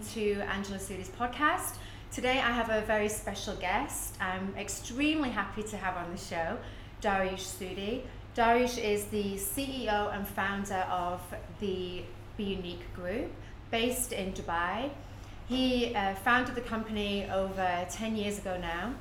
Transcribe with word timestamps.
to 0.00 0.40
Angela 0.48 0.78
Sudi's 0.78 1.10
podcast. 1.10 1.76
Today 2.10 2.38
I 2.38 2.50
have 2.50 2.70
a 2.70 2.80
very 2.86 3.08
special 3.08 3.54
guest. 3.56 4.16
I'm 4.20 4.54
extremely 4.56 5.28
happy 5.28 5.62
to 5.64 5.76
have 5.76 5.96
on 5.96 6.10
the 6.10 6.16
show 6.16 6.56
Dariush 7.02 7.44
Sudi. 7.58 8.02
Dariush 8.34 8.82
is 8.82 9.04
the 9.06 9.34
CEO 9.34 10.14
and 10.14 10.26
founder 10.26 10.86
of 10.90 11.20
the 11.60 12.02
Be 12.36 12.44
Unique 12.44 12.94
Group 12.94 13.30
based 13.70 14.12
in 14.12 14.32
Dubai. 14.32 14.90
He 15.48 15.94
uh, 15.94 16.14
founded 16.14 16.54
the 16.54 16.62
company 16.62 17.28
over 17.30 17.86
10 17.90 18.16
years 18.16 18.38
ago 18.38 18.58
now, 18.58 18.94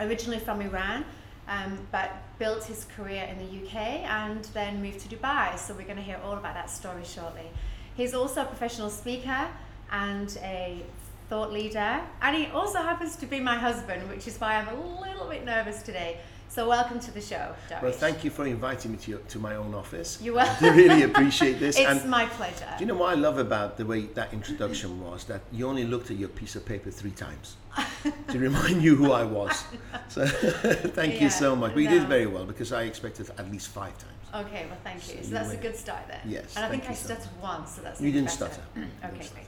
originally 0.00 0.38
from 0.38 0.62
Iran, 0.62 1.04
um, 1.48 1.78
but 1.92 2.10
built 2.38 2.64
his 2.64 2.86
career 2.96 3.24
in 3.24 3.38
the 3.38 3.66
UK 3.66 3.76
and 4.08 4.44
then 4.54 4.80
moved 4.80 5.00
to 5.00 5.14
Dubai. 5.14 5.58
So 5.58 5.74
we're 5.74 5.84
going 5.84 5.96
to 5.96 6.02
hear 6.02 6.20
all 6.24 6.38
about 6.38 6.54
that 6.54 6.70
story 6.70 7.04
shortly. 7.04 7.50
He's 7.94 8.14
also 8.14 8.42
a 8.42 8.46
professional 8.46 8.90
speaker 8.90 9.48
and 9.92 10.36
a 10.42 10.82
thought 11.28 11.52
leader, 11.52 12.00
and 12.22 12.36
he 12.36 12.46
also 12.46 12.78
happens 12.78 13.16
to 13.16 13.26
be 13.26 13.40
my 13.40 13.56
husband, 13.56 14.08
which 14.08 14.26
is 14.28 14.38
why 14.40 14.56
I'm 14.56 14.68
a 14.68 15.00
little 15.00 15.26
bit 15.28 15.44
nervous 15.44 15.82
today. 15.82 16.18
So 16.48 16.68
welcome 16.68 17.00
to 17.00 17.10
the 17.10 17.20
show, 17.20 17.52
Dariush. 17.68 17.82
Well, 17.82 17.90
thank 17.92 18.22
you 18.22 18.30
for 18.30 18.46
inviting 18.46 18.92
me 18.92 18.98
to, 18.98 19.10
your, 19.12 19.20
to 19.20 19.38
my 19.40 19.56
own 19.56 19.74
office. 19.74 20.20
You 20.22 20.34
are. 20.38 20.44
Welcome. 20.44 20.66
I 20.66 20.68
really 20.76 21.02
appreciate 21.02 21.54
this. 21.58 21.76
it's 21.78 21.88
and 21.88 22.08
my 22.08 22.26
pleasure. 22.26 22.68
do 22.78 22.84
you 22.84 22.86
know 22.86 22.94
what 22.94 23.10
I 23.10 23.14
love 23.14 23.38
about 23.38 23.76
the 23.76 23.84
way 23.84 24.02
that 24.14 24.32
introduction 24.32 25.00
was? 25.02 25.24
That 25.24 25.40
you 25.50 25.66
only 25.66 25.84
looked 25.84 26.12
at 26.12 26.16
your 26.16 26.28
piece 26.28 26.54
of 26.54 26.64
paper 26.64 26.92
three 26.92 27.10
times 27.10 27.56
to 28.28 28.38
remind 28.38 28.82
you 28.84 28.94
who 28.94 29.10
I 29.10 29.24
was. 29.24 29.64
So 30.08 30.24
thank 30.26 31.14
Yeah, 31.14 31.24
you 31.24 31.30
so 31.30 31.56
much. 31.56 31.74
But 31.74 31.80
you 31.82 31.88
did 31.88 32.06
very 32.06 32.26
well 32.26 32.44
because 32.44 32.72
I 32.72 32.82
expected 32.84 33.30
at 33.36 33.50
least 33.50 33.68
five 33.68 33.94
times. 33.98 34.46
Okay, 34.46 34.66
well, 34.68 34.78
thank 34.84 34.96
you. 35.08 35.16
So 35.16 35.22
So 35.22 35.28
you 35.28 35.34
that's 35.34 35.52
a 35.52 35.56
good 35.56 35.76
start 35.76 36.06
then. 36.08 36.20
Yes, 36.24 36.56
And 36.56 36.64
I 36.64 36.68
think 36.68 36.88
I 36.88 36.94
so 36.94 37.06
stuttered 37.14 37.30
once, 37.42 37.72
so 37.76 37.82
that's 37.82 38.00
You 38.00 38.12
didn't 38.12 38.26
better. 38.26 38.36
stutter. 38.52 38.62
Okay, 38.76 39.18
didn't 39.18 39.32
great. 39.32 39.46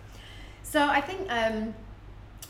So 0.68 0.84
I 0.84 1.00
think 1.00 1.30
um, 1.30 1.72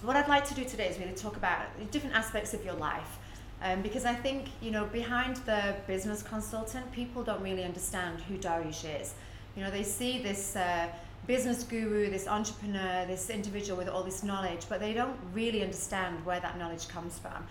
what 0.01 0.17
I'd 0.17 0.27
like 0.27 0.47
to 0.47 0.55
do 0.55 0.65
today 0.65 0.89
is 0.89 0.99
really 0.99 1.13
talk 1.13 1.37
about 1.37 1.67
different 1.91 2.17
aspects 2.17 2.55
of 2.55 2.65
your 2.65 2.73
life. 2.73 3.19
Um, 3.61 3.83
because 3.83 4.07
I 4.07 4.15
think, 4.15 4.47
you 4.63 4.71
know, 4.71 4.87
behind 4.87 5.37
the 5.45 5.77
business 5.87 6.23
consultant, 6.23 6.91
people 6.93 7.23
don't 7.23 7.43
really 7.43 7.63
understand 7.63 8.23
who 8.23 8.39
Dariush 8.39 9.01
is. 9.01 9.13
You 9.55 9.63
know, 9.63 9.71
they 9.71 9.83
see 9.83 10.23
this 10.23 10.57
uh, 10.57 10.89
business 11.27 11.63
guru, 11.63 12.09
this 12.09 12.27
entrepreneur, 12.27 13.05
this 13.07 13.29
individual 13.29 13.77
with 13.77 13.89
all 13.89 14.03
this 14.03 14.23
knowledge, 14.23 14.63
but 14.67 14.81
they 14.81 14.95
don't 14.95 15.17
really 15.35 15.63
understand 15.63 16.25
where 16.25 16.41
that 16.41 16.59
knowledge 16.59 16.89
comes 16.89 17.19
from. 17.19 17.47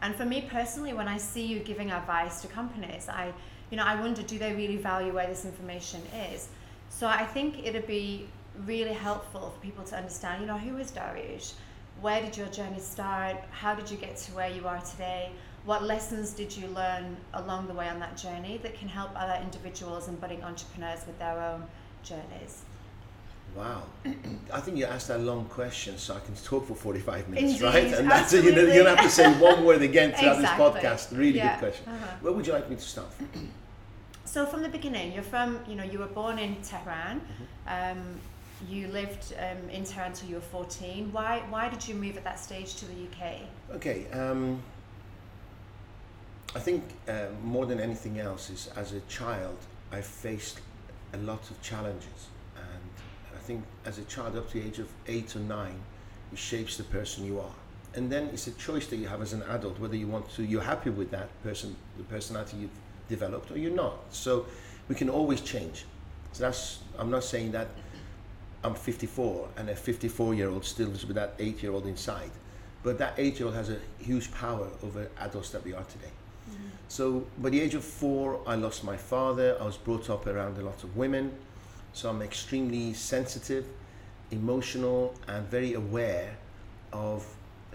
And 0.00 0.14
for 0.14 0.24
me 0.24 0.46
personally, 0.48 0.92
when 0.92 1.08
I 1.08 1.16
see 1.16 1.44
you 1.44 1.58
giving 1.58 1.90
advice 1.90 2.40
to 2.42 2.46
companies, 2.46 3.08
I, 3.08 3.32
you 3.68 3.76
know, 3.76 3.84
I 3.84 4.00
wonder, 4.00 4.22
do 4.22 4.38
they 4.38 4.54
really 4.54 4.76
value 4.76 5.12
where 5.12 5.26
this 5.26 5.44
information 5.44 6.02
is? 6.30 6.48
So 6.88 7.08
I 7.08 7.24
think 7.24 7.66
it'd 7.66 7.88
be 7.88 8.28
really 8.66 8.92
helpful 8.92 9.52
for 9.54 9.60
people 9.60 9.84
to 9.84 9.96
understand, 9.96 10.40
you 10.40 10.46
know, 10.46 10.58
who 10.58 10.76
is 10.78 10.90
Dariush? 10.92 11.54
Where 12.00 12.20
did 12.20 12.36
your 12.36 12.46
journey 12.48 12.80
start? 12.80 13.36
How 13.50 13.74
did 13.74 13.90
you 13.90 13.96
get 13.96 14.16
to 14.16 14.32
where 14.32 14.48
you 14.50 14.66
are 14.66 14.80
today? 14.80 15.30
What 15.64 15.82
lessons 15.82 16.32
did 16.32 16.54
you 16.54 16.66
learn 16.68 17.16
along 17.32 17.68
the 17.68 17.74
way 17.74 17.88
on 17.88 17.98
that 18.00 18.16
journey 18.16 18.58
that 18.62 18.78
can 18.78 18.88
help 18.88 19.10
other 19.16 19.40
individuals 19.42 20.08
and 20.08 20.20
budding 20.20 20.42
entrepreneurs 20.44 21.06
with 21.06 21.18
their 21.18 21.40
own 21.40 21.64
journeys? 22.02 22.62
Wow. 23.56 23.84
I 24.52 24.60
think 24.60 24.76
you 24.76 24.84
asked 24.84 25.10
a 25.10 25.18
long 25.18 25.44
question, 25.46 25.96
so 25.96 26.14
I 26.14 26.20
can 26.20 26.34
talk 26.34 26.66
for 26.66 26.74
45 26.74 27.28
minutes, 27.28 27.52
Indeed, 27.52 27.62
right? 27.64 27.92
And 27.94 28.10
that's 28.10 28.32
you 28.32 28.52
know, 28.52 28.62
you 28.62 28.82
don't 28.82 28.96
have 28.96 29.04
to 29.04 29.10
say 29.10 29.32
one 29.40 29.64
word 29.64 29.82
again 29.82 30.12
throughout 30.12 30.36
Exactly. 30.40 30.80
this 30.80 30.82
podcast. 30.82 31.16
Really 31.16 31.38
Yeah. 31.38 31.52
good 31.52 31.58
question. 31.60 31.88
Uh-huh. 31.88 32.06
Where 32.20 32.32
would 32.32 32.46
you 32.46 32.52
like 32.52 32.68
me 32.68 32.76
to 32.76 32.82
start? 32.82 33.08
So 34.24 34.44
from 34.44 34.62
the 34.62 34.68
beginning, 34.68 35.12
you're 35.12 35.22
from, 35.22 35.60
you 35.68 35.76
know, 35.76 35.84
you 35.84 36.00
were 36.00 36.06
born 36.06 36.38
in 36.38 36.56
Tehran. 36.62 37.20
Mm-hmm. 37.20 37.98
Um, 37.98 38.20
you 38.68 38.88
lived 38.88 39.34
um, 39.38 39.68
in 39.70 39.84
Tehran 39.84 40.12
you 40.28 40.36
were 40.36 40.40
14. 40.40 41.12
Why, 41.12 41.42
why 41.50 41.68
did 41.68 41.86
you 41.86 41.94
move 41.94 42.16
at 42.16 42.24
that 42.24 42.38
stage 42.38 42.76
to 42.76 42.86
the 42.86 42.92
UK? 42.92 43.40
Okay. 43.74 44.10
Um, 44.10 44.62
I 46.54 46.60
think 46.60 46.84
uh, 47.08 47.26
more 47.42 47.66
than 47.66 47.80
anything 47.80 48.20
else 48.20 48.48
is 48.48 48.70
as 48.76 48.92
a 48.92 49.00
child, 49.02 49.56
I 49.90 50.00
faced 50.00 50.60
a 51.12 51.18
lot 51.18 51.50
of 51.50 51.60
challenges, 51.62 52.28
and 52.56 52.90
I 53.34 53.38
think 53.38 53.64
as 53.84 53.98
a 53.98 54.04
child 54.04 54.36
up 54.36 54.48
to 54.50 54.60
the 54.60 54.66
age 54.66 54.78
of 54.78 54.88
eight 55.08 55.34
or 55.34 55.40
nine, 55.40 55.80
it 56.32 56.38
shapes 56.38 56.76
the 56.76 56.84
person 56.84 57.24
you 57.24 57.40
are. 57.40 57.54
And 57.94 58.10
then 58.10 58.28
it's 58.32 58.46
a 58.46 58.52
choice 58.52 58.86
that 58.88 58.96
you 58.96 59.06
have 59.08 59.20
as 59.20 59.32
an 59.32 59.42
adult 59.42 59.78
whether 59.78 59.96
you 59.96 60.08
want 60.08 60.30
to, 60.30 60.44
you're 60.44 60.62
happy 60.62 60.90
with 60.90 61.10
that 61.10 61.28
person, 61.42 61.76
the 61.96 62.04
personality 62.04 62.56
you've 62.58 62.78
developed, 63.08 63.50
or 63.50 63.58
you're 63.58 63.74
not. 63.74 63.98
So 64.10 64.46
we 64.88 64.94
can 64.94 65.08
always 65.08 65.40
change. 65.40 65.84
So 66.32 66.42
that's 66.42 66.80
I'm 66.98 67.10
not 67.10 67.24
saying 67.24 67.52
that 67.52 67.68
I'm 68.64 68.74
54 68.74 69.48
and 69.58 69.68
a 69.68 69.76
54 69.76 70.34
year 70.34 70.48
old 70.48 70.64
still 70.64 70.88
lives 70.88 71.06
with 71.06 71.16
that 71.16 71.34
eight 71.38 71.62
year 71.62 71.72
old 71.72 71.86
inside. 71.86 72.30
But 72.82 72.98
that 72.98 73.14
eight 73.18 73.38
year 73.38 73.46
old 73.46 73.56
has 73.56 73.70
a 73.70 73.78
huge 73.98 74.32
power 74.32 74.68
over 74.82 75.08
adults 75.20 75.50
that 75.50 75.64
we 75.64 75.74
are 75.74 75.84
today. 75.84 76.10
Mm-hmm. 76.50 76.68
So 76.88 77.26
by 77.38 77.50
the 77.50 77.60
age 77.60 77.74
of 77.74 77.84
four, 77.84 78.40
I 78.46 78.54
lost 78.56 78.82
my 78.82 78.96
father. 78.96 79.56
I 79.60 79.64
was 79.64 79.76
brought 79.76 80.10
up 80.10 80.26
around 80.26 80.58
a 80.58 80.62
lot 80.62 80.82
of 80.82 80.96
women. 80.96 81.32
So 81.92 82.08
I'm 82.08 82.22
extremely 82.22 82.92
sensitive, 82.94 83.66
emotional, 84.30 85.14
and 85.28 85.46
very 85.46 85.74
aware 85.74 86.36
of 86.92 87.24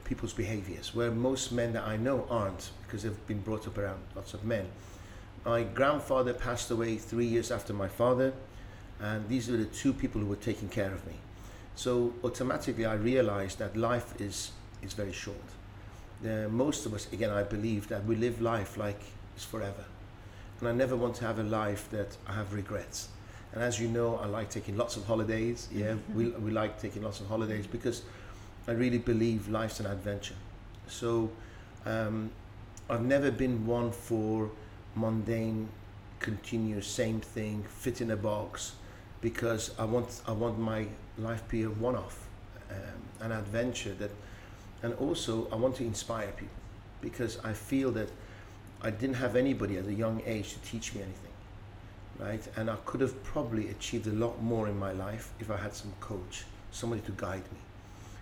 people's 0.04 0.34
behaviors, 0.34 0.96
where 0.96 1.12
most 1.12 1.52
men 1.52 1.72
that 1.74 1.86
I 1.86 1.96
know 1.96 2.26
aren't 2.32 2.72
because 2.84 3.04
they've 3.04 3.28
been 3.28 3.42
brought 3.42 3.68
up 3.68 3.78
around 3.78 4.02
lots 4.16 4.34
of 4.34 4.44
men. 4.44 4.66
My 5.46 5.64
grandfather 5.64 6.34
passed 6.34 6.72
away 6.72 6.98
three 6.98 7.28
years 7.28 7.52
after 7.52 7.74
my 7.74 7.88
father, 7.88 8.34
and 9.02 9.28
these 9.30 9.50
were 9.50 9.58
the 9.58 9.66
two 9.66 9.94
people 9.94 10.22
who 10.22 10.28
were 10.28 10.36
taking 10.36 10.70
care 10.70 10.92
of 10.92 11.06
me. 11.08 11.14
So 11.76 12.14
automatically, 12.24 12.86
I 12.86 12.96
realized 12.96 13.60
that 13.60 13.78
life 13.78 14.20
is, 14.20 14.52
is 14.82 14.94
very 14.94 15.14
short. 15.14 15.38
Uh, 16.24 16.50
most 16.50 16.86
of 16.86 16.94
us, 16.94 17.08
again, 17.14 17.30
I 17.30 17.44
believe 17.44 17.88
that 17.88 18.04
we 18.06 18.16
live 18.16 18.42
life 18.42 18.76
like 18.76 19.00
it's 19.36 19.46
forever. 19.46 19.86
And 20.60 20.68
I 20.68 20.74
never 20.74 20.98
want 20.98 21.16
to 21.16 21.26
have 21.26 21.40
a 21.40 21.44
life 21.44 21.90
that 21.92 22.18
I 22.28 22.34
have 22.34 22.54
regrets. 22.54 23.08
And 23.54 23.64
as 23.64 23.80
you 23.80 23.88
know, 23.88 24.18
I 24.18 24.26
like 24.26 24.50
taking 24.50 24.76
lots 24.76 24.98
of 24.98 25.06
holidays. 25.06 25.70
Yeah, 25.74 25.96
we, 26.14 26.30
we 26.30 26.52
like 26.52 26.80
taking 26.82 27.04
lots 27.04 27.22
of 27.22 27.28
holidays 27.28 27.66
because 27.66 28.04
I 28.68 28.72
really 28.74 28.98
believe 28.98 29.48
life's 29.48 29.80
an 29.80 29.86
adventure. 29.86 30.36
So 30.88 31.32
um, 31.86 32.30
I've 32.90 33.06
never 33.06 33.32
been 33.32 33.66
one 33.66 33.92
for 33.92 34.52
mundane, 34.96 35.70
continuous, 36.20 36.88
same 36.88 37.22
thing, 37.22 37.64
fit 37.70 38.02
in 38.02 38.12
a 38.12 38.18
box, 38.18 38.74
because 39.22 39.72
I 39.78 39.86
want 39.86 40.22
I 40.28 40.32
want 40.32 40.60
my 40.60 40.88
life 41.18 41.48
be 41.50 41.64
a 41.64 41.70
one-off, 41.70 42.28
um, 42.72 42.78
an 43.26 43.32
adventure 43.32 43.94
that, 43.96 44.12
and 44.84 44.94
also 44.96 45.48
I 45.52 45.56
want 45.56 45.76
to 45.78 45.84
inspire 45.84 46.32
people, 46.32 46.56
because 47.02 47.38
I 47.44 47.54
feel 47.54 47.92
that 47.92 48.10
I 48.82 48.92
didn't 48.92 49.16
have 49.16 49.36
anybody 49.36 49.78
at 49.78 49.86
a 49.86 49.94
young 49.94 50.22
age 50.26 50.54
to 50.54 50.60
teach 50.60 50.96
me 50.96 51.02
anything, 51.02 51.34
right? 52.18 52.48
And 52.56 52.70
I 52.70 52.78
could 52.86 53.02
have 53.02 53.22
probably 53.24 53.70
achieved 53.70 54.08
a 54.08 54.14
lot 54.14 54.42
more 54.42 54.70
in 54.70 54.80
my 54.80 54.94
life 54.94 55.34
if 55.40 55.52
I 55.52 55.58
had 55.58 55.74
some 55.74 55.92
coach, 56.00 56.46
somebody 56.72 57.02
to 57.02 57.12
guide 57.12 57.44
me. 57.52 57.60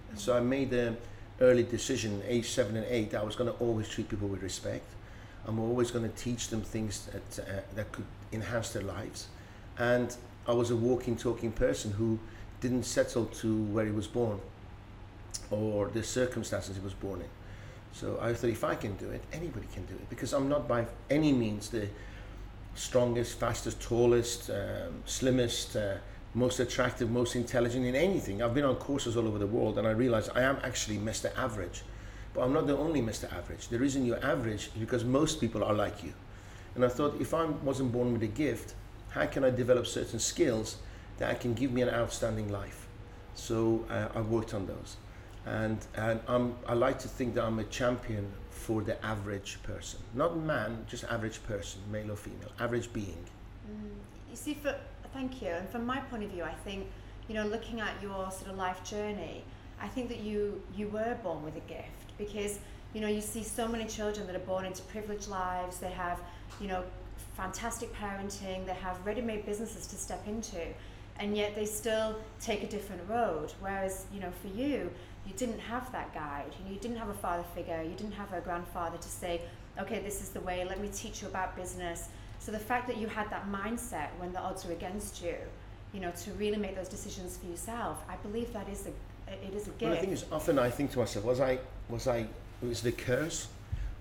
And 0.09 0.19
so 0.19 0.35
I 0.35 0.40
made 0.40 0.74
an 0.74 0.97
early 1.41 1.64
decision, 1.64 2.24
age 2.28 2.50
seven 2.50 2.75
and 2.75 2.85
eight, 2.90 3.14
I 3.14 3.22
was 3.22 3.35
going 3.35 3.52
to 3.52 3.58
always 3.59 3.88
treat 3.88 4.09
people 4.09 4.28
with 4.28 4.41
respect. 4.41 4.85
I'm 5.46 5.59
always 5.59 5.91
going 5.91 6.09
to 6.09 6.16
teach 6.17 6.47
them 6.47 6.61
things 6.61 7.08
that, 7.14 7.47
uh, 7.47 7.61
that 7.76 7.91
could 7.91 8.05
enhance 8.34 8.72
their 8.72 8.84
lives. 8.84 9.28
And 9.78 10.16
I 10.47 10.53
was 10.53 10.72
a 10.72 10.76
walking, 10.76 11.17
talking 11.17 11.52
person 11.52 11.91
who 11.91 12.20
didn't 12.61 12.84
settle 12.84 13.26
to 13.26 13.64
where 13.66 13.85
he 13.85 13.91
was 13.91 14.08
born 14.08 14.40
or 15.52 15.88
the 15.90 16.03
circumstances 16.03 16.76
he 16.76 16.82
was 16.82 16.94
born 16.94 17.22
in. 17.22 17.28
So 17.94 18.17
I 18.22 18.34
thought 18.34 18.49
if 18.49 18.64
I 18.64 18.76
can 18.76 18.96
do 18.97 19.09
it, 19.09 19.22
anybody 19.34 19.67
can 19.73 19.85
do 19.85 19.94
it 19.94 20.09
because 20.09 20.34
I'm 20.34 20.49
not 20.49 20.67
by 20.67 20.85
any 21.09 21.32
means 21.32 21.70
the 21.70 21.88
strongest, 22.76 23.40
fastest, 23.40 23.82
tallest, 23.82 24.49
um, 24.49 25.02
slimmest, 25.05 25.76
uh, 25.76 25.96
most 26.34 26.59
attractive, 26.59 27.09
most 27.09 27.35
intelligent 27.35 27.85
in 27.85 27.96
anything. 27.96 28.41
I've 28.41 28.53
been 28.53 28.66
on 28.66 28.76
courses 28.76 29.17
all 29.17 29.28
over 29.28 29.40
the 29.40 29.47
world 29.47 29.78
and 29.78 29.88
I 29.88 29.91
realized 29.91 30.29
I 30.35 30.41
am 30.41 30.58
actually 30.64 30.97
Mr. 30.97 31.35
Average. 31.38 31.84
But 32.34 32.41
I'm 32.41 32.53
not 32.53 32.67
the 32.67 32.78
only 32.78 33.02
Mr. 33.02 33.32
Average. 33.34 33.70
The 33.70 33.79
reason 33.79 34.05
you're 34.05 34.23
average 34.23 34.67
is 34.67 34.79
because 34.79 35.03
most 35.03 35.41
people 35.41 35.64
are 35.64 35.73
like 35.73 36.03
you. 36.03 36.14
And 36.76 36.85
I 36.85 36.90
thought 36.90 37.20
if 37.20 37.34
I 37.34 37.46
wasn't 37.46 37.91
born 37.91 38.14
with 38.14 38.22
a 38.22 38.28
gift, 38.28 38.76
how 39.09 39.25
can 39.25 39.43
I 39.43 39.49
develop 39.49 39.87
certain 39.87 40.19
skills 40.19 40.77
that 41.17 41.39
can 41.39 41.53
give 41.53 41.71
me 41.71 41.81
an 41.81 41.89
outstanding 41.89 42.51
life? 42.51 42.87
So 43.35 43.85
uh, 43.89 44.07
I 44.15 44.21
worked 44.21 44.53
on 44.53 44.65
those. 44.65 44.97
And, 45.45 45.79
and 45.95 46.19
I'm, 46.27 46.55
I 46.67 46.73
like 46.73 46.99
to 46.99 47.07
think 47.07 47.35
that 47.35 47.43
I'm 47.43 47.59
a 47.59 47.63
champion 47.65 48.31
for 48.49 48.81
the 48.81 49.03
average 49.05 49.59
person. 49.63 49.99
Not 50.13 50.37
man, 50.37 50.85
just 50.89 51.05
average 51.05 51.41
person, 51.43 51.81
male 51.89 52.11
or 52.11 52.17
female, 52.17 52.51
average 52.59 52.91
being. 52.91 53.23
You 54.29 54.35
see, 54.35 54.53
for 54.55 54.75
thank 55.13 55.41
you. 55.41 55.49
And 55.49 55.69
from 55.69 55.85
my 55.85 55.99
point 55.99 56.23
of 56.23 56.31
view, 56.31 56.43
I 56.43 56.53
think 56.65 56.87
you 57.27 57.35
know, 57.35 57.45
looking 57.45 57.81
at 57.81 57.91
your 58.01 58.31
sort 58.31 58.49
of 58.49 58.57
life 58.57 58.83
journey, 58.83 59.43
I 59.81 59.87
think 59.87 60.09
that 60.09 60.19
you 60.19 60.61
you 60.75 60.87
were 60.87 61.17
born 61.23 61.43
with 61.43 61.55
a 61.55 61.61
gift 61.61 62.17
because 62.17 62.59
you 62.93 63.01
know 63.01 63.07
you 63.07 63.21
see 63.21 63.43
so 63.43 63.67
many 63.67 63.85
children 63.85 64.25
that 64.27 64.35
are 64.35 64.47
born 64.53 64.65
into 64.65 64.81
privileged 64.83 65.27
lives. 65.27 65.79
They 65.79 65.91
have 65.91 66.19
you 66.59 66.67
know 66.67 66.83
fantastic 67.37 67.93
parenting. 67.93 68.66
They 68.66 68.73
have 68.73 68.97
ready-made 69.05 69.45
businesses 69.45 69.87
to 69.87 69.95
step 69.95 70.28
into, 70.28 70.59
and 71.19 71.37
yet 71.37 71.55
they 71.55 71.66
still 71.66 72.17
take 72.41 72.63
a 72.63 72.67
different 72.67 73.07
road. 73.07 73.53
Whereas, 73.59 74.05
you 74.13 74.19
know, 74.19 74.31
for 74.41 74.47
you, 74.47 74.89
you 75.25 75.34
didn't 75.37 75.59
have 75.59 75.91
that 75.91 76.13
guide. 76.13 76.51
You, 76.57 76.66
know, 76.66 76.72
you 76.72 76.79
didn't 76.79 76.97
have 76.97 77.09
a 77.09 77.13
father 77.13 77.45
figure. 77.55 77.81
You 77.84 77.95
didn't 77.95 78.13
have 78.13 78.34
a 78.34 78.41
grandfather 78.41 78.97
to 78.97 79.07
say, 79.07 79.41
okay, 79.79 79.99
this 79.99 80.22
is 80.22 80.29
the 80.29 80.41
way. 80.41 80.66
Let 80.66 80.81
me 80.81 80.89
teach 80.93 81.22
you 81.22 81.28
about 81.28 81.55
business. 81.55 82.09
So 82.39 82.51
the 82.51 82.59
fact 82.59 82.87
that 82.87 82.97
you 82.97 83.07
had 83.07 83.29
that 83.29 83.47
mindset 83.49 84.09
when 84.17 84.31
the 84.33 84.40
odds 84.40 84.66
were 84.66 84.73
against 84.73 85.23
you, 85.23 85.35
you 85.93 85.99
know, 85.99 86.11
to 86.11 86.31
really 86.33 86.57
make 86.57 86.75
those 86.75 86.90
decisions 86.90 87.37
for 87.37 87.47
yourself, 87.47 88.03
I 88.09 88.16
believe 88.17 88.51
that 88.53 88.67
is 88.69 88.87
a 88.87 88.91
it 89.29 89.53
is 89.53 89.67
a 89.67 89.72
gift. 89.72 89.81
Well, 89.81 89.91
the 89.91 89.97
thing 89.97 90.11
is, 90.11 90.25
often 90.31 90.57
I 90.57 90.69
think 90.69 90.91
to 90.91 90.99
myself, 90.99 91.25
was 91.25 91.41
I 91.41 91.59
was 91.90 92.07
I 92.07 92.28
was 92.61 92.85
it 92.85 92.90
a 92.90 92.91
curse, 92.93 93.47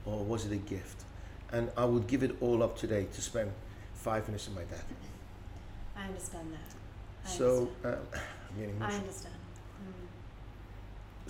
or 0.04 0.24
was 0.24 0.46
it 0.46 0.52
a 0.52 0.56
gift? 0.56 1.05
And 1.52 1.70
I 1.76 1.84
would 1.84 2.06
give 2.06 2.22
it 2.22 2.36
all 2.40 2.62
up 2.62 2.76
today 2.76 3.06
to 3.12 3.20
spend 3.22 3.52
five 3.94 4.26
minutes 4.28 4.48
with 4.48 4.56
my 4.56 4.64
dad. 4.64 4.84
I 5.96 6.06
understand 6.08 6.52
that. 6.52 6.74
I 7.24 7.28
so, 7.28 7.68
understand. 7.84 8.06
uh, 8.14 8.18
I'm 8.50 8.58
getting 8.60 8.82
I 8.82 8.94
understand. 8.94 9.34
Mm. 9.82 10.06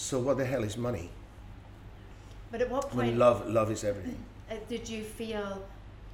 So 0.01 0.19
what 0.21 0.39
the 0.39 0.45
hell 0.45 0.65
is 0.65 0.77
money? 0.77 1.11
But 2.51 2.61
at 2.63 2.71
what 2.71 2.83
point 2.91 2.97
When 2.97 3.19
love, 3.19 3.47
love 3.49 3.71
is 3.71 3.85
everything. 3.85 4.19
uh, 4.51 4.55
did 4.69 4.89
you 4.89 5.03
feel, 5.03 5.63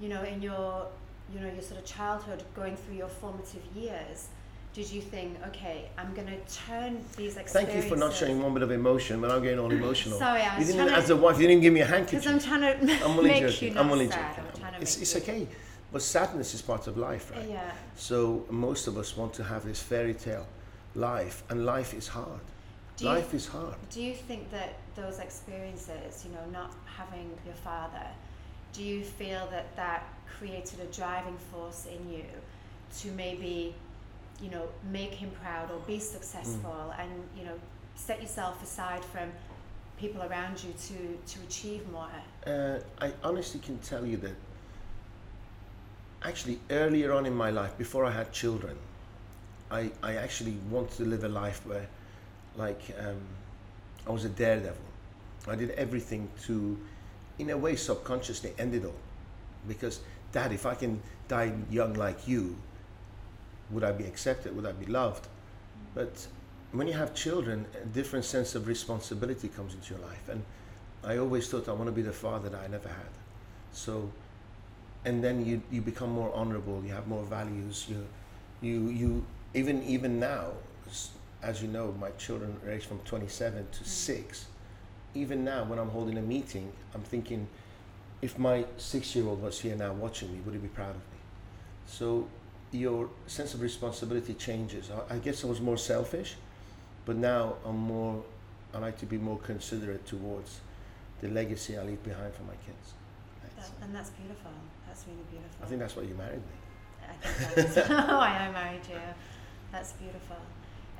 you 0.00 0.08
know, 0.08 0.22
in 0.22 0.42
your, 0.42 0.86
you 1.32 1.40
know, 1.40 1.50
your 1.50 1.62
sort 1.62 1.80
of 1.80 1.86
childhood, 1.86 2.42
going 2.54 2.76
through 2.76 2.96
your 2.96 3.08
formative 3.08 3.62
years, 3.74 4.28
did 4.74 4.90
you 4.90 5.02
think, 5.02 5.36
okay, 5.48 5.90
I'm 5.98 6.14
going 6.14 6.28
to 6.28 6.38
turn 6.66 7.04
these 7.16 7.36
experiences? 7.36 7.52
Thank 7.52 7.74
you 7.74 7.82
for 7.82 7.96
not 7.96 8.14
showing 8.14 8.42
one 8.42 8.54
bit 8.54 8.62
of 8.62 8.70
emotion 8.70 9.20
when 9.20 9.30
I'm 9.30 9.42
getting 9.42 9.58
all 9.58 9.70
emotional. 9.70 10.18
Sorry, 10.18 10.40
I 10.40 10.58
you 10.58 10.64
didn't, 10.64 10.88
as 10.88 11.06
to, 11.08 11.12
a 11.14 11.16
wife, 11.16 11.38
you 11.40 11.46
didn't 11.46 11.62
give 11.62 11.74
me 11.74 11.80
a 11.80 11.84
handkerchief. 11.86 12.22
because. 12.22 12.46
I'm 12.46 12.60
trying 12.60 12.86
to 12.86 13.04
I'm 13.04 13.10
only 13.18 13.30
make 13.30 13.42
joking. 13.42 13.68
you 13.68 13.74
not 13.74 13.84
I'm 13.84 13.90
only 13.92 14.08
sad. 14.10 14.34
joking. 14.36 14.50
I'm 14.54 14.60
trying 14.60 14.72
to 14.74 14.80
It's, 14.80 14.96
it's 15.02 15.14
you- 15.14 15.20
okay. 15.20 15.46
But 15.92 16.00
sadness 16.00 16.54
is 16.54 16.62
part 16.62 16.86
of 16.86 16.96
life, 16.96 17.30
right? 17.32 17.46
Yeah. 17.46 17.70
So 17.96 18.46
most 18.48 18.86
of 18.86 18.96
us 18.96 19.14
want 19.14 19.34
to 19.34 19.44
have 19.44 19.66
this 19.66 19.78
fairy 19.82 20.14
tale 20.14 20.46
life, 20.94 21.42
and 21.50 21.66
life 21.66 21.92
is 21.92 22.08
hard. 22.08 22.40
Do 22.96 23.04
you, 23.04 23.10
life 23.10 23.34
is 23.34 23.46
hard. 23.46 23.74
do 23.90 24.02
you 24.02 24.14
think 24.14 24.50
that 24.52 24.74
those 24.96 25.18
experiences, 25.18 26.24
you 26.24 26.30
know, 26.32 26.44
not 26.50 26.72
having 26.86 27.30
your 27.44 27.54
father, 27.56 28.06
do 28.72 28.82
you 28.82 29.02
feel 29.02 29.46
that 29.50 29.74
that 29.76 30.06
created 30.38 30.80
a 30.80 30.86
driving 30.86 31.36
force 31.52 31.86
in 31.86 32.10
you 32.10 32.24
to 33.00 33.10
maybe, 33.12 33.74
you 34.42 34.50
know, 34.50 34.66
make 34.90 35.12
him 35.12 35.30
proud 35.42 35.70
or 35.70 35.78
be 35.86 35.98
successful 35.98 36.92
and, 36.98 37.10
you 37.38 37.44
know, 37.44 37.54
set 37.94 38.20
yourself 38.20 38.62
aside 38.62 39.04
from 39.04 39.30
people 39.98 40.22
around 40.22 40.62
you 40.64 40.72
to, 40.72 41.32
to 41.32 41.40
achieve 41.44 41.88
more? 41.90 42.08
Uh, 42.46 42.78
I 43.00 43.12
honestly 43.22 43.60
can 43.60 43.78
tell 43.78 44.04
you 44.04 44.16
that 44.18 44.34
actually 46.24 46.58
earlier 46.70 47.12
on 47.12 47.26
in 47.26 47.34
my 47.34 47.50
life, 47.50 47.76
before 47.78 48.04
I 48.04 48.10
had 48.10 48.32
children, 48.32 48.76
I, 49.70 49.90
I 50.02 50.14
actually 50.16 50.56
wanted 50.70 50.96
to 50.96 51.04
live 51.04 51.24
a 51.24 51.28
life 51.28 51.64
where, 51.66 51.88
like, 52.56 52.80
um, 52.98 53.20
I 54.06 54.10
was 54.10 54.24
a 54.24 54.28
daredevil. 54.28 54.76
I 55.48 55.56
did 55.56 55.70
everything 55.70 56.28
to, 56.44 56.78
in 57.38 57.50
a 57.50 57.56
way, 57.56 57.76
subconsciously 57.76 58.52
end 58.58 58.74
it 58.74 58.84
all. 58.84 58.94
Because, 59.66 60.00
Dad, 60.32 60.52
if 60.52 60.66
I 60.66 60.74
can 60.74 61.00
die 61.28 61.52
young 61.70 61.94
like 61.94 62.28
you, 62.28 62.56
would 63.72 63.84
I 63.84 63.92
be 63.92 64.04
accepted? 64.04 64.54
Would 64.54 64.66
I 64.66 64.72
be 64.72 64.86
loved? 64.86 65.26
But 65.94 66.26
when 66.72 66.86
you 66.86 66.94
have 66.94 67.14
children, 67.14 67.66
a 67.82 67.86
different 67.86 68.24
sense 68.24 68.54
of 68.54 68.66
responsibility 68.66 69.48
comes 69.48 69.74
into 69.74 69.94
your 69.94 70.02
life. 70.04 70.28
And 70.28 70.42
I 71.04 71.18
always 71.18 71.48
thought 71.48 71.68
I 71.68 71.72
want 71.72 71.86
to 71.86 71.92
be 71.92 72.02
the 72.02 72.12
father 72.12 72.48
that 72.48 72.60
I 72.60 72.66
never 72.68 72.88
had. 72.88 73.12
So, 73.72 74.10
and 75.04 75.22
then 75.22 75.44
you, 75.44 75.62
you 75.70 75.80
become 75.80 76.10
more 76.10 76.32
honorable. 76.34 76.82
You 76.84 76.92
have 76.92 77.08
more 77.08 77.24
values. 77.24 77.86
You, 77.88 78.06
you, 78.60 78.88
you 78.88 79.26
even 79.54 79.82
even 79.82 80.18
now, 80.18 80.52
as 81.42 81.60
you 81.60 81.68
know, 81.68 81.94
my 82.00 82.10
children 82.12 82.56
range 82.64 82.86
from 82.86 83.00
27 83.00 83.66
to 83.70 83.80
mm. 83.80 83.86
six. 83.86 84.46
Even 85.14 85.44
now, 85.44 85.64
when 85.64 85.78
I'm 85.78 85.90
holding 85.90 86.16
a 86.16 86.22
meeting, 86.22 86.72
I'm 86.94 87.02
thinking, 87.02 87.46
if 88.22 88.38
my 88.38 88.64
six-year-old 88.78 89.42
was 89.42 89.60
here 89.60 89.76
now 89.76 89.92
watching 89.92 90.32
me, 90.32 90.40
would 90.46 90.54
he 90.54 90.60
be 90.60 90.68
proud 90.68 90.90
of 90.90 90.96
me? 90.96 91.18
So 91.86 92.28
your 92.72 93.08
sense 93.26 93.54
of 93.54 93.60
responsibility 93.60 94.34
changes. 94.34 94.90
I, 94.90 95.16
I 95.16 95.18
guess 95.18 95.44
I 95.44 95.46
was 95.46 95.60
more 95.60 95.76
selfish, 95.76 96.36
but 97.04 97.16
now 97.16 97.54
I'm 97.64 97.76
more. 97.76 98.22
I 98.74 98.78
like 98.78 98.98
to 98.98 99.06
be 99.06 99.18
more 99.18 99.38
considerate 99.38 100.06
towards 100.06 100.60
the 101.20 101.28
legacy 101.28 101.76
I 101.76 101.82
leave 101.82 102.02
behind 102.02 102.34
for 102.34 102.42
my 102.44 102.56
kids. 102.66 102.94
That, 103.56 103.70
and 103.82 103.94
that's 103.94 104.10
beautiful. 104.10 104.50
That's 104.86 105.04
really 105.06 105.24
beautiful. 105.30 105.56
I 105.62 105.66
think 105.66 105.80
that's 105.80 105.94
why 105.94 106.02
you 106.02 106.14
married 106.14 106.40
me. 106.40 106.58
I 107.08 107.12
think 107.14 107.74
that 107.74 107.82
is 107.82 107.88
why 107.88 108.48
I 108.48 108.50
married 108.50 108.82
you. 108.88 108.98
That's 109.70 109.92
beautiful. 109.92 110.36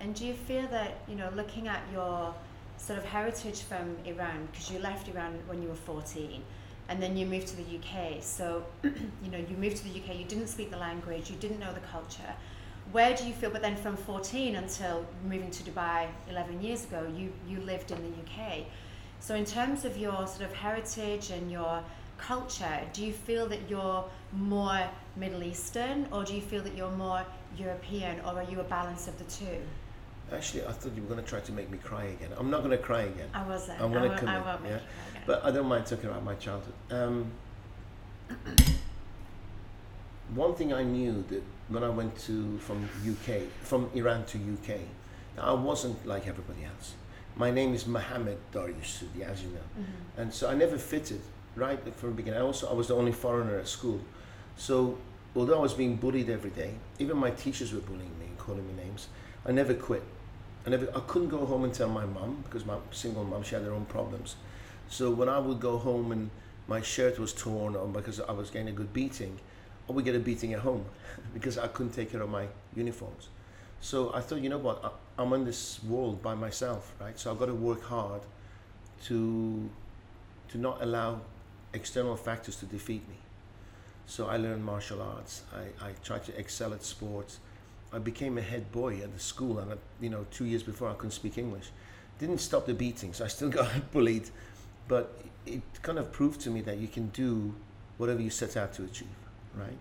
And 0.00 0.14
do 0.14 0.26
you 0.26 0.34
feel 0.34 0.66
that, 0.69 0.98
you 1.08 1.16
know, 1.16 1.30
looking 1.34 1.69
at 1.69 1.82
your 1.92 2.34
sort 2.76 2.98
of 2.98 3.04
heritage 3.04 3.60
from 3.60 3.96
Iran, 4.04 4.48
because 4.50 4.70
you 4.70 4.78
left 4.78 5.08
Iran 5.08 5.38
when 5.46 5.62
you 5.62 5.69
were 5.69 5.74
14, 5.74 6.42
and 6.92 7.02
then 7.02 7.16
you 7.16 7.24
moved 7.24 7.48
to 7.48 7.56
the 7.56 7.62
UK. 7.62 8.22
So, 8.22 8.66
you 8.84 9.30
know, 9.30 9.38
you 9.38 9.56
moved 9.56 9.78
to 9.78 9.84
the 9.84 9.98
UK, 9.98 10.14
you 10.18 10.26
didn't 10.26 10.48
speak 10.48 10.70
the 10.70 10.76
language, 10.76 11.30
you 11.30 11.36
didn't 11.36 11.58
know 11.58 11.72
the 11.72 11.80
culture. 11.80 12.34
Where 12.90 13.16
do 13.16 13.26
you 13.26 13.32
feel, 13.32 13.48
but 13.48 13.62
then 13.62 13.76
from 13.76 13.96
14 13.96 14.56
until 14.56 15.06
moving 15.24 15.50
to 15.52 15.62
Dubai 15.62 16.08
11 16.28 16.60
years 16.60 16.84
ago, 16.84 17.10
you, 17.16 17.32
you 17.48 17.60
lived 17.60 17.92
in 17.92 17.98
the 18.02 18.10
UK. 18.22 18.66
So, 19.20 19.34
in 19.34 19.46
terms 19.46 19.86
of 19.86 19.96
your 19.96 20.26
sort 20.26 20.42
of 20.42 20.52
heritage 20.52 21.30
and 21.30 21.50
your 21.50 21.82
culture, 22.18 22.80
do 22.92 23.06
you 23.06 23.14
feel 23.14 23.48
that 23.48 23.70
you're 23.70 24.04
more 24.32 24.82
Middle 25.16 25.42
Eastern 25.42 26.06
or 26.12 26.24
do 26.24 26.34
you 26.34 26.42
feel 26.42 26.62
that 26.62 26.76
you're 26.76 26.90
more 26.90 27.24
European 27.56 28.20
or 28.20 28.34
are 28.34 28.44
you 28.50 28.60
a 28.60 28.64
balance 28.64 29.08
of 29.08 29.16
the 29.16 29.24
two? 29.24 29.62
Actually, 30.34 30.64
I 30.67 30.73
thought 30.73 30.93
you 30.96 31.02
were 31.02 31.08
going 31.08 31.23
to 31.23 31.29
try 31.29 31.40
to 31.40 31.52
make 31.52 31.70
me 31.70 31.79
cry 31.79 32.05
again. 32.05 32.31
I'm 32.38 32.50
not 32.50 32.61
going 32.61 32.70
to 32.70 32.79
cry 32.82 33.02
again, 33.02 33.29
I 33.34 33.46
wasn't. 33.46 33.81
I'm 33.81 33.90
I 33.90 33.94
gonna 33.94 34.08
won't, 34.08 34.14
I 34.14 34.19
commit, 34.19 34.44
won't 34.44 34.61
yeah. 34.64 34.70
you 34.70 34.76
cry 34.76 35.11
again. 35.11 35.23
but 35.26 35.44
I 35.44 35.50
don't 35.50 35.67
mind 35.67 35.87
talking 35.87 36.08
about 36.08 36.25
my 36.25 36.34
childhood. 36.34 36.75
Um, 36.90 37.31
one 40.34 40.55
thing 40.55 40.72
I 40.72 40.82
knew 40.82 41.24
that 41.29 41.43
when 41.69 41.84
I 41.84 41.89
went 41.89 42.19
to 42.20 42.58
from 42.58 42.89
UK, 43.06 43.43
from 43.62 43.91
Iran 43.94 44.24
to 44.27 44.39
UK, 44.39 44.81
I 45.39 45.53
wasn't 45.53 46.05
like 46.06 46.27
everybody 46.27 46.65
else. 46.65 46.94
My 47.36 47.51
name 47.51 47.74
is 47.74 47.86
Mohammed 47.86 48.39
Darius 48.53 49.03
Sudi, 49.03 49.22
as 49.22 49.43
you 49.43 49.48
know. 49.51 49.67
Mhm. 49.79 50.20
and 50.20 50.34
so 50.34 50.51
I 50.51 50.55
never 50.55 50.77
fitted 50.77 51.20
right 51.56 51.79
from 51.94 52.10
the 52.10 52.15
beginning. 52.17 52.43
Also, 52.43 52.69
I 52.69 52.74
was 52.74 52.89
the 52.89 52.94
only 52.96 53.12
foreigner 53.12 53.58
at 53.58 53.69
school, 53.69 54.01
so 54.56 54.98
although 55.34 55.58
I 55.58 55.62
was 55.62 55.72
being 55.74 55.96
bullied 55.96 56.29
every 56.29 56.51
day, 56.51 56.74
even 56.98 57.17
my 57.17 57.31
teachers 57.31 57.72
were 57.72 57.81
bullying 57.81 58.19
me 58.19 58.27
and 58.27 58.39
calling 58.39 58.67
me 58.67 58.74
names. 58.82 59.08
I 59.46 59.53
never 59.53 59.74
quit. 59.74 60.03
Never. 60.66 60.88
I 60.94 61.00
couldn't 61.00 61.28
go 61.28 61.44
home 61.44 61.64
and 61.64 61.74
tell 61.74 61.88
my 61.88 62.06
mum 62.06 62.42
because 62.44 62.64
my 62.64 62.76
single 62.92 63.24
mum 63.24 63.42
she 63.42 63.54
had 63.54 63.64
her 63.64 63.72
own 63.72 63.84
problems. 63.86 64.36
So 64.88 65.10
when 65.10 65.28
I 65.28 65.38
would 65.38 65.58
go 65.58 65.78
home 65.78 66.12
and 66.12 66.31
my 66.69 66.81
shirt 66.81 67.19
was 67.19 67.32
torn 67.32 67.74
or 67.74 67.88
because 67.88 68.20
I 68.20 68.32
was 68.32 68.50
getting 68.50 68.69
a 68.69 68.72
good 68.72 68.92
beating, 68.92 69.38
I 69.88 69.92
would 69.92 70.04
get 70.04 70.14
a 70.14 70.20
beating 70.20 70.52
at 70.52 70.60
home 70.60 70.84
because 71.34 71.58
I 71.58 71.66
couldn't 71.66 71.92
take 71.92 72.12
care 72.12 72.22
of 72.22 72.31
my 72.31 72.46
uniforms. 72.76 73.28
So 73.81 74.14
I 74.14 74.20
thought, 74.20 74.40
you 74.40 74.48
know 74.48 74.58
what, 74.58 74.94
I'm 75.19 75.32
on 75.32 75.44
this 75.44 75.82
world 75.82 76.22
by 76.22 76.34
myself, 76.34 76.94
right? 77.00 77.19
So 77.19 77.32
I've 77.32 77.38
got 77.38 77.46
to 77.46 77.54
work 77.54 77.82
hard 77.82 78.22
to 79.06 79.69
to 80.50 80.58
not 80.58 80.82
allow 80.82 81.20
external 81.72 82.16
factors 82.16 82.56
to 82.56 82.66
defeat 82.66 83.08
me. 83.08 83.16
So 84.06 84.26
I 84.26 84.36
learned 84.36 84.64
martial 84.64 85.00
arts. 85.00 85.42
I, 85.54 85.86
I 85.86 85.92
tried 86.04 86.24
to 86.24 86.38
excel 86.38 86.74
at 86.74 86.82
sports. 86.82 87.38
I 87.93 87.99
became 87.99 88.39
a 88.39 88.43
head 88.43 88.72
boy 88.72 88.99
at 89.03 89.13
the 89.13 89.20
school, 89.20 89.58
and 89.58 89.72
I, 89.72 89.77
you 90.01 90.08
know, 90.08 90.27
two 90.31 90.46
years 90.46 90.63
before 90.63 90.89
I 90.89 90.94
couldn't 90.94 91.11
speak 91.11 91.37
English. 91.37 91.70
Didn't 92.19 92.39
stop 92.39 92.67
the 92.67 92.75
beatings. 92.75 93.20
I 93.20 93.27
still 93.27 93.49
got 93.61 93.93
bullied, 93.93 94.31
but 94.89 95.20
it 95.46 95.63
kind 95.82 95.99
of 95.99 96.13
proved 96.13 96.41
to 96.43 96.51
me 96.51 96.61
that 96.63 96.79
you 96.79 96.89
can 96.89 97.08
do 97.08 97.55
whatever 97.99 98.20
you 98.20 98.31
set 98.31 98.56
out 98.56 98.72
to 98.75 98.84
achieve, 98.84 99.08
right? 99.55 99.79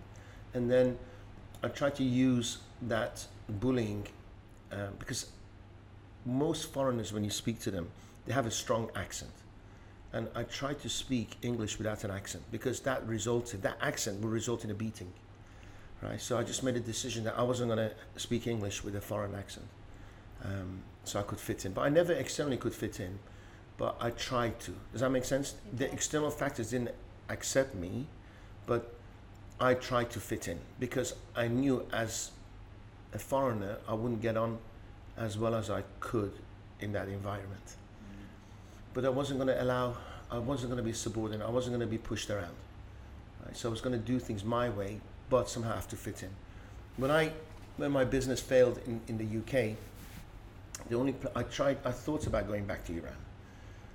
And 0.54 0.70
then 0.70 0.98
I 1.62 1.68
tried 1.68 1.94
to 1.96 2.04
use 2.04 2.58
that 2.82 3.26
bullying 3.48 4.06
uh, 4.70 4.88
because 4.98 5.26
most 6.26 6.72
foreigners, 6.72 7.12
when 7.12 7.24
you 7.24 7.30
speak 7.30 7.60
to 7.60 7.70
them, 7.70 7.88
they 8.26 8.32
have 8.32 8.46
a 8.46 8.50
strong 8.50 8.90
accent. 8.94 9.32
And 10.12 10.28
I 10.34 10.42
tried 10.42 10.80
to 10.80 10.88
speak 10.88 11.36
English 11.42 11.78
without 11.78 12.04
an 12.04 12.10
accent 12.10 12.44
because 12.52 12.80
that 12.80 13.06
resulted, 13.06 13.62
that 13.62 13.78
accent 13.80 14.20
will 14.20 14.28
result 14.28 14.64
in 14.64 14.70
a 14.70 14.74
beating, 14.74 15.12
right? 16.02 16.20
So 16.20 16.38
I 16.38 16.42
just 16.42 16.62
made 16.62 16.76
a 16.76 16.80
decision 16.80 17.24
that 17.24 17.38
I 17.38 17.42
wasn't 17.42 17.70
going 17.70 17.90
to 17.90 18.20
speak 18.20 18.46
English 18.46 18.84
with 18.84 18.96
a 18.96 19.00
foreign 19.00 19.34
accent, 19.34 19.66
um, 20.44 20.82
so 21.04 21.20
I 21.20 21.22
could 21.22 21.38
fit 21.38 21.64
in. 21.64 21.72
But 21.72 21.82
I 21.82 21.88
never 21.88 22.12
externally 22.12 22.56
could 22.56 22.74
fit 22.74 23.00
in, 23.00 23.18
but 23.78 23.96
I 24.00 24.10
tried 24.10 24.60
to. 24.60 24.72
Does 24.92 25.00
that 25.00 25.10
make 25.10 25.24
sense? 25.24 25.54
The 25.72 25.90
external 25.92 26.30
factors 26.30 26.70
didn't 26.70 26.90
accept 27.28 27.74
me, 27.74 28.06
but 28.66 28.94
I 29.60 29.74
tried 29.74 30.10
to 30.10 30.20
fit 30.20 30.48
in 30.48 30.58
because 30.80 31.14
I 31.36 31.48
knew 31.48 31.86
as 31.92 32.30
a 33.14 33.18
foreigner 33.18 33.76
I 33.88 33.94
wouldn't 33.94 34.22
get 34.22 34.36
on 34.36 34.58
as 35.16 35.38
well 35.38 35.54
as 35.54 35.70
I 35.70 35.82
could 36.00 36.32
in 36.80 36.92
that 36.92 37.08
environment 37.08 37.76
but 38.94 39.04
I 39.04 39.08
wasn't 39.08 39.38
going 39.38 39.48
to 39.48 39.62
allow, 39.62 39.96
I 40.30 40.38
wasn't 40.38 40.70
going 40.70 40.82
to 40.82 40.88
be 40.88 40.92
subordinate, 40.92 41.46
I 41.46 41.50
wasn't 41.50 41.76
going 41.76 41.88
to 41.88 41.90
be 41.90 41.98
pushed 41.98 42.30
around. 42.30 42.54
Right? 43.44 43.56
So 43.56 43.68
I 43.68 43.70
was 43.70 43.80
going 43.80 43.98
to 43.98 44.04
do 44.04 44.18
things 44.18 44.44
my 44.44 44.68
way, 44.68 45.00
but 45.32 45.48
somehow 45.48 45.74
have 45.74 45.88
to 45.88 45.96
fit 45.96 46.22
in. 46.22 46.28
When 46.98 47.10
I 47.10 47.32
when 47.78 47.90
my 47.90 48.04
business 48.04 48.38
failed 48.38 48.78
in, 48.86 49.00
in 49.08 49.16
the 49.16 49.28
UK, 49.40 49.76
the 50.90 50.96
only 50.96 51.14
pl- 51.14 51.32
I 51.34 51.42
tried, 51.42 51.78
I 51.86 51.90
thought 51.90 52.26
about 52.26 52.46
going 52.46 52.66
back 52.66 52.84
to 52.84 52.92
Iran. 52.92 53.16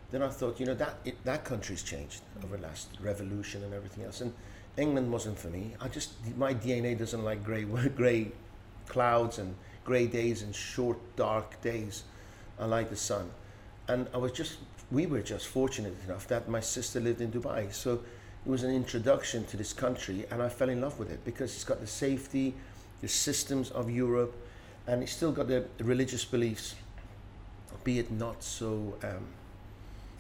Then 0.09 0.23
I 0.23 0.29
thought, 0.29 0.59
you 0.59 0.65
know, 0.65 0.73
that 0.73 0.95
it, 1.05 1.23
that 1.25 1.45
country's 1.45 1.83
changed 1.83 2.21
over 2.43 2.57
the 2.57 2.63
last 2.63 2.87
revolution 2.99 3.63
and 3.63 3.71
everything 3.71 4.03
else, 4.03 4.21
and 4.21 4.33
England 4.77 5.11
wasn't 5.11 5.37
for 5.37 5.49
me. 5.49 5.75
I 5.79 5.89
just 5.89 6.09
my 6.37 6.55
DNA 6.55 6.97
doesn't 6.97 7.23
like 7.23 7.43
grey 7.43 7.63
grey 8.01 8.31
clouds 8.87 9.37
and 9.37 9.53
grey 9.85 10.07
days 10.07 10.41
and 10.41 10.55
short 10.55 10.97
dark 11.15 11.61
days. 11.61 12.03
I 12.59 12.65
like 12.65 12.89
the 12.89 13.01
sun, 13.11 13.29
and 13.87 14.07
I 14.11 14.17
was 14.17 14.31
just 14.31 14.57
we 14.89 15.05
were 15.05 15.21
just 15.21 15.45
fortunate 15.45 15.93
enough 16.07 16.27
that 16.29 16.49
my 16.49 16.61
sister 16.61 16.99
lived 16.99 17.21
in 17.21 17.31
Dubai, 17.31 17.71
so 17.71 17.99
it 18.47 18.49
was 18.49 18.63
an 18.63 18.73
introduction 18.73 19.43
to 19.43 19.57
this 19.57 19.73
country, 19.73 20.25
and 20.31 20.41
I 20.41 20.47
fell 20.47 20.69
in 20.69 20.79
love 20.79 20.97
with 20.97 21.11
it 21.11 21.19
because 21.25 21.53
it's 21.53 21.65
got 21.65 21.81
the 21.81 21.87
safety, 21.87 22.53
the 23.01 23.07
systems 23.09 23.71
of 23.71 23.91
Europe, 23.91 24.33
and 24.87 25.03
it's 25.03 25.11
still 25.11 25.33
got 25.33 25.49
the 25.49 25.65
religious 25.79 26.23
beliefs, 26.23 26.75
be 27.83 27.99
it 27.99 28.09
not 28.09 28.41
so 28.41 28.95
um, 29.03 29.27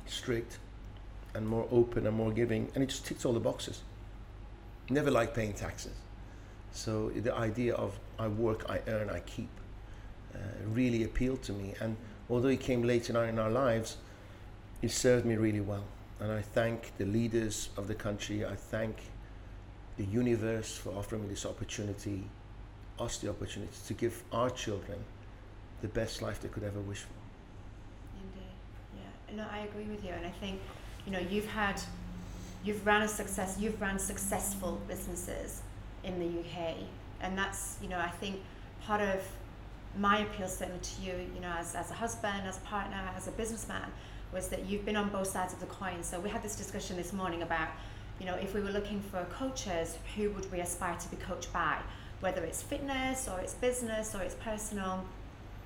strict 0.07 0.57
and 1.35 1.47
more 1.47 1.69
open 1.71 2.05
and 2.05 2.17
more 2.17 2.33
giving, 2.33 2.69
and 2.75 2.83
it 2.83 2.87
just 2.87 3.05
ticks 3.05 3.23
all 3.23 3.31
the 3.31 3.39
boxes. 3.39 3.81
Never 4.89 5.09
liked 5.09 5.33
paying 5.33 5.53
taxes. 5.53 5.93
So 6.73 7.11
the 7.11 7.33
idea 7.33 7.75
of 7.75 7.97
I 8.19 8.27
work, 8.27 8.69
I 8.69 8.81
earn, 8.89 9.09
I 9.09 9.21
keep 9.21 9.49
uh, 10.35 10.39
really 10.65 11.05
appealed 11.05 11.43
to 11.43 11.53
me. 11.53 11.75
And 11.79 11.95
although 12.29 12.49
it 12.49 12.59
came 12.59 12.83
later 12.83 13.17
on 13.17 13.29
in 13.29 13.39
our 13.39 13.49
lives, 13.49 13.95
it 14.81 14.91
served 14.91 15.25
me 15.25 15.37
really 15.37 15.61
well. 15.61 15.85
And 16.19 16.31
I 16.31 16.41
thank 16.41 16.97
the 16.97 17.05
leaders 17.05 17.69
of 17.77 17.87
the 17.87 17.95
country. 17.95 18.45
I 18.45 18.55
thank 18.55 18.97
the 19.97 20.05
universe 20.05 20.75
for 20.75 20.91
offering 20.91 21.23
me 21.23 21.29
this 21.29 21.45
opportunity, 21.45 22.23
us 22.99 23.17
the 23.17 23.29
opportunity 23.29 23.71
to 23.87 23.93
give 23.93 24.23
our 24.31 24.49
children 24.49 24.97
the 25.81 25.87
best 25.87 26.21
life 26.21 26.41
they 26.41 26.49
could 26.49 26.63
ever 26.63 26.79
wish 26.79 26.99
for. 26.99 27.13
Indeed, 28.23 28.47
yeah. 28.95 29.43
No, 29.43 29.47
I 29.51 29.65
agree 29.65 29.85
with 29.85 30.03
you, 30.03 30.11
and 30.11 30.25
I 30.25 30.31
think, 30.39 30.59
you 31.05 31.11
know, 31.11 31.19
you've 31.19 31.47
had, 31.47 31.79
you've 32.63 32.85
run 32.85 33.03
a 33.03 33.07
success, 33.07 33.57
you've 33.59 33.79
run 33.79 33.99
successful 33.99 34.81
businesses 34.87 35.61
in 36.03 36.19
the 36.19 36.39
UK, 36.39 36.75
and 37.21 37.37
that's, 37.37 37.77
you 37.81 37.89
know, 37.89 37.99
I 37.99 38.09
think 38.09 38.39
part 38.81 39.01
of 39.01 39.21
my 39.97 40.19
appeal 40.19 40.47
certainly 40.47 40.79
to 40.81 41.01
you, 41.01 41.13
you 41.33 41.41
know, 41.41 41.53
as, 41.57 41.75
as 41.75 41.91
a 41.91 41.93
husband, 41.95 42.47
as 42.47 42.57
a 42.57 42.61
partner, 42.61 43.01
as 43.15 43.27
a 43.27 43.31
businessman, 43.31 43.91
was 44.33 44.49
that 44.49 44.65
you've 44.65 44.85
been 44.85 44.95
on 44.95 45.09
both 45.09 45.27
sides 45.27 45.53
of 45.53 45.59
the 45.59 45.65
coin. 45.67 46.03
So 46.03 46.19
we 46.19 46.29
had 46.29 46.43
this 46.43 46.55
discussion 46.55 46.97
this 46.97 47.13
morning 47.13 47.41
about, 47.41 47.69
you 48.19 48.25
know, 48.25 48.35
if 48.35 48.53
we 48.53 48.61
were 48.61 48.71
looking 48.71 49.01
for 49.01 49.25
coaches, 49.25 49.97
who 50.15 50.29
would 50.31 50.51
we 50.51 50.59
aspire 50.59 50.95
to 50.97 51.09
be 51.09 51.17
coached 51.17 51.51
by? 51.53 51.77
Whether 52.19 52.43
it's 52.43 52.61
fitness 52.61 53.27
or 53.27 53.39
it's 53.39 53.53
business 53.53 54.15
or 54.15 54.21
it's 54.21 54.35
personal. 54.35 55.05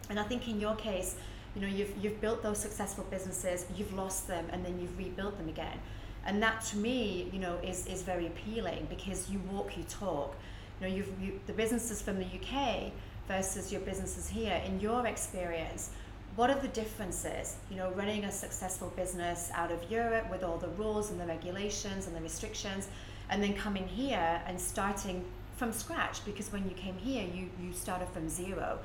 And 0.09 0.19
I 0.19 0.23
think 0.23 0.47
in 0.47 0.59
your 0.59 0.75
case, 0.75 1.15
you 1.55 1.61
know, 1.61 1.67
you've 1.67 1.93
you've 2.01 2.21
built 2.21 2.43
those 2.43 2.59
successful 2.59 3.05
businesses, 3.09 3.65
you've 3.75 3.93
lost 3.93 4.27
them, 4.27 4.45
and 4.51 4.63
then 4.65 4.79
you've 4.79 4.97
rebuilt 4.97 5.37
them 5.37 5.49
again. 5.49 5.79
And 6.25 6.41
that 6.43 6.61
to 6.65 6.77
me, 6.77 7.29
you 7.33 7.39
know, 7.39 7.57
is, 7.63 7.87
is 7.87 8.03
very 8.03 8.27
appealing 8.27 8.87
because 8.89 9.29
you 9.29 9.39
walk, 9.51 9.75
you 9.77 9.83
talk. 9.83 10.35
You 10.79 10.87
know, 10.87 10.95
you've 10.95 11.21
you, 11.21 11.39
the 11.47 11.53
businesses 11.53 12.01
from 12.01 12.19
the 12.19 12.25
UK 12.25 12.91
versus 13.27 13.71
your 13.71 13.81
businesses 13.81 14.29
here. 14.29 14.61
In 14.65 14.79
your 14.79 15.05
experience, 15.07 15.89
what 16.35 16.49
are 16.49 16.59
the 16.59 16.67
differences? 16.69 17.57
You 17.69 17.77
know, 17.77 17.91
running 17.91 18.25
a 18.25 18.31
successful 18.31 18.91
business 18.95 19.49
out 19.53 19.71
of 19.71 19.91
Europe 19.91 20.29
with 20.31 20.43
all 20.43 20.57
the 20.57 20.69
rules 20.69 21.11
and 21.11 21.19
the 21.19 21.25
regulations 21.25 22.07
and 22.07 22.15
the 22.15 22.21
restrictions, 22.21 22.87
and 23.29 23.43
then 23.43 23.53
coming 23.53 23.87
here 23.87 24.41
and 24.45 24.59
starting 24.59 25.25
from 25.57 25.71
scratch 25.71 26.23
because 26.25 26.51
when 26.51 26.67
you 26.67 26.75
came 26.75 26.97
here, 26.97 27.23
you, 27.23 27.49
you 27.61 27.73
started 27.73 28.07
from 28.09 28.27
zero 28.27 28.79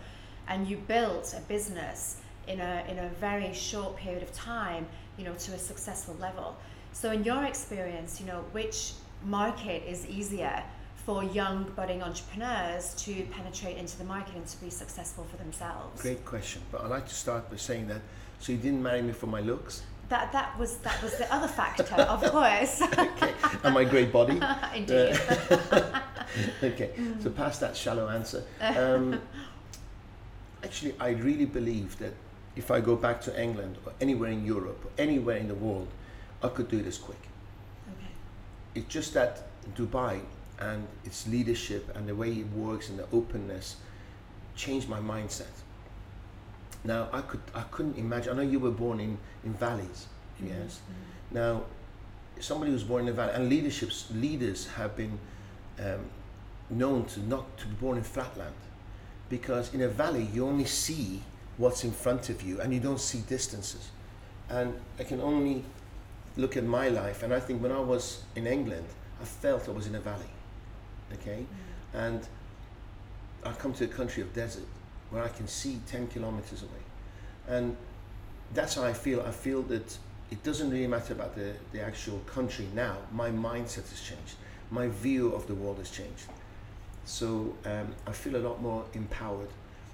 and 0.48 0.68
you 0.68 0.76
built 0.76 1.34
a 1.36 1.40
business 1.42 2.16
in 2.46 2.60
a, 2.60 2.84
in 2.88 2.98
a 2.98 3.08
very 3.20 3.52
short 3.52 3.96
period 3.96 4.22
of 4.22 4.32
time, 4.32 4.86
you 5.16 5.24
know, 5.24 5.34
to 5.34 5.52
a 5.52 5.58
successful 5.58 6.14
level. 6.20 6.56
So 6.92 7.10
in 7.10 7.24
your 7.24 7.44
experience, 7.44 8.20
you 8.20 8.26
know, 8.26 8.44
which 8.52 8.92
market 9.24 9.82
is 9.88 10.06
easier 10.06 10.62
for 11.06 11.22
young 11.22 11.62
budding 11.76 12.02
entrepreneurs 12.02 12.92
to 12.94 13.22
penetrate 13.30 13.76
into 13.76 13.96
the 13.96 14.04
market 14.04 14.34
and 14.34 14.44
to 14.44 14.60
be 14.60 14.68
successful 14.68 15.24
for 15.30 15.36
themselves? 15.36 16.02
Great 16.02 16.24
question. 16.24 16.60
But 16.72 16.82
I'd 16.82 16.90
like 16.90 17.06
to 17.06 17.14
start 17.14 17.48
by 17.48 17.56
saying 17.56 17.86
that 17.86 18.00
so 18.40 18.50
you 18.50 18.58
didn't 18.58 18.82
marry 18.82 19.02
me 19.02 19.12
for 19.12 19.28
my 19.28 19.40
looks? 19.40 19.84
That 20.08 20.32
that 20.32 20.58
was 20.58 20.78
that 20.78 21.00
was 21.02 21.16
the 21.16 21.32
other 21.32 21.48
factor, 21.48 21.84
of 21.94 22.22
course. 22.32 22.82
okay. 22.82 23.34
And 23.62 23.72
my 23.72 23.84
great 23.84 24.12
body? 24.12 24.40
Indeed. 24.74 25.18
Uh, 25.60 26.00
okay. 26.64 26.90
So 27.22 27.30
past 27.30 27.60
that 27.60 27.76
shallow 27.76 28.08
answer. 28.08 28.42
Um, 28.60 29.20
actually 30.64 30.94
I 30.98 31.10
really 31.10 31.46
believe 31.46 31.98
that 31.98 32.14
if 32.56 32.70
I 32.70 32.80
go 32.80 32.96
back 32.96 33.20
to 33.22 33.40
England 33.40 33.78
or 33.86 33.92
anywhere 34.00 34.30
in 34.30 34.44
Europe 34.44 34.84
or 34.84 34.90
anywhere 34.98 35.36
in 35.36 35.46
the 35.46 35.54
world, 35.54 35.88
I 36.42 36.48
could 36.48 36.68
do 36.68 36.82
this 36.82 36.98
quick. 36.98 37.22
Okay. 37.92 38.12
It's 38.74 38.88
just 38.88 39.14
that 39.14 39.46
Dubai 39.74 40.20
and 40.60 40.86
its 41.04 41.26
leadership 41.28 41.94
and 41.96 42.08
the 42.08 42.14
way 42.14 42.30
it 42.32 42.46
works 42.52 42.88
and 42.88 42.98
the 42.98 43.06
openness 43.12 43.76
changed 44.54 44.88
my 44.88 44.98
mindset. 45.00 45.52
Now 46.84 47.08
I 47.12 47.20
could 47.20 47.40
I 47.54 47.62
couldn't 47.70 47.98
imagine. 47.98 48.32
I 48.32 48.36
know 48.42 48.48
you 48.50 48.58
were 48.60 48.70
born 48.70 49.00
in 49.00 49.18
in 49.44 49.52
valleys, 49.54 50.06
Mm-hmm. 50.40 50.48
yes. 50.62 50.80
Now 51.30 51.62
somebody 52.40 52.70
who's 52.70 52.84
born 52.84 53.02
in 53.02 53.08
a 53.08 53.12
valley 53.12 53.32
and 53.34 53.48
leaderships 53.48 54.08
leaders 54.14 54.66
have 54.76 54.94
been 54.96 55.18
um, 55.78 56.04
known 56.70 57.04
to 57.06 57.20
not 57.20 57.56
to 57.58 57.66
be 57.66 57.74
born 57.76 57.96
in 57.96 58.04
flatland 58.04 58.54
because 59.30 59.72
in 59.74 59.80
a 59.82 59.88
valley 59.88 60.28
you 60.34 60.46
only 60.46 60.66
see 60.66 61.22
what's 61.56 61.84
in 61.84 61.90
front 61.92 62.28
of 62.28 62.42
you 62.42 62.60
and 62.60 62.72
you 62.74 62.80
don't 62.80 63.00
see 63.00 63.20
distances. 63.28 63.88
And 64.50 64.74
I 64.98 65.04
can 65.04 65.20
only 65.20 65.64
look 66.36 66.56
at 66.56 66.64
my 66.64 66.88
life 66.88 67.22
and 67.22 67.32
I 67.32 67.40
think 67.40 67.62
when 67.62 67.72
I 67.72 67.80
was 67.80 68.22
in 68.36 68.46
England 68.46 68.86
I 69.20 69.24
felt 69.24 69.68
I 69.68 69.72
was 69.72 69.86
in 69.86 69.94
a 69.94 70.00
valley 70.00 70.30
okay? 71.14 71.44
And 71.94 72.26
I 73.44 73.52
come 73.52 73.72
to 73.74 73.84
a 73.84 73.88
country 73.88 74.22
of 74.22 74.34
desert 74.34 74.64
where 75.10 75.22
I 75.22 75.28
can 75.28 75.46
see 75.46 75.80
10 75.86 76.08
kilometers 76.08 76.62
away. 76.62 77.56
And 77.56 77.76
that's 78.54 78.74
how 78.74 78.82
I 78.82 78.92
feel. 78.92 79.20
I 79.22 79.30
feel 79.30 79.62
that 79.62 79.98
it 80.30 80.42
doesn't 80.42 80.70
really 80.70 80.86
matter 80.86 81.12
about 81.12 81.36
the, 81.36 81.52
the 81.72 81.80
actual 81.80 82.18
country 82.26 82.66
now. 82.74 82.96
My 83.12 83.30
mindset 83.30 83.88
has 83.90 84.00
changed. 84.00 84.34
My 84.70 84.88
view 84.88 85.32
of 85.32 85.46
the 85.46 85.54
world 85.54 85.78
has 85.78 85.90
changed. 85.90 86.24
So 87.04 87.54
um, 87.64 87.94
I 88.06 88.12
feel 88.12 88.36
a 88.36 88.38
lot 88.38 88.60
more 88.60 88.84
empowered. 88.94 89.48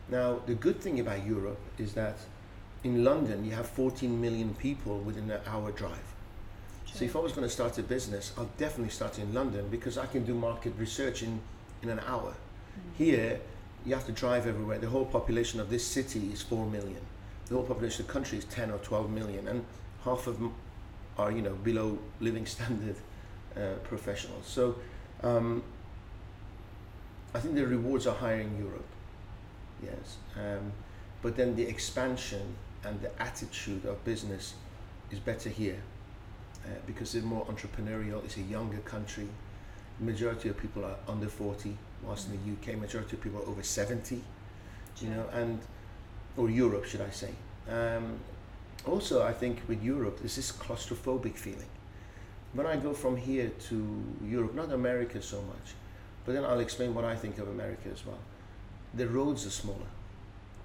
Now, 0.09 0.41
the 0.47 0.55
good 0.55 0.81
thing 0.81 1.01
about 1.01 1.27
Europe 1.27 1.61
is 1.79 1.93
that 1.93 2.17
in 2.83 3.05
London, 3.05 3.45
you 3.45 3.53
have 3.53 3.69
14 3.69 4.21
million 4.21 4.55
people 4.55 4.99
within 4.99 5.31
an 5.31 5.41
hour 5.47 5.71
drive. 5.73 6.12
So 6.95 7.07
if 7.07 7.17
I 7.17 7.21
was 7.21 7.33
going 7.33 7.47
to 7.47 7.53
start 7.53 7.79
a 7.79 7.83
business, 7.83 8.33
I'll 8.37 8.51
definitely 8.59 8.91
start 8.91 9.19
in 9.19 9.33
London 9.33 9.67
because 9.71 9.97
I 9.97 10.05
can 10.05 10.25
do 10.25 10.35
market 10.35 10.75
research 10.77 11.23
in, 11.23 11.41
in 11.83 11.89
an 11.89 12.01
hour. 12.07 12.35
Here, 12.99 13.41
you 13.87 13.95
have 13.95 14.05
to 14.07 14.13
drive 14.13 14.47
everywhere. 14.47 14.79
The 14.79 14.91
whole 14.91 15.07
population 15.07 15.59
of 15.59 15.71
this 15.71 15.87
city 15.87 16.31
is 16.33 16.43
4 16.43 16.67
million. 16.67 17.01
The 17.47 17.55
whole 17.55 17.65
population 17.65 18.03
of 18.03 18.09
the 18.09 18.13
country 18.13 18.39
is 18.39 18.45
10 18.45 18.71
or 18.71 18.79
12 18.79 19.11
million. 19.11 19.49
And 19.49 19.65
half 20.05 20.27
of 20.27 20.39
them 20.39 20.55
are, 21.17 21.33
you 21.33 21.41
know, 21.41 21.55
below 21.55 21.99
living 22.21 22.45
standard 22.57 22.97
uh, 23.57 23.77
professionals. 23.85 24.47
So 24.47 24.77
um, 25.23 25.63
I 27.35 27.41
think 27.41 27.55
the 27.55 27.67
rewards 27.67 28.07
are 28.07 28.15
higher 28.15 28.41
in 28.41 28.59
Europe. 28.59 28.87
Yes. 29.83 30.19
Um, 30.37 30.73
but 31.23 31.37
then 31.37 31.57
the 31.57 31.63
expansion 31.63 32.55
and 32.85 33.01
the 33.01 33.23
attitude 33.23 33.87
of 33.87 34.05
business 34.05 34.55
is 35.11 35.19
better 35.19 35.49
here 35.49 35.83
uh, 36.65 36.69
because 36.87 37.13
they're 37.13 37.23
more 37.23 37.45
entrepreneurial. 37.47 38.25
It's 38.25 38.37
a 38.37 38.43
younger 38.43 38.79
country. 38.79 39.29
Majority 40.01 40.49
of 40.49 40.59
people 40.59 40.85
are 40.85 40.97
under 41.09 41.29
40, 41.29 41.77
whilst 42.03 42.29
in 42.29 42.33
the 42.33 42.53
UK, 42.53 42.79
majority 42.81 43.17
of 43.17 43.23
people 43.23 43.41
are 43.41 43.49
over 43.49 43.63
70, 43.63 44.23
you 45.01 45.09
know, 45.11 45.27
and 45.33 45.61
or 46.37 46.49
Europe, 46.49 46.85
should 46.85 47.03
I 47.03 47.11
say. 47.11 47.31
Um, 47.69 48.19
also, 48.87 49.23
I 49.23 49.33
think 49.33 49.63
with 49.69 49.83
Europe, 49.83 50.19
there's 50.19 50.37
this 50.37 50.51
claustrophobic 50.51 51.37
feeling. 51.37 51.69
When 52.53 52.67
I 52.67 52.77
go 52.77 52.93
from 52.93 53.17
here 53.17 53.51
to 53.69 54.05
Europe, 54.25 54.55
not 54.55 54.73
America 54.73 55.23
so 55.23 55.41
much, 55.43 55.75
but 56.25 56.35
then 56.35 56.45
I'll 56.45 56.61
explain 56.61 56.95
what 56.95 57.05
I 57.05 57.17
think 57.17 57.39
of 57.39 57.49
America 57.49 57.89
as 57.93 58.05
well. 58.05 58.19
The 58.95 59.09
roads 59.09 59.47
are 59.47 59.51
smaller. 59.51 59.91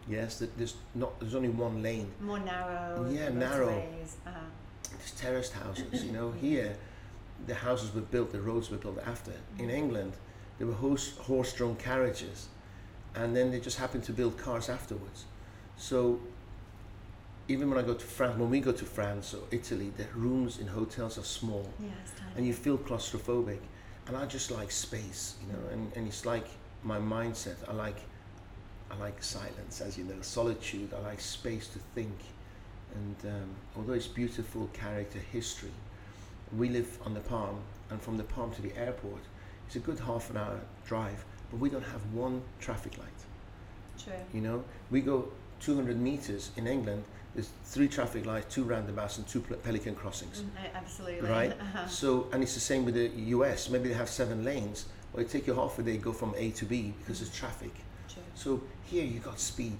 Yes, 0.09 0.43
there's 0.57 0.75
not. 0.95 1.19
There's 1.19 1.35
only 1.35 1.49
one 1.49 1.83
lane. 1.83 2.11
More 2.21 2.39
narrow. 2.39 3.09
Yeah, 3.11 3.29
narrow. 3.29 3.83
Uh-huh. 4.25 4.39
There's 4.89 5.11
terraced 5.11 5.53
houses. 5.53 6.03
You 6.03 6.11
know, 6.11 6.31
here, 6.31 6.75
the 7.45 7.55
houses 7.55 7.93
were 7.93 8.01
built, 8.01 8.31
the 8.31 8.41
roads 8.41 8.69
were 8.69 8.77
built 8.77 8.99
after. 9.05 9.33
In 9.59 9.69
England, 9.69 10.13
there 10.57 10.67
were 10.67 10.73
horse, 10.73 11.17
horse-drawn 11.17 11.75
carriages, 11.75 12.47
and 13.15 13.35
then 13.35 13.51
they 13.51 13.59
just 13.59 13.77
happened 13.77 14.03
to 14.05 14.13
build 14.13 14.37
cars 14.37 14.69
afterwards. 14.69 15.25
So, 15.77 16.19
even 17.47 17.69
when 17.69 17.77
I 17.77 17.83
go 17.83 17.93
to 17.93 18.05
France, 18.05 18.37
when 18.39 18.49
we 18.49 18.59
go 18.59 18.71
to 18.71 18.85
France 18.85 19.33
or 19.33 19.43
Italy, 19.51 19.91
the 19.95 20.05
rooms 20.15 20.57
in 20.59 20.67
hotels 20.67 21.17
are 21.17 21.23
small, 21.23 21.69
Yeah, 21.79 21.89
and 22.35 22.45
you 22.45 22.53
feel 22.53 22.77
claustrophobic. 22.77 23.59
And 24.07 24.15
I 24.15 24.25
just 24.25 24.51
like 24.51 24.71
space, 24.71 25.35
you 25.41 25.51
know, 25.51 25.59
and, 25.71 25.91
and 25.95 26.07
it's 26.07 26.25
like 26.25 26.47
my 26.83 26.97
mindset. 26.97 27.57
I 27.67 27.73
like 27.73 27.97
I 28.89 28.95
like 28.95 29.21
silence, 29.21 29.81
as 29.81 29.97
you 29.97 30.05
know, 30.05 30.21
solitude. 30.21 30.93
I 30.93 30.99
like 30.99 31.19
space 31.19 31.67
to 31.69 31.79
think. 31.93 32.17
And 32.95 33.33
um, 33.33 33.49
although 33.75 33.93
it's 33.93 34.07
beautiful 34.07 34.69
character 34.73 35.19
history, 35.19 35.71
we 36.55 36.69
live 36.69 36.97
on 37.05 37.13
the 37.13 37.19
Palm, 37.19 37.59
and 37.89 38.01
from 38.01 38.17
the 38.17 38.23
Palm 38.23 38.53
to 38.53 38.61
the 38.61 38.75
airport, 38.77 39.21
it's 39.67 39.75
a 39.75 39.79
good 39.79 39.99
half 39.99 40.29
an 40.29 40.37
hour 40.37 40.59
drive, 40.85 41.25
but 41.51 41.59
we 41.59 41.69
don't 41.69 41.83
have 41.83 42.01
one 42.13 42.41
traffic 42.59 42.97
light. 42.97 43.07
True. 44.01 44.13
You 44.33 44.41
know, 44.41 44.63
we 44.91 45.01
go 45.01 45.29
200 45.59 45.99
meters 45.99 46.51
in 46.55 46.67
England. 46.67 47.03
There's 47.33 47.49
three 47.65 47.87
traffic 47.87 48.25
lights, 48.25 48.53
two 48.53 48.63
roundabouts, 48.63 49.17
and 49.17 49.27
two 49.27 49.41
pelican 49.41 49.95
crossings. 49.95 50.41
Mm, 50.41 50.73
absolutely. 50.73 51.29
Right. 51.29 51.53
Uh-huh. 51.61 51.87
So, 51.87 52.27
and 52.31 52.41
it's 52.41 52.53
the 52.53 52.59
same 52.59 52.85
with 52.85 52.95
the 52.95 53.09
US. 53.37 53.69
Maybe 53.69 53.89
they 53.89 53.95
have 53.95 54.09
seven 54.09 54.43
lanes, 54.43 54.85
but 55.13 55.21
it 55.21 55.29
take 55.29 55.47
you 55.47 55.53
half 55.53 55.77
a 55.79 55.83
day 55.83 55.97
to 55.97 55.97
go 55.97 56.13
from 56.13 56.33
A 56.37 56.51
to 56.51 56.65
B 56.65 56.93
because 56.99 57.19
there's 57.19 57.35
traffic. 57.35 57.73
True. 58.07 58.23
So 58.35 58.61
here 58.85 59.03
you 59.03 59.19
got 59.19 59.39
speed, 59.39 59.77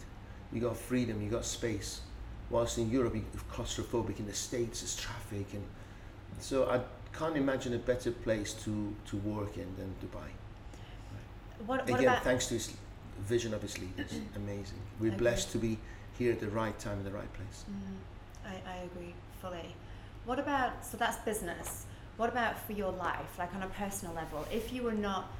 you 0.51 0.59
got 0.59 0.75
freedom, 0.75 1.21
you 1.21 1.29
got 1.29 1.45
space. 1.45 2.01
Whilst 2.49 2.77
in 2.77 2.89
Europe, 2.89 3.15
you're 3.15 3.23
claustrophobic. 3.51 4.19
In 4.19 4.25
the 4.25 4.33
States, 4.33 4.81
it's 4.81 4.95
traffic, 4.95 5.47
and 5.53 5.63
so 6.39 6.69
I 6.69 6.79
can't 7.17 7.35
imagine 7.35 7.73
a 7.73 7.77
better 7.77 8.11
place 8.11 8.53
to, 8.65 8.93
to 9.07 9.17
work 9.17 9.57
in 9.57 9.67
than 9.77 9.93
Dubai. 10.01 10.29
What, 11.65 11.89
what 11.89 11.99
Again, 11.99 12.19
thanks 12.23 12.47
to 12.47 12.53
his 12.53 12.73
vision 13.21 13.53
of 13.53 13.61
his 13.61 13.77
leaders, 13.79 14.13
amazing. 14.35 14.79
We're 14.99 15.07
Agreed. 15.07 15.17
blessed 15.17 15.51
to 15.53 15.57
be 15.57 15.77
here 16.17 16.31
at 16.31 16.39
the 16.39 16.49
right 16.49 16.77
time 16.79 16.99
in 16.99 17.03
the 17.03 17.11
right 17.11 17.31
place. 17.33 17.65
Mm, 17.69 18.49
I, 18.49 18.71
I 18.71 18.75
agree 18.85 19.13
fully. 19.41 19.75
What 20.25 20.39
about 20.39 20.85
so 20.85 20.97
that's 20.97 21.17
business. 21.17 21.85
What 22.17 22.29
about 22.29 22.59
for 22.65 22.73
your 22.73 22.91
life, 22.91 23.37
like 23.37 23.53
on 23.53 23.63
a 23.63 23.67
personal 23.67 24.13
level? 24.15 24.45
If 24.51 24.73
you 24.73 24.83
were 24.83 24.93
not 24.93 25.31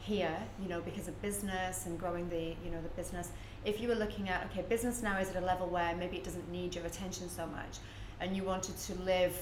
here, 0.00 0.38
you 0.62 0.68
know, 0.68 0.80
because 0.80 1.08
of 1.08 1.20
business 1.20 1.86
and 1.86 1.98
growing 1.98 2.28
the, 2.28 2.54
you 2.64 2.70
know, 2.70 2.80
the 2.80 2.88
business, 2.90 3.30
if 3.66 3.80
you 3.80 3.88
were 3.88 3.96
looking 3.96 4.28
at 4.28 4.46
okay, 4.46 4.64
business 4.68 5.02
now 5.02 5.18
is 5.18 5.28
at 5.28 5.36
a 5.36 5.44
level 5.44 5.66
where 5.66 5.94
maybe 5.96 6.16
it 6.16 6.24
doesn't 6.24 6.50
need 6.50 6.74
your 6.74 6.86
attention 6.86 7.28
so 7.28 7.46
much, 7.46 7.78
and 8.20 8.34
you 8.34 8.44
wanted 8.44 8.78
to 8.78 8.94
live 9.02 9.36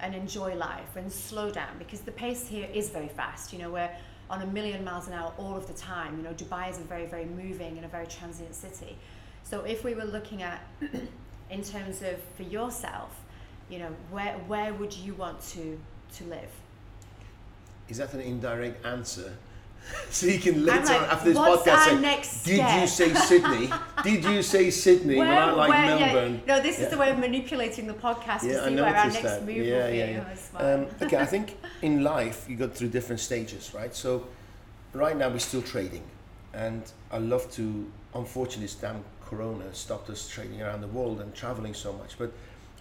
and 0.00 0.14
enjoy 0.14 0.54
life 0.54 0.96
and 0.96 1.10
slow 1.10 1.50
down 1.50 1.70
because 1.78 2.00
the 2.00 2.12
pace 2.12 2.46
here 2.46 2.68
is 2.74 2.90
very 2.90 3.08
fast. 3.08 3.52
You 3.52 3.60
know, 3.60 3.70
we're 3.70 3.90
on 4.28 4.42
a 4.42 4.46
million 4.46 4.84
miles 4.84 5.06
an 5.06 5.14
hour 5.14 5.32
all 5.38 5.56
of 5.56 5.66
the 5.66 5.72
time. 5.72 6.16
You 6.18 6.24
know, 6.24 6.34
Dubai 6.34 6.68
is 6.70 6.78
a 6.78 6.82
very, 6.82 7.06
very 7.06 7.24
moving 7.24 7.76
and 7.76 7.84
a 7.84 7.88
very 7.88 8.06
transient 8.06 8.54
city. 8.54 8.96
So 9.44 9.62
if 9.62 9.84
we 9.84 9.94
were 9.94 10.04
looking 10.04 10.42
at 10.42 10.60
in 11.50 11.62
terms 11.62 12.02
of 12.02 12.20
for 12.36 12.42
yourself, 12.42 13.10
you 13.70 13.78
know, 13.78 13.94
where 14.10 14.34
where 14.48 14.74
would 14.74 14.94
you 14.94 15.14
want 15.14 15.40
to 15.52 15.78
to 16.16 16.24
live? 16.24 16.50
Is 17.88 17.98
that 17.98 18.12
an 18.12 18.20
indirect 18.20 18.84
answer? 18.84 19.36
so 20.10 20.26
you 20.26 20.38
can 20.38 20.64
later 20.64 20.84
like, 20.84 21.12
after 21.12 21.30
this 21.30 21.38
podcast 21.38 21.84
say, 21.84 21.98
next 22.00 22.42
Did 22.44 22.56
step? 22.56 22.80
you 22.80 22.86
say 22.86 23.14
Sydney? 23.14 23.70
Did 24.04 24.24
you 24.24 24.42
say 24.42 24.70
Sydney 24.70 25.16
when 25.16 25.28
I 25.28 25.50
like 25.52 25.70
yeah, 25.70 25.96
Melbourne? 26.12 26.42
no, 26.46 26.60
this 26.60 26.78
Yeah. 26.78 26.84
is 26.86 26.90
the 26.90 26.98
way 26.98 27.10
of 27.10 27.18
manipulating 27.18 27.86
the 27.86 27.94
podcast 27.94 28.42
Yeah, 28.42 28.60
to 28.60 28.68
see 28.68 28.74
where 28.76 28.84
our 28.96 29.06
next 29.06 29.22
that. 29.22 29.44
move 29.44 29.56
Yeah, 29.56 29.84
will 29.84 29.90
be. 29.90 29.96
yeah, 29.98 30.10
yeah. 30.10 30.34
Oh. 30.58 30.74
Um, 30.74 30.86
okay, 31.02 31.16
I 31.18 31.26
think 31.26 31.56
in 31.82 32.02
life 32.02 32.46
you 32.48 32.56
go 32.56 32.68
through 32.68 32.88
different 32.88 33.20
stages, 33.20 33.72
right? 33.74 33.94
So 33.94 34.26
right 34.92 35.16
now 35.16 35.28
we're 35.28 35.38
still 35.38 35.62
trading, 35.62 36.04
and 36.52 36.82
I 37.10 37.18
love 37.18 37.50
to. 37.52 37.90
Unfortunately, 38.14 38.64
this 38.64 38.74
damn 38.74 39.04
Corona 39.24 39.72
stopped 39.74 40.08
us 40.10 40.28
trading 40.28 40.62
around 40.62 40.80
the 40.80 40.88
world 40.88 41.20
and 41.20 41.34
traveling 41.34 41.74
so 41.74 41.92
much. 41.92 42.18
But 42.18 42.32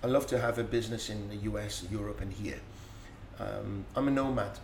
I 0.03 0.07
love 0.07 0.25
to 0.27 0.39
have 0.39 0.57
a 0.59 0.63
business 0.63 1.09
in 1.09 1.27
the 1.29 1.35
U.S., 1.51 1.83
Europe, 1.91 2.21
and 2.21 2.31
here. 2.31 2.59
Um, 3.39 3.85
I'm 3.95 4.07
a 4.07 4.11
nomad, 4.11 4.57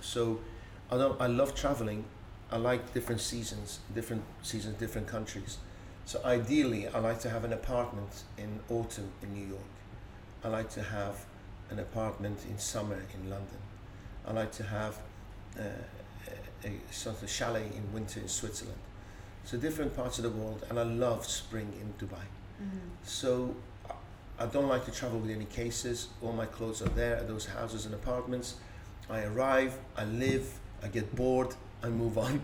so 0.00 0.40
although 0.90 1.16
I 1.20 1.26
love 1.26 1.54
traveling, 1.54 2.04
I 2.50 2.56
like 2.56 2.92
different 2.94 3.20
seasons, 3.20 3.78
different 3.94 4.22
seasons, 4.42 4.76
different 4.78 5.06
countries. 5.06 5.58
So 6.04 6.20
ideally, 6.24 6.88
I 6.88 6.98
like 6.98 7.20
to 7.20 7.30
have 7.30 7.44
an 7.44 7.52
apartment 7.52 8.24
in 8.38 8.60
autumn 8.68 9.10
in 9.22 9.32
New 9.34 9.46
York. 9.46 9.70
I 10.44 10.48
like 10.48 10.70
to 10.70 10.82
have 10.82 11.24
an 11.70 11.78
apartment 11.78 12.38
in 12.50 12.58
summer 12.58 13.00
in 13.14 13.30
London. 13.30 13.58
I 14.26 14.32
like 14.32 14.50
to 14.52 14.64
have 14.64 14.98
uh, 15.58 15.62
a, 16.64 16.68
a 16.68 16.92
sort 16.92 17.22
of 17.22 17.30
chalet 17.30 17.66
in 17.76 17.92
winter 17.92 18.20
in 18.20 18.28
Switzerland. 18.28 18.78
So 19.44 19.56
different 19.56 19.96
parts 19.96 20.18
of 20.18 20.24
the 20.24 20.30
world, 20.30 20.64
and 20.68 20.78
I 20.78 20.82
love 20.82 21.26
spring 21.26 21.72
in 21.80 21.94
Dubai. 22.06 22.24
Mhm. 22.60 22.90
So 23.04 23.54
I- 23.88 23.94
I 24.44 24.46
don't 24.46 24.68
like 24.68 24.84
to 24.86 24.90
travel 24.90 25.18
with 25.20 25.30
any 25.30 25.44
cases. 25.44 26.08
All 26.22 26.32
my 26.32 26.46
clothes 26.46 26.80
are 26.82 26.88
there 26.94 27.16
at 27.16 27.26
those 27.28 27.46
houses 27.46 27.84
and 27.86 27.94
apartments. 27.94 28.56
I 29.08 29.22
arrive, 29.24 29.72
I 29.96 30.04
live, 30.04 30.46
I 30.82 30.88
get 30.88 31.14
bored, 31.14 31.54
I 31.82 31.88
move 31.88 32.18
on. 32.18 32.40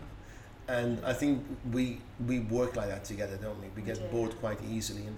And 0.68 1.01
I 1.05 1.12
think 1.12 1.44
we 1.72 2.01
we 2.27 2.40
work 2.40 2.75
like 2.77 2.88
that 2.88 3.05
together, 3.05 3.37
don't 3.37 3.61
we? 3.61 3.68
We 3.77 3.83
get 3.83 3.96
do, 3.96 4.09
bored 4.11 4.37
quite 4.40 4.59
easily. 4.68 5.07
And 5.07 5.16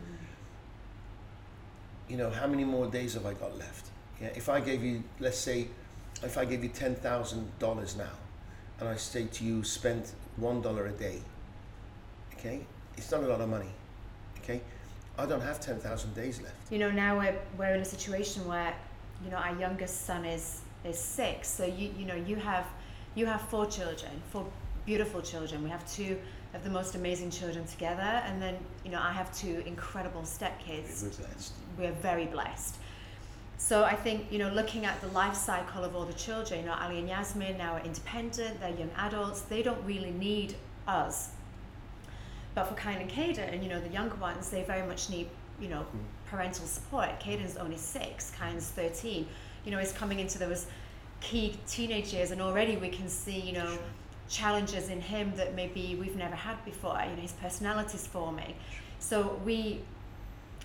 you 2.09 2.16
know, 2.16 2.31
how 2.31 2.46
many 2.46 2.64
more 2.64 2.87
days 2.87 3.14
have 3.14 3.24
I 3.24 3.35
got 3.35 3.57
left? 3.59 3.87
Yeah, 4.20 4.28
if 4.28 4.48
I 4.48 4.61
gave 4.61 4.83
you, 4.83 5.02
let's 5.20 5.38
say, 5.38 5.68
if 6.22 6.37
I 6.37 6.44
gave 6.44 6.62
you 6.62 6.68
ten 6.68 6.94
thousand 6.96 7.50
dollars 7.59 7.96
now, 7.96 8.12
and 8.81 8.88
I 8.88 8.96
say 8.96 9.24
to 9.24 9.44
you, 9.44 9.64
spend 9.64 10.11
one 10.37 10.61
dollar 10.61 10.87
a 10.87 10.92
day. 10.92 11.20
Okay, 12.35 12.61
it's 12.96 13.11
not 13.11 13.22
a 13.22 13.26
lot 13.26 13.40
of 13.40 13.48
money. 13.48 13.70
Okay, 14.42 14.61
I 15.16 15.24
don't 15.24 15.40
have 15.40 15.61
ten 15.61 15.78
thousand 15.78 16.14
days 16.14 16.42
left. 16.42 16.57
You 16.70 16.78
know, 16.78 16.90
now 16.90 17.18
we're 17.18 17.38
we're 17.57 17.74
in 17.74 17.81
a 17.81 17.85
situation 17.85 18.46
where, 18.46 18.74
you 19.24 19.31
know, 19.31 19.38
our 19.38 19.59
youngest 19.59 20.04
son 20.04 20.24
is 20.26 20.61
is 20.85 20.98
six. 20.98 21.48
So 21.48 21.64
you 21.64 21.90
you 21.98 22.04
know 22.04 22.16
you 22.16 22.37
have 22.37 22.66
you 23.18 23.26
have 23.26 23.42
four 23.42 23.66
children, 23.66 24.11
four 24.31 24.46
beautiful 24.87 25.20
children. 25.20 25.62
We 25.64 25.70
have 25.70 25.90
two 25.90 26.18
of 26.54 26.62
the 26.64 26.70
most 26.70 26.94
amazing 26.94 27.31
children 27.31 27.66
together, 27.66 28.22
and 28.26 28.40
then 28.40 28.57
you 28.85 28.90
know 28.90 29.00
I 29.00 29.12
have 29.12 29.35
two 29.37 29.62
incredible 29.66 30.22
stepkids. 30.22 31.18
We're 31.76 31.87
we're 31.90 31.96
very 32.00 32.26
blessed. 32.26 32.76
So 33.61 33.83
I 33.83 33.96
think, 33.96 34.31
you 34.31 34.38
know, 34.38 34.50
looking 34.50 34.87
at 34.87 35.00
the 35.00 35.09
life 35.09 35.35
cycle 35.35 35.83
of 35.83 35.96
all 35.96 36.04
the 36.04 36.12
children, 36.12 36.61
you 36.61 36.66
know, 36.66 36.76
Ali 36.81 37.00
and 37.00 37.09
Yasmin 37.09 37.59
now 37.59 37.72
are 37.74 37.81
independent, 37.81 38.61
they're 38.61 38.70
young 38.70 38.90
adults, 38.96 39.40
they 39.40 39.64
don't 39.64 39.85
really 39.85 40.12
need 40.12 40.54
us. 40.87 41.31
But 42.54 42.68
for 42.68 42.74
Kain 42.74 42.98
and 42.98 43.11
Caden, 43.11 43.61
you 43.61 43.68
know, 43.68 43.81
the 43.81 43.88
younger 43.88 44.14
ones, 44.14 44.48
they 44.48 44.62
very 44.62 44.87
much 44.87 45.11
need, 45.11 45.28
you 45.61 45.68
know, 45.68 45.81
mm. 45.81 46.31
parental 46.31 46.66
support. 46.66 47.18
Caden's 47.18 47.57
only 47.57 47.76
six, 47.76 48.31
Kain's 48.40 48.68
13. 48.68 49.26
You 49.64 49.72
know, 49.72 49.78
he's 49.78 49.92
coming 49.92 50.20
into 50.20 50.38
those 50.38 50.66
key 51.20 51.57
teenage 51.66 52.12
years 52.12 52.31
and 52.31 52.40
already 52.40 52.76
we 52.76 52.88
can 52.88 53.09
see, 53.09 53.38
you 53.38 53.52
know, 53.52 53.78
challenges 54.28 54.88
in 54.88 55.00
him 55.00 55.33
that 55.37 55.54
maybe 55.54 55.96
we've 55.98 56.16
never 56.16 56.37
had 56.37 56.62
before. 56.64 56.98
You 57.09 57.16
know, 57.16 57.22
his 57.22 57.33
personality's 57.33 58.07
forming. 58.07 58.54
So 58.98 59.40
we 59.44 59.81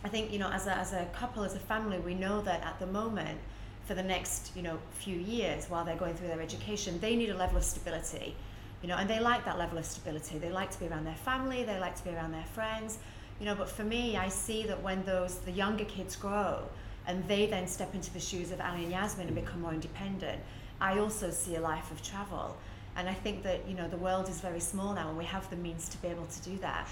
I 0.04 0.10
think 0.10 0.32
you 0.32 0.40
know 0.40 0.50
as 0.50 0.68
a, 0.68 0.78
as 0.78 0.94
a 0.94 1.06
couple 1.14 1.44
as 1.44 1.56
a 1.56 1.60
family 1.60 1.98
we 2.00 2.14
know 2.14 2.42
that 2.42 2.62
at 2.64 2.78
the 2.80 2.88
moment 2.88 3.40
for 3.86 3.94
the 3.94 4.04
next 4.04 4.52
you 4.56 4.62
know 4.62 4.78
few 4.92 5.16
years 5.16 5.70
while 5.70 5.86
they're 5.86 5.96
going 5.96 6.14
through 6.16 6.28
their 6.28 6.42
education 6.42 7.00
they 7.00 7.16
need 7.16 7.30
a 7.30 7.38
level 7.38 7.58
of 7.58 7.64
stability 7.64 8.36
you 8.82 8.90
know 8.90 8.98
and 8.98 9.10
they 9.10 9.20
like 9.20 9.46
that 9.46 9.58
level 9.58 9.78
of 9.78 9.86
stability 9.86 10.38
they 10.38 10.52
like 10.52 10.72
to 10.72 10.80
be 10.80 10.88
around 10.88 11.06
their 11.06 11.16
family 11.16 11.64
they 11.64 11.80
like 11.80 11.96
to 11.96 12.04
be 12.04 12.10
around 12.10 12.32
their 12.34 12.46
friends 12.54 12.98
you 13.40 13.46
know 13.46 13.56
but 13.56 13.70
for 13.70 13.84
me 13.84 14.18
I 14.18 14.28
see 14.28 14.64
that 14.64 14.82
when 14.84 15.04
those 15.06 15.36
the 15.40 15.52
younger 15.52 15.86
kids 15.86 16.16
grow 16.18 16.64
and 17.08 17.28
they 17.28 17.46
then 17.46 17.68
step 17.68 17.94
into 17.94 18.12
the 18.14 18.20
shoes 18.20 18.52
of 18.52 18.60
Ali 18.62 18.84
and 18.84 18.92
Yasmin 18.92 19.28
and 19.28 19.36
become 19.36 19.62
more 19.62 19.74
independent 19.74 20.42
I 20.82 21.00
also 21.00 21.30
see 21.32 21.56
a 21.56 21.62
life 21.62 21.92
of 21.92 22.02
travel 22.02 22.58
and 22.96 23.10
I 23.10 23.14
think 23.14 23.44
that 23.44 23.68
you 23.68 23.76
know 23.76 23.88
the 23.88 23.98
world 23.98 24.30
is 24.30 24.42
very 24.42 24.60
small 24.60 24.94
now 24.94 25.10
and 25.10 25.18
we 25.18 25.26
have 25.26 25.50
the 25.50 25.56
means 25.56 25.90
to 25.90 25.98
be 26.02 26.08
able 26.08 26.26
to 26.26 26.42
do 26.42 26.58
that 26.58 26.88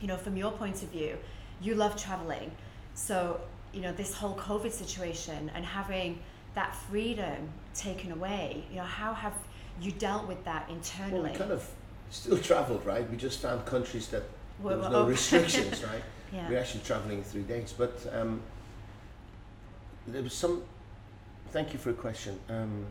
you 0.00 0.08
know 0.08 0.16
from 0.16 0.36
your 0.36 0.52
point 0.52 0.82
of 0.82 0.88
view 0.90 1.16
you 1.62 1.74
love 1.74 1.96
traveling. 1.96 2.50
So, 2.94 3.40
you 3.72 3.80
know, 3.80 3.92
this 3.92 4.14
whole 4.14 4.34
COVID 4.36 4.72
situation 4.72 5.50
and 5.54 5.64
having 5.64 6.18
that 6.54 6.74
freedom 6.74 7.48
taken 7.74 8.12
away, 8.12 8.64
you 8.70 8.76
know, 8.76 8.82
how 8.82 9.14
have 9.14 9.32
you 9.80 9.92
dealt 9.92 10.26
with 10.26 10.44
that 10.44 10.68
internally? 10.68 11.22
Well, 11.22 11.32
we 11.32 11.38
kind 11.38 11.52
of 11.52 11.68
still 12.10 12.38
travelled, 12.38 12.84
right? 12.84 13.08
We 13.10 13.16
just 13.16 13.40
found 13.40 13.64
countries 13.64 14.08
that 14.08 14.24
Were- 14.60 14.70
there 14.70 14.78
was 14.78 14.90
no 14.90 14.98
open. 14.98 15.10
restrictions, 15.10 15.82
right? 15.92 16.02
yeah. 16.32 16.48
We're 16.48 16.58
actually 16.58 16.82
traveling 16.84 17.18
in 17.18 17.24
three 17.24 17.42
days. 17.42 17.72
But 17.76 18.06
um, 18.12 18.42
there 20.06 20.22
was 20.22 20.32
some. 20.34 20.62
Thank 21.50 21.72
you 21.72 21.78
for 21.78 21.90
a 21.90 21.94
question. 21.94 22.38
Um, 22.48 22.86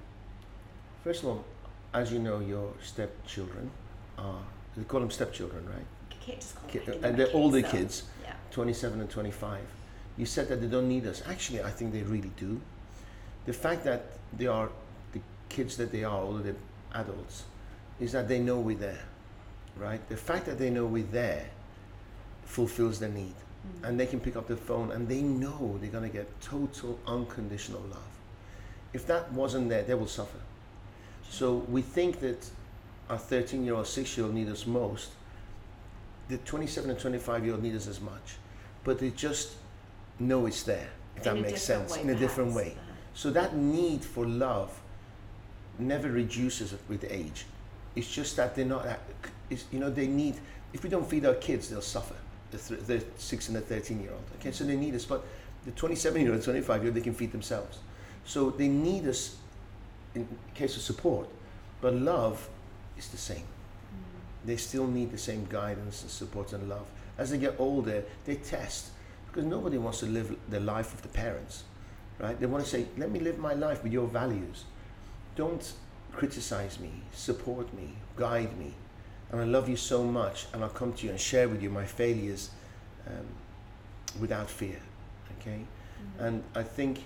first 1.03 1.23
of 1.23 1.29
all, 1.29 1.43
as 1.93 2.11
you 2.11 2.19
know, 2.19 2.39
your 2.39 2.73
stepchildren 2.81 3.69
are. 4.17 4.39
They 4.77 4.83
call 4.83 4.99
them 5.01 5.11
stepchildren, 5.11 5.65
right? 5.67 5.85
Ki- 6.09 6.35
just 6.35 6.55
call 6.55 6.69
Ki- 6.69 6.79
them 6.79 7.03
and 7.03 7.17
they're 7.17 7.33
older 7.33 7.61
so, 7.61 7.67
kids, 7.69 8.03
Yeah. 8.23 8.33
27 8.51 9.01
and 9.01 9.09
25. 9.09 9.59
You 10.17 10.25
said 10.25 10.47
that 10.49 10.61
they 10.61 10.67
don't 10.67 10.87
need 10.87 11.05
us. 11.07 11.21
Actually, 11.27 11.61
I 11.63 11.71
think 11.71 11.91
they 11.91 12.03
really 12.03 12.31
do. 12.37 12.61
The 13.45 13.53
fact 13.53 13.83
that 13.85 14.03
they 14.37 14.47
are 14.47 14.69
the 15.13 15.19
kids 15.49 15.75
that 15.77 15.91
they 15.91 16.03
are, 16.03 16.15
although 16.21 16.39
they're 16.39 16.55
adults, 16.93 17.43
is 17.99 18.11
that 18.13 18.27
they 18.27 18.39
know 18.39 18.59
we're 18.59 18.77
there, 18.77 19.03
right? 19.77 20.07
The 20.09 20.15
fact 20.17 20.45
that 20.45 20.57
they 20.57 20.69
know 20.69 20.85
we're 20.85 21.03
there 21.11 21.49
fulfills 22.45 22.99
their 22.99 23.09
need. 23.09 23.33
Mm. 23.65 23.89
And 23.89 23.99
they 23.99 24.05
can 24.05 24.19
pick 24.19 24.35
up 24.35 24.47
the 24.47 24.57
phone 24.57 24.91
and 24.91 25.07
they 25.07 25.21
know 25.21 25.77
they're 25.81 25.89
going 25.89 26.09
to 26.09 26.15
get 26.15 26.27
total 26.41 26.99
unconditional 27.07 27.81
love. 27.89 27.99
If 28.93 29.07
that 29.07 29.31
wasn't 29.33 29.69
there, 29.69 29.83
they 29.83 29.93
will 29.93 30.07
suffer. 30.07 30.39
So 31.29 31.55
we 31.69 31.81
think 31.81 32.19
that 32.21 32.49
our 33.09 33.17
13 33.17 33.63
year 33.65 33.75
old, 33.75 33.87
6 33.87 34.17
year 34.17 34.25
old 34.25 34.35
need 34.35 34.49
us 34.49 34.65
most. 34.65 35.11
the 36.27 36.37
27 36.37 36.89
and 36.89 36.99
25 36.99 37.43
year 37.45 37.53
old 37.53 37.63
need 37.63 37.75
us 37.75 37.87
as 37.87 37.99
much, 37.99 38.37
but 38.83 38.99
they 38.99 39.09
just 39.11 39.51
know 40.19 40.45
it's 40.45 40.63
there. 40.63 40.89
If 41.17 41.27
In 41.27 41.35
that 41.35 41.41
makes 41.41 41.61
sense, 41.61 41.93
way, 41.95 42.01
in 42.01 42.09
a 42.09 42.15
different 42.15 42.53
way. 42.53 42.71
Uh-huh. 42.77 42.93
So 43.13 43.31
that 43.31 43.55
need 43.55 44.03
for 44.03 44.25
love 44.25 44.79
never 45.77 46.09
reduces 46.09 46.73
with 46.87 47.05
age. 47.09 47.45
It's 47.95 48.09
just 48.09 48.37
that 48.37 48.55
they're 48.55 48.65
not. 48.65 48.87
It's, 49.49 49.65
you 49.71 49.79
know, 49.79 49.89
they 49.89 50.07
need. 50.07 50.35
If 50.73 50.83
we 50.83 50.89
don't 50.89 51.07
feed 51.09 51.25
our 51.25 51.33
kids, 51.33 51.69
they'll 51.69 51.81
suffer. 51.81 52.15
The, 52.51 52.57
th- 52.57 52.81
the 52.81 53.03
six 53.17 53.47
and 53.47 53.55
the 53.55 53.61
thirteen 53.61 54.01
year 54.01 54.11
old. 54.11 54.23
Okay, 54.39 54.51
so 54.51 54.63
they 54.63 54.75
need 54.75 54.93
us. 54.95 55.05
But 55.05 55.25
the 55.65 55.71
twenty-seven 55.71 56.21
year 56.21 56.33
old, 56.33 56.43
twenty-five 56.43 56.81
year 56.81 56.89
old, 56.89 56.95
they 56.95 57.01
can 57.01 57.13
feed 57.13 57.31
themselves. 57.31 57.79
So 58.25 58.49
they 58.49 58.67
need 58.67 59.07
us 59.07 59.37
in 60.13 60.27
case 60.53 60.75
of 60.75 60.81
support. 60.81 61.27
But 61.79 61.95
love 61.95 62.47
is 62.97 63.07
the 63.07 63.17
same. 63.17 63.37
Mm. 63.37 64.45
They 64.45 64.57
still 64.57 64.85
need 64.85 65.11
the 65.11 65.17
same 65.17 65.47
guidance 65.49 66.01
and 66.01 66.11
support 66.11 66.53
and 66.53 66.69
love. 66.69 66.85
As 67.17 67.31
they 67.31 67.37
get 67.37 67.55
older, 67.57 68.03
they 68.25 68.35
test 68.35 68.91
because 69.27 69.45
nobody 69.45 69.77
wants 69.77 69.99
to 70.01 70.05
live 70.05 70.35
the 70.49 70.59
life 70.59 70.93
of 70.93 71.01
the 71.01 71.07
parents, 71.07 71.63
right? 72.19 72.37
They 72.39 72.45
want 72.45 72.63
to 72.63 72.69
say, 72.69 72.85
"Let 72.97 73.11
me 73.11 73.19
live 73.19 73.39
my 73.39 73.53
life 73.53 73.81
with 73.83 73.93
your 73.93 74.07
values. 74.07 74.65
Don't 75.35 75.73
criticize 76.11 76.79
me, 76.79 76.91
support 77.13 77.73
me, 77.73 77.95
guide 78.17 78.57
me, 78.57 78.73
and 79.31 79.41
I 79.41 79.45
love 79.45 79.69
you 79.69 79.77
so 79.77 80.03
much, 80.03 80.47
and 80.53 80.63
I'll 80.63 80.69
come 80.69 80.93
to 80.93 81.05
you 81.05 81.11
and 81.11 81.19
share 81.19 81.47
with 81.49 81.61
you 81.61 81.69
my 81.69 81.85
failures 81.85 82.49
um, 83.07 83.25
without 84.19 84.49
fear." 84.49 84.79
Okay, 85.39 85.61
and 86.19 86.43
I 86.55 86.63
think 86.63 87.03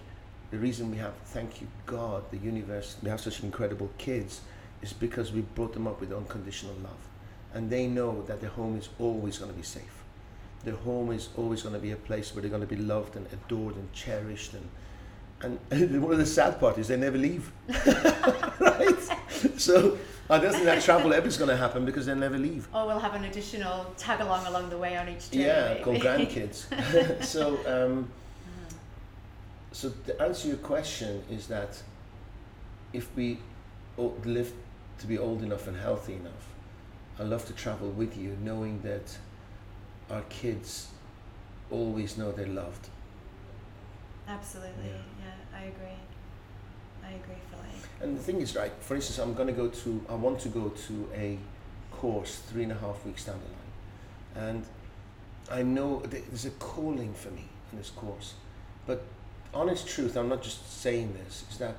the 0.51 0.57
reason 0.57 0.91
we 0.91 0.97
have, 0.97 1.13
thank 1.25 1.61
you 1.61 1.67
God, 1.85 2.23
the 2.31 2.37
universe, 2.37 2.97
we 3.01 3.09
have 3.09 3.21
such 3.21 3.43
incredible 3.43 3.89
kids, 3.97 4.41
is 4.81 4.93
because 4.93 5.31
we 5.31 5.41
brought 5.41 5.73
them 5.73 5.87
up 5.87 5.99
with 5.99 6.11
unconditional 6.11 6.75
love, 6.83 7.09
and 7.53 7.69
they 7.69 7.87
know 7.87 8.23
that 8.23 8.41
their 8.41 8.49
home 8.49 8.77
is 8.77 8.89
always 8.99 9.37
going 9.37 9.51
to 9.51 9.57
be 9.57 9.63
safe. 9.63 10.03
Their 10.63 10.75
home 10.75 11.11
is 11.11 11.29
always 11.37 11.61
going 11.61 11.75
to 11.75 11.81
be 11.81 11.91
a 11.91 11.95
place 11.95 12.33
where 12.33 12.41
they're 12.41 12.49
going 12.49 12.67
to 12.67 12.75
be 12.75 12.75
loved 12.81 13.15
and 13.15 13.27
adored 13.31 13.75
and 13.75 13.91
cherished 13.93 14.53
and 14.53 14.67
and 15.41 15.59
one 16.01 16.11
of 16.11 16.17
the 16.17 16.25
sad 16.25 16.59
part 16.59 16.77
is 16.77 16.87
they 16.87 16.97
never 16.97 17.17
leave. 17.17 17.51
right? 18.59 18.95
So 19.57 19.97
I 20.29 20.39
don't 20.39 20.51
think 20.51 20.65
that 20.65 20.81
travel 20.81 21.13
ever 21.13 21.27
is 21.27 21.37
going 21.37 21.49
to 21.49 21.57
happen 21.57 21.85
because 21.85 22.07
they'll 22.07 22.15
never 22.15 22.37
leave. 22.37 22.67
Or 22.73 22.87
we'll 22.87 22.99
have 22.99 23.13
an 23.13 23.25
additional 23.25 23.93
tag 23.97 24.21
along 24.21 24.47
along 24.47 24.69
the 24.69 24.77
way 24.77 24.97
on 24.97 25.07
each 25.07 25.29
journey. 25.29 25.45
Yeah, 25.45 25.81
called 25.83 25.97
grandkids. 25.97 27.23
so, 27.23 27.59
um, 27.67 28.09
so 29.71 29.91
to 30.07 30.21
answer 30.21 30.47
your 30.47 30.57
question 30.57 31.23
is 31.29 31.47
that 31.47 31.81
if 32.91 33.15
we 33.15 33.37
live 33.97 34.51
to 34.99 35.07
be 35.07 35.17
old 35.17 35.43
enough 35.43 35.67
and 35.67 35.77
healthy 35.77 36.13
enough, 36.13 36.47
I 37.19 37.23
love 37.23 37.45
to 37.45 37.53
travel 37.53 37.89
with 37.91 38.17
you, 38.17 38.35
knowing 38.43 38.81
that 38.81 39.17
our 40.09 40.21
kids 40.29 40.87
always 41.69 42.17
know 42.17 42.31
they're 42.31 42.47
loved. 42.47 42.89
Absolutely. 44.27 44.87
Yeah. 44.87 45.25
Yeah. 45.53 45.59
I 45.59 45.63
agree. 45.65 45.99
I 47.05 47.11
agree 47.11 47.35
fully. 47.51 47.69
And 48.01 48.17
the 48.17 48.21
thing 48.23 48.41
is, 48.41 48.55
right? 48.55 48.71
For 48.79 48.95
instance, 48.95 49.19
I'm 49.19 49.33
going 49.33 49.47
to 49.47 49.53
go 49.53 49.67
to. 49.67 50.05
I 50.09 50.15
want 50.15 50.39
to 50.41 50.49
go 50.49 50.69
to 50.69 51.09
a 51.13 51.37
course 51.91 52.37
three 52.49 52.63
and 52.63 52.71
a 52.71 52.75
half 52.75 53.05
weeks 53.05 53.25
down 53.25 53.39
the 53.45 54.39
line, 54.41 54.49
and 54.49 54.65
I 55.51 55.61
know 55.63 55.99
th- 56.01 56.23
there's 56.29 56.45
a 56.45 56.49
calling 56.51 57.13
for 57.13 57.29
me 57.31 57.45
in 57.71 57.77
this 57.77 57.89
course. 57.89 58.33
But 58.85 59.03
honest 59.53 59.87
truth, 59.87 60.15
I'm 60.17 60.29
not 60.29 60.43
just 60.43 60.81
saying 60.81 61.13
this. 61.23 61.45
Is 61.51 61.57
that 61.59 61.75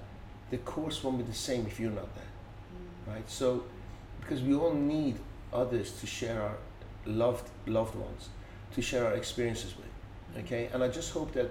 the 0.51 0.59
course 0.59 1.03
won't 1.05 1.19
be 1.19 1.25
the 1.25 1.35
same 1.35 1.67
if 1.67 1.79
you're 1.81 1.91
not 1.91 2.15
there, 2.15 2.25
Mm. 3.09 3.15
right? 3.15 3.31
So, 3.31 3.65
because 4.21 4.43
we 4.43 4.55
all 4.55 4.73
need 4.75 5.17
others 5.53 5.93
to 6.01 6.07
share 6.07 6.41
our 6.43 6.57
loved 7.05 7.49
loved 7.67 7.95
ones, 7.95 8.29
to 8.75 8.83
share 8.83 9.07
our 9.07 9.15
experiences 9.15 9.75
with. 9.77 10.45
Okay, 10.45 10.69
and 10.73 10.83
I 10.83 10.89
just 10.89 11.12
hope 11.12 11.33
that 11.33 11.51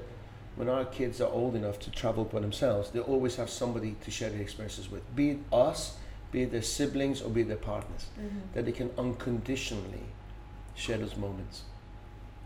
when 0.56 0.70
our 0.70 0.86
kids 0.86 1.20
are 1.22 1.30
old 1.32 1.56
enough 1.56 1.80
to 1.80 1.92
travel 1.92 2.24
by 2.24 2.40
themselves, 2.40 2.90
they 2.92 3.00
always 3.00 3.36
have 3.36 3.50
somebody 3.50 3.96
to 4.04 4.12
share 4.12 4.30
their 4.30 4.42
experiences 4.42 4.90
with, 4.90 5.04
be 5.16 5.32
it 5.32 5.40
us, 5.52 5.98
be 6.32 6.44
it 6.44 6.52
their 6.52 6.62
siblings, 6.62 7.22
or 7.22 7.30
be 7.30 7.42
it 7.42 7.48
their 7.48 7.58
partners, 7.58 8.08
Mhm. 8.20 8.54
that 8.54 8.66
they 8.66 8.72
can 8.72 8.90
unconditionally 8.98 10.04
share 10.76 10.98
those 10.98 11.16
moments. 11.18 11.64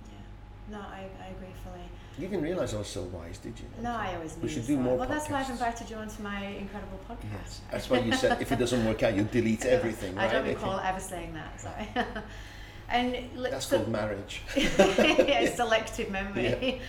Yeah. 0.08 0.78
No, 0.78 0.80
I, 0.80 1.06
I 1.24 1.28
agree 1.30 1.54
fully. 1.64 1.84
You 2.18 2.28
didn't 2.28 2.44
realize 2.44 2.74
I 2.74 2.80
was 2.80 2.88
so 2.88 3.04
wise, 3.04 3.38
did 3.38 3.58
you? 3.60 3.66
No, 3.82 3.92
I 3.92 4.16
always 4.16 4.36
knew 4.36 4.44
We 4.44 4.50
should 4.50 4.68
do 4.68 4.76
one. 4.76 4.84
more 4.86 4.98
Well, 4.98 5.08
that's 5.08 5.30
why 5.30 5.40
I've 5.40 5.50
invited 5.50 5.90
you 5.90 5.96
onto 5.96 6.22
my 6.22 6.46
incredible 6.48 7.00
podcast. 7.10 7.32
Yes, 7.44 7.62
that's 7.72 7.90
why 7.90 8.00
you 8.00 8.14
said 8.14 8.42
if 8.42 8.52
it 8.52 8.60
doesn't 8.60 8.86
work 8.86 9.02
out, 9.04 9.16
you 9.16 9.24
delete 9.24 9.66
everything, 9.78 10.18
I 10.18 10.24
right? 10.26 10.32
don't 10.34 10.48
recall 10.48 10.80
ever 10.80 11.00
saying 11.00 11.34
that. 11.36 11.62
Sorry. 11.62 11.88
and 12.90 13.16
That's 13.38 13.68
so- 13.68 13.78
called 13.78 13.90
marriage. 13.90 14.42
yeah, 14.58 15.54
selective 15.56 16.10
memory. 16.12 16.44
Yeah. 16.62 16.80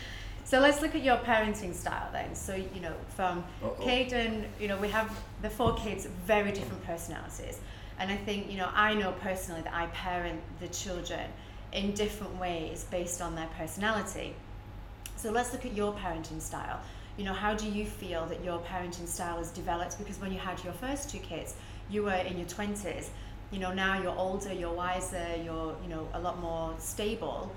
So 0.51 0.59
let's 0.59 0.83
look 0.83 0.97
at 0.97 1.05
your 1.05 1.19
parenting 1.19 1.73
style 1.73 2.09
then. 2.11 2.35
So 2.35 2.57
you 2.57 2.81
know, 2.81 2.93
from 3.15 3.45
Uh-oh. 3.63 3.77
Caden, 3.85 4.47
you 4.59 4.67
know, 4.67 4.77
we 4.79 4.89
have 4.89 5.09
the 5.43 5.49
four 5.49 5.77
kids, 5.77 6.09
very 6.27 6.51
different 6.51 6.85
personalities, 6.85 7.61
and 8.01 8.11
I 8.11 8.17
think 8.17 8.51
you 8.51 8.59
know, 8.59 8.69
I 8.75 8.95
know 8.95 9.13
personally 9.13 9.63
that 9.63 9.73
I 9.73 9.87
parent 9.87 10.41
the 10.59 10.67
children 10.67 11.31
in 11.73 11.93
different 11.93 12.35
ways 12.41 12.85
based 12.91 13.23
on 13.23 13.37
their 13.37 13.47
personality. 13.57 14.35
So 15.15 15.31
let's 15.31 15.53
look 15.53 15.65
at 15.65 15.73
your 15.73 15.93
parenting 15.93 16.41
style. 16.41 16.81
You 17.17 17.27
know, 17.27 17.33
how 17.33 17.55
do 17.55 17.69
you 17.69 17.85
feel 17.87 18.27
that 18.27 18.43
your 18.43 18.59
parenting 18.59 19.07
style 19.07 19.39
has 19.39 19.53
developed? 19.53 19.99
Because 19.99 20.19
when 20.19 20.33
you 20.33 20.41
had 20.41 20.65
your 20.65 20.73
first 20.73 21.11
two 21.11 21.21
kids, 21.21 21.55
you 21.89 22.03
were 22.03 22.23
in 22.31 22.37
your 22.37 22.49
twenties. 22.49 23.11
You 23.53 23.61
know, 23.61 23.73
now 23.73 24.03
you're 24.03 24.19
older, 24.19 24.53
you're 24.53 24.75
wiser, 24.75 25.29
you're 25.45 25.77
you 25.81 25.91
know 25.91 26.09
a 26.13 26.19
lot 26.19 26.41
more 26.41 26.75
stable, 26.79 27.53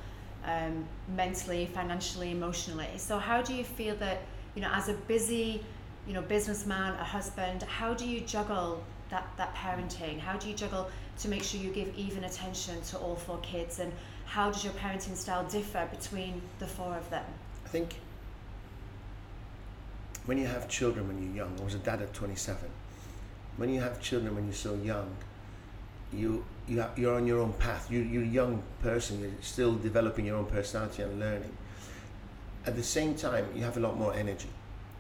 um, 0.46 0.86
mentally, 1.16 1.66
financially, 1.68 2.32
emotionally. 2.32 2.90
So 2.98 3.18
how 3.18 3.42
do 3.42 3.54
you 3.54 3.64
feel 3.64 3.96
that 3.98 4.20
you 4.56 4.62
know, 4.62 4.70
as 4.72 4.90
a 4.90 4.94
busy, 4.94 5.64
you 6.08 6.14
know, 6.14 6.22
businessman, 6.22 6.94
a 7.00 7.04
husband, 7.04 7.64
how 7.64 7.94
do 7.94 8.08
you 8.08 8.22
juggle 8.22 8.84
that 9.10 9.28
that 9.38 9.54
parenting? 9.56 10.20
How 10.20 10.38
do 10.38 10.50
you 10.50 10.56
juggle 10.56 10.90
to 11.20 11.28
make 11.28 11.44
sure 11.44 11.60
you 11.60 11.72
give 11.72 11.94
even 11.98 12.24
attention 12.24 12.82
to 12.84 12.98
all 12.98 13.16
four 13.16 13.40
kids? 13.40 13.80
And 13.80 13.92
how 14.26 14.52
does 14.52 14.64
your 14.64 14.74
parenting 14.74 15.16
style 15.16 15.44
differ 15.46 15.88
between 15.92 16.42
the 16.60 16.68
four 16.68 16.96
of 16.96 17.10
them? 17.10 17.26
I 17.66 17.70
think 17.70 17.96
when 20.26 20.38
you 20.38 20.48
have 20.48 20.70
children 20.70 21.08
when 21.08 21.22
you're 21.22 21.46
young, 21.46 21.60
I 21.60 21.64
was 21.64 21.76
a 21.76 21.80
dad 21.80 22.02
at 22.02 22.14
27. 22.14 22.70
When 23.58 23.70
you 23.70 23.82
have 23.82 24.02
children 24.02 24.36
when 24.36 24.46
you're 24.46 24.54
so 24.54 24.76
young, 24.76 25.16
you 26.12 26.46
you 26.68 26.86
you're 26.96 27.16
on 27.16 27.28
your 27.28 27.40
own 27.40 27.54
path. 27.54 27.92
You 27.92 28.00
you're 28.00 28.24
a 28.24 28.26
young 28.26 28.64
person. 28.82 29.20
You're 29.20 29.32
still 29.42 29.76
developing 29.76 30.26
your 30.26 30.38
own 30.38 30.46
personality 30.46 31.04
and 31.04 31.20
learning. 31.20 31.56
At 32.66 32.76
the 32.76 32.84
same 32.84 33.16
time, 33.16 33.46
you 33.56 33.64
have 33.64 33.78
a 33.78 33.80
lot 33.80 33.98
more 33.98 34.14
energy. 34.14 34.50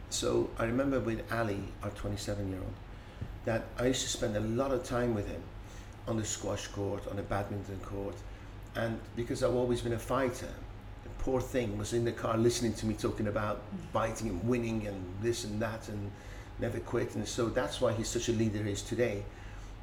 So 0.09 0.49
I 0.59 0.65
remember 0.65 0.99
with 0.99 1.31
Ali, 1.31 1.63
our 1.81 1.89
27 1.91 2.49
year 2.49 2.59
old, 2.59 2.73
that 3.45 3.63
I 3.79 3.87
used 3.87 4.01
to 4.03 4.09
spend 4.09 4.35
a 4.35 4.41
lot 4.41 4.71
of 4.71 4.83
time 4.83 5.15
with 5.15 5.27
him 5.27 5.41
on 6.07 6.17
the 6.17 6.25
squash 6.25 6.67
court, 6.67 7.07
on 7.07 7.15
the 7.15 7.23
badminton 7.23 7.79
court, 7.79 8.15
and 8.75 8.99
because 9.15 9.43
I've 9.43 9.55
always 9.55 9.81
been 9.81 9.93
a 9.93 9.99
fighter, 9.99 10.49
the 11.03 11.09
poor 11.19 11.39
thing 11.39 11.77
was 11.77 11.93
in 11.93 12.03
the 12.03 12.11
car 12.11 12.37
listening 12.37 12.73
to 12.73 12.85
me 12.85 12.93
talking 12.93 13.27
about 13.27 13.61
fighting 13.91 14.29
and 14.29 14.43
winning 14.47 14.87
and 14.87 15.03
this 15.21 15.43
and 15.43 15.61
that 15.61 15.87
and 15.89 16.11
never 16.59 16.79
quit. 16.79 17.15
And 17.15 17.27
so 17.27 17.47
that's 17.47 17.81
why 17.81 17.93
he's 17.93 18.07
such 18.07 18.29
a 18.29 18.33
leader 18.33 18.63
he 18.63 18.71
is 18.71 18.81
today. 18.81 19.23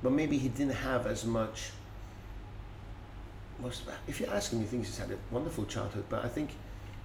But 0.02 0.12
maybe 0.12 0.38
he 0.38 0.48
didn't 0.48 0.74
have 0.74 1.06
as 1.06 1.24
much. 1.24 1.70
Most, 3.60 3.82
if 4.08 4.20
you 4.20 4.26
ask 4.26 4.52
him, 4.52 4.60
he 4.60 4.66
thinks 4.66 4.88
he's 4.88 4.98
had 4.98 5.10
a 5.10 5.18
wonderful 5.30 5.66
childhood. 5.66 6.04
But 6.08 6.24
I 6.24 6.28
think 6.28 6.50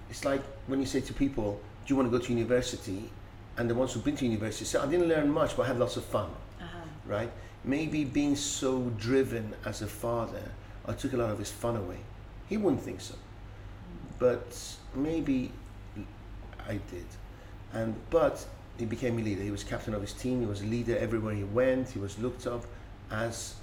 it's 0.08 0.24
like 0.24 0.42
when 0.66 0.80
you 0.80 0.86
say 0.86 1.00
to 1.00 1.12
people, 1.12 1.60
"Do 1.84 1.92
you 1.92 1.96
want 1.96 2.10
to 2.10 2.18
go 2.18 2.24
to 2.24 2.32
university?" 2.32 3.10
and 3.58 3.68
the 3.70 3.74
ones 3.74 3.92
who've 3.92 4.04
been 4.04 4.16
to 4.16 4.24
university 4.24 4.64
say, 4.64 4.78
"I 4.78 4.86
didn't 4.86 5.08
learn 5.08 5.30
much, 5.30 5.56
but 5.56 5.64
I 5.64 5.66
had 5.68 5.78
lots 5.78 5.96
of 5.96 6.04
fun." 6.04 6.30
Uh-huh. 6.60 6.78
right? 7.06 7.30
Maybe 7.64 8.04
being 8.04 8.36
so 8.36 8.90
driven 8.96 9.54
as 9.64 9.82
a 9.82 9.86
father, 9.86 10.52
I 10.86 10.92
took 10.92 11.12
a 11.12 11.16
lot 11.16 11.30
of 11.30 11.38
his 11.38 11.50
fun 11.50 11.76
away. 11.76 11.98
He 12.48 12.56
wouldn't 12.56 12.82
think 12.82 13.00
so, 13.00 13.14
but 14.18 14.76
maybe 14.94 15.52
I 16.66 16.74
did. 16.90 17.06
And 17.72 17.94
but 18.08 18.46
he 18.78 18.86
became 18.86 19.18
a 19.18 19.22
leader. 19.22 19.42
He 19.42 19.50
was 19.50 19.64
captain 19.64 19.94
of 19.94 20.00
his 20.00 20.12
team. 20.12 20.40
He 20.40 20.46
was 20.46 20.62
a 20.62 20.66
leader 20.66 20.96
everywhere 20.96 21.34
he 21.34 21.44
went. 21.44 21.90
He 21.90 21.98
was 21.98 22.18
looked 22.18 22.46
up 22.46 22.64
as 23.10 23.54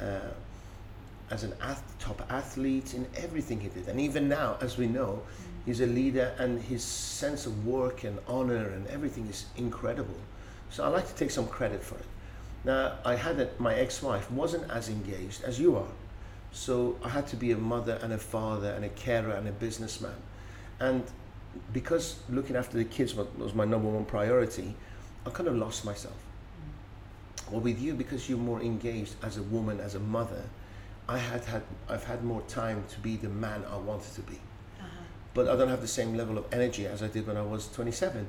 uh, 0.00 0.30
as 1.30 1.42
an 1.42 1.54
ath- 1.62 1.82
top 1.98 2.20
athlete 2.30 2.94
in 2.94 3.06
everything 3.16 3.60
he 3.60 3.68
did. 3.68 3.88
And 3.88 3.98
even 4.00 4.28
now, 4.28 4.56
as 4.60 4.76
we 4.76 4.86
know, 4.86 5.22
he's 5.64 5.80
a 5.80 5.86
leader, 5.86 6.34
and 6.38 6.60
his 6.60 6.82
sense 6.82 7.46
of 7.46 7.66
work 7.66 8.04
and 8.04 8.18
honor 8.28 8.68
and 8.68 8.86
everything 8.88 9.26
is 9.28 9.46
incredible. 9.56 10.20
So 10.70 10.84
I 10.84 10.88
like 10.88 11.08
to 11.08 11.14
take 11.14 11.30
some 11.30 11.46
credit 11.46 11.82
for 11.82 11.96
it. 11.96 12.04
Now, 12.64 12.94
I 13.04 13.14
had 13.14 13.40
a, 13.40 13.48
my 13.58 13.74
ex-wife 13.74 14.30
wasn't 14.30 14.70
as 14.70 14.88
engaged 14.88 15.44
as 15.44 15.58
you 15.58 15.76
are, 15.76 15.92
so 16.52 16.96
I 17.04 17.08
had 17.10 17.26
to 17.28 17.36
be 17.36 17.52
a 17.52 17.58
mother 17.58 17.98
and 18.02 18.12
a 18.12 18.18
father 18.18 18.70
and 18.70 18.84
a 18.84 18.88
carer 18.90 19.32
and 19.32 19.46
a 19.48 19.52
businessman, 19.52 20.16
and 20.80 21.02
because 21.72 22.16
looking 22.28 22.56
after 22.56 22.76
the 22.76 22.84
kids 22.84 23.14
was 23.14 23.54
my 23.54 23.64
number 23.64 23.88
one 23.88 24.04
priority, 24.04 24.74
I 25.26 25.30
kind 25.30 25.48
of 25.48 25.56
lost 25.56 25.84
myself. 25.84 26.16
Well, 27.50 27.60
with 27.60 27.80
you, 27.80 27.94
because 27.94 28.28
you're 28.28 28.38
more 28.38 28.60
engaged 28.62 29.14
as 29.22 29.36
a 29.36 29.42
woman, 29.42 29.80
as 29.80 29.94
a 29.94 30.00
mother, 30.00 30.42
I 31.08 31.18
had 31.18 31.44
had 31.44 31.62
I've 31.88 32.04
had 32.04 32.24
more 32.24 32.40
time 32.42 32.84
to 32.88 32.98
be 33.00 33.16
the 33.16 33.28
man 33.28 33.64
I 33.70 33.76
wanted 33.76 34.12
to 34.14 34.22
be, 34.22 34.36
Uh-huh. 34.80 34.86
but 35.34 35.48
I 35.48 35.56
don't 35.56 35.68
have 35.68 35.82
the 35.82 35.88
same 36.00 36.16
level 36.16 36.38
of 36.38 36.46
energy 36.52 36.86
as 36.86 37.02
I 37.02 37.08
did 37.08 37.26
when 37.26 37.36
I 37.36 37.42
was 37.42 37.68
27. 37.68 38.26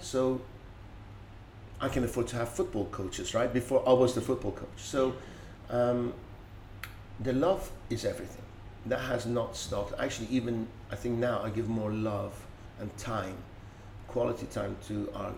So 0.00 0.40
I 1.80 1.88
can 1.88 2.04
afford 2.04 2.28
to 2.28 2.36
have 2.36 2.48
football 2.48 2.86
coaches, 2.86 3.34
right? 3.34 3.52
Before 3.52 3.82
I 3.88 3.92
was 3.92 4.14
the 4.14 4.20
football 4.20 4.52
coach. 4.52 4.68
So 4.78 5.14
um, 5.70 6.14
the 7.20 7.32
love 7.32 7.70
is 7.90 8.04
everything. 8.04 8.42
That 8.86 9.00
has 9.00 9.26
not 9.26 9.56
stopped. 9.56 9.94
Actually, 9.98 10.28
even 10.30 10.66
I 10.90 10.96
think 10.96 11.18
now 11.18 11.40
I 11.42 11.50
give 11.50 11.68
more 11.68 11.90
love 11.90 12.32
and 12.80 12.96
time, 12.96 13.36
quality 14.08 14.46
time 14.46 14.76
to 14.88 15.08
our 15.14 15.32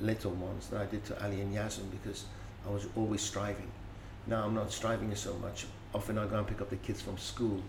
little 0.00 0.32
ones 0.32 0.68
than 0.68 0.80
I 0.80 0.86
did 0.86 1.04
to 1.06 1.24
Ali 1.24 1.40
and 1.40 1.52
Yasmin 1.54 1.88
because 1.90 2.24
I 2.66 2.70
was 2.72 2.86
always 2.96 3.20
striving. 3.22 3.70
Now 4.26 4.44
I'm 4.44 4.54
not 4.54 4.72
striving 4.72 5.14
so 5.14 5.34
much. 5.34 5.66
Often 5.94 6.18
I 6.18 6.26
go 6.26 6.36
and 6.38 6.46
pick 6.46 6.60
up 6.60 6.70
the 6.70 6.76
kids 6.76 7.00
from 7.00 7.16
school. 7.18 7.62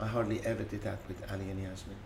I 0.00 0.06
hardly 0.06 0.40
ever 0.44 0.64
did 0.64 0.82
that 0.82 0.98
with 1.08 1.22
Ali 1.30 1.50
and 1.50 1.62
Yasmin. 1.62 1.96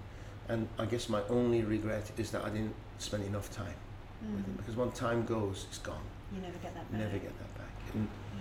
And 0.48 0.68
I 0.78 0.84
guess 0.84 1.08
my 1.08 1.22
only 1.30 1.62
regret 1.62 2.10
is 2.18 2.30
that 2.32 2.44
I 2.44 2.50
didn't 2.50 2.74
spend 2.98 3.24
enough 3.24 3.50
time 3.50 3.74
with 4.22 4.44
them 4.44 4.54
Mm. 4.54 4.56
because 4.58 4.76
when 4.76 4.90
time 4.92 5.24
goes, 5.24 5.66
it's 5.68 5.78
gone. 5.78 6.04
You 6.34 6.40
never 6.42 6.58
get 6.58 6.74
that 6.74 6.90
back. 6.90 7.00
Never 7.00 7.18
get 7.18 7.38
that 7.38 7.54
back. 7.58 7.70
And 7.94 8.08
Yeah. 8.34 8.40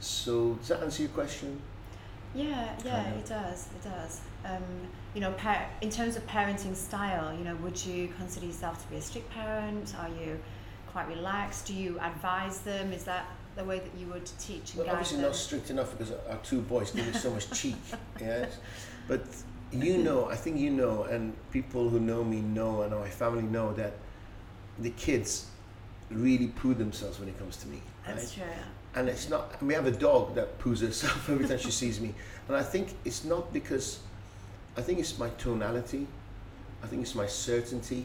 so 0.00 0.54
does 0.54 0.68
that 0.68 0.82
answer 0.82 1.02
your 1.02 1.12
question? 1.12 1.60
Yeah, 2.34 2.74
yeah, 2.84 3.10
it 3.10 3.26
does. 3.26 3.66
It 3.76 3.82
does. 3.84 4.20
Um, 4.44 4.62
you 5.14 5.20
know, 5.20 5.32
par- 5.32 5.68
in 5.82 5.90
terms 5.90 6.16
of 6.16 6.26
parenting 6.26 6.74
style, 6.74 7.32
you 7.36 7.44
know, 7.44 7.54
would 7.56 7.84
you 7.84 8.08
consider 8.16 8.46
yourself 8.46 8.82
to 8.82 8.88
be 8.90 8.96
a 8.96 9.02
strict 9.02 9.30
parent? 9.30 9.94
Are 9.98 10.08
you 10.08 10.40
quite 10.92 11.08
relaxed? 11.08 11.66
Do 11.66 11.74
you 11.74 11.98
advise 12.00 12.60
them? 12.60 12.92
Is 12.92 13.04
that 13.04 13.24
the 13.56 13.64
way 13.64 13.78
that 13.80 13.90
you 13.98 14.06
would 14.08 14.26
teach 14.38 14.70
and 14.70 14.76
Well, 14.78 14.86
guide 14.86 14.92
obviously 14.92 15.16
them? 15.18 15.26
not 15.26 15.36
strict 15.36 15.70
enough 15.70 15.90
because 15.92 16.12
our 16.30 16.38
two 16.42 16.60
boys 16.62 16.90
give 16.90 17.06
me 17.06 17.12
so 17.12 17.30
much 17.30 17.50
cheek. 17.58 17.76
Yes, 18.20 18.58
but 19.08 19.22
you 19.72 19.98
know, 19.98 20.26
I 20.28 20.36
think 20.36 20.58
you 20.58 20.70
know, 20.70 21.04
and 21.04 21.34
people 21.50 21.88
who 21.88 21.98
know 21.98 22.22
me 22.24 22.40
know, 22.40 22.82
and 22.82 22.92
my 22.94 23.08
family 23.08 23.42
know 23.42 23.72
that 23.74 23.94
the 24.78 24.90
kids 24.90 25.46
really 26.10 26.48
poo 26.48 26.74
themselves 26.74 27.18
when 27.18 27.28
it 27.28 27.38
comes 27.38 27.56
to 27.58 27.68
me. 27.68 27.80
That's 28.06 28.36
right? 28.38 28.46
true. 28.46 28.62
and 28.96 29.08
it's 29.08 29.30
not 29.30 29.62
we 29.62 29.72
have 29.72 29.86
a 29.86 29.90
dog 29.90 30.34
that 30.34 30.58
poos 30.58 30.80
herself 30.80 31.30
every 31.30 31.46
time 31.48 31.56
she 31.58 31.70
sees 31.70 31.98
me 32.00 32.12
and 32.48 32.56
i 32.56 32.62
think 32.62 32.88
it's 33.06 33.24
not 33.24 33.50
because 33.52 34.00
i 34.76 34.82
think 34.82 34.98
it's 34.98 35.16
my 35.18 35.30
tonality 35.38 36.06
i 36.82 36.86
think 36.88 37.00
it's 37.00 37.14
my 37.14 37.26
certainty 37.26 38.04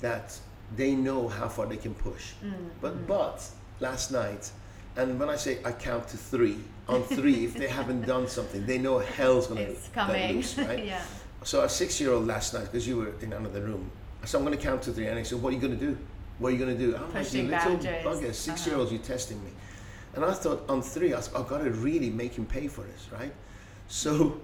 that 0.00 0.36
they 0.76 0.94
know 0.94 1.28
how 1.28 1.48
far 1.48 1.66
they 1.66 1.76
can 1.76 1.94
push 1.94 2.32
Mm, 2.44 2.52
but 2.80 2.94
mm. 2.94 3.06
but 3.06 3.48
last 3.80 4.10
night 4.12 4.50
and 4.96 5.18
when 5.18 5.28
i 5.28 5.36
say 5.36 5.58
i 5.64 5.72
count 5.72 6.08
to 6.08 6.16
three 6.16 6.58
on 6.88 7.02
three 7.02 7.44
if 7.44 7.54
they 7.54 7.68
haven't 7.68 8.02
done 8.14 8.28
something 8.28 8.64
they 8.66 8.78
know 8.78 8.98
hell's 8.98 9.46
gonna 9.46 9.60
it's 9.60 9.88
coming. 9.88 10.36
loose, 10.36 10.58
right 10.58 10.84
yeah. 10.92 11.02
so 11.44 11.60
our 11.60 11.68
six-year-old 11.68 12.26
last 12.26 12.54
night, 12.54 12.64
because 12.64 12.86
you 12.86 12.96
were 12.98 13.12
in 13.20 13.32
another 13.32 13.62
room, 13.62 13.90
so 14.24 14.38
I'm 14.38 14.44
to 14.56 14.56
count 14.56 14.82
to 14.82 14.92
three, 14.92 15.06
and 15.06 15.18
he 15.18 15.24
said, 15.24 15.42
"What 15.42 15.50
are 15.52 15.56
you 15.56 15.60
to 15.78 15.84
do? 15.88 15.98
What 16.38 16.48
are 16.48 16.52
you 16.52 16.64
to 16.76 16.78
do?" 16.86 16.94
I'm 16.96 17.02
like, 17.02 17.24
Pushing 17.24 17.46
"You 17.46 17.50
little 17.50 17.76
bugger, 17.76 18.32
six-year-olds, 18.32 18.92
you're 18.92 19.00
testing 19.02 19.42
me." 19.44 19.50
And 20.14 20.24
I 20.24 20.32
thought 20.32 20.64
on 20.68 20.82
three, 20.82 21.12
I 21.12 21.16
was, 21.16 21.34
I've 21.34 21.48
got 21.48 21.64
to 21.64 21.70
really 21.70 22.10
make 22.10 22.34
him 22.34 22.46
pay 22.46 22.68
for 22.68 22.82
this, 22.82 23.08
right? 23.10 23.32
So 23.88 24.40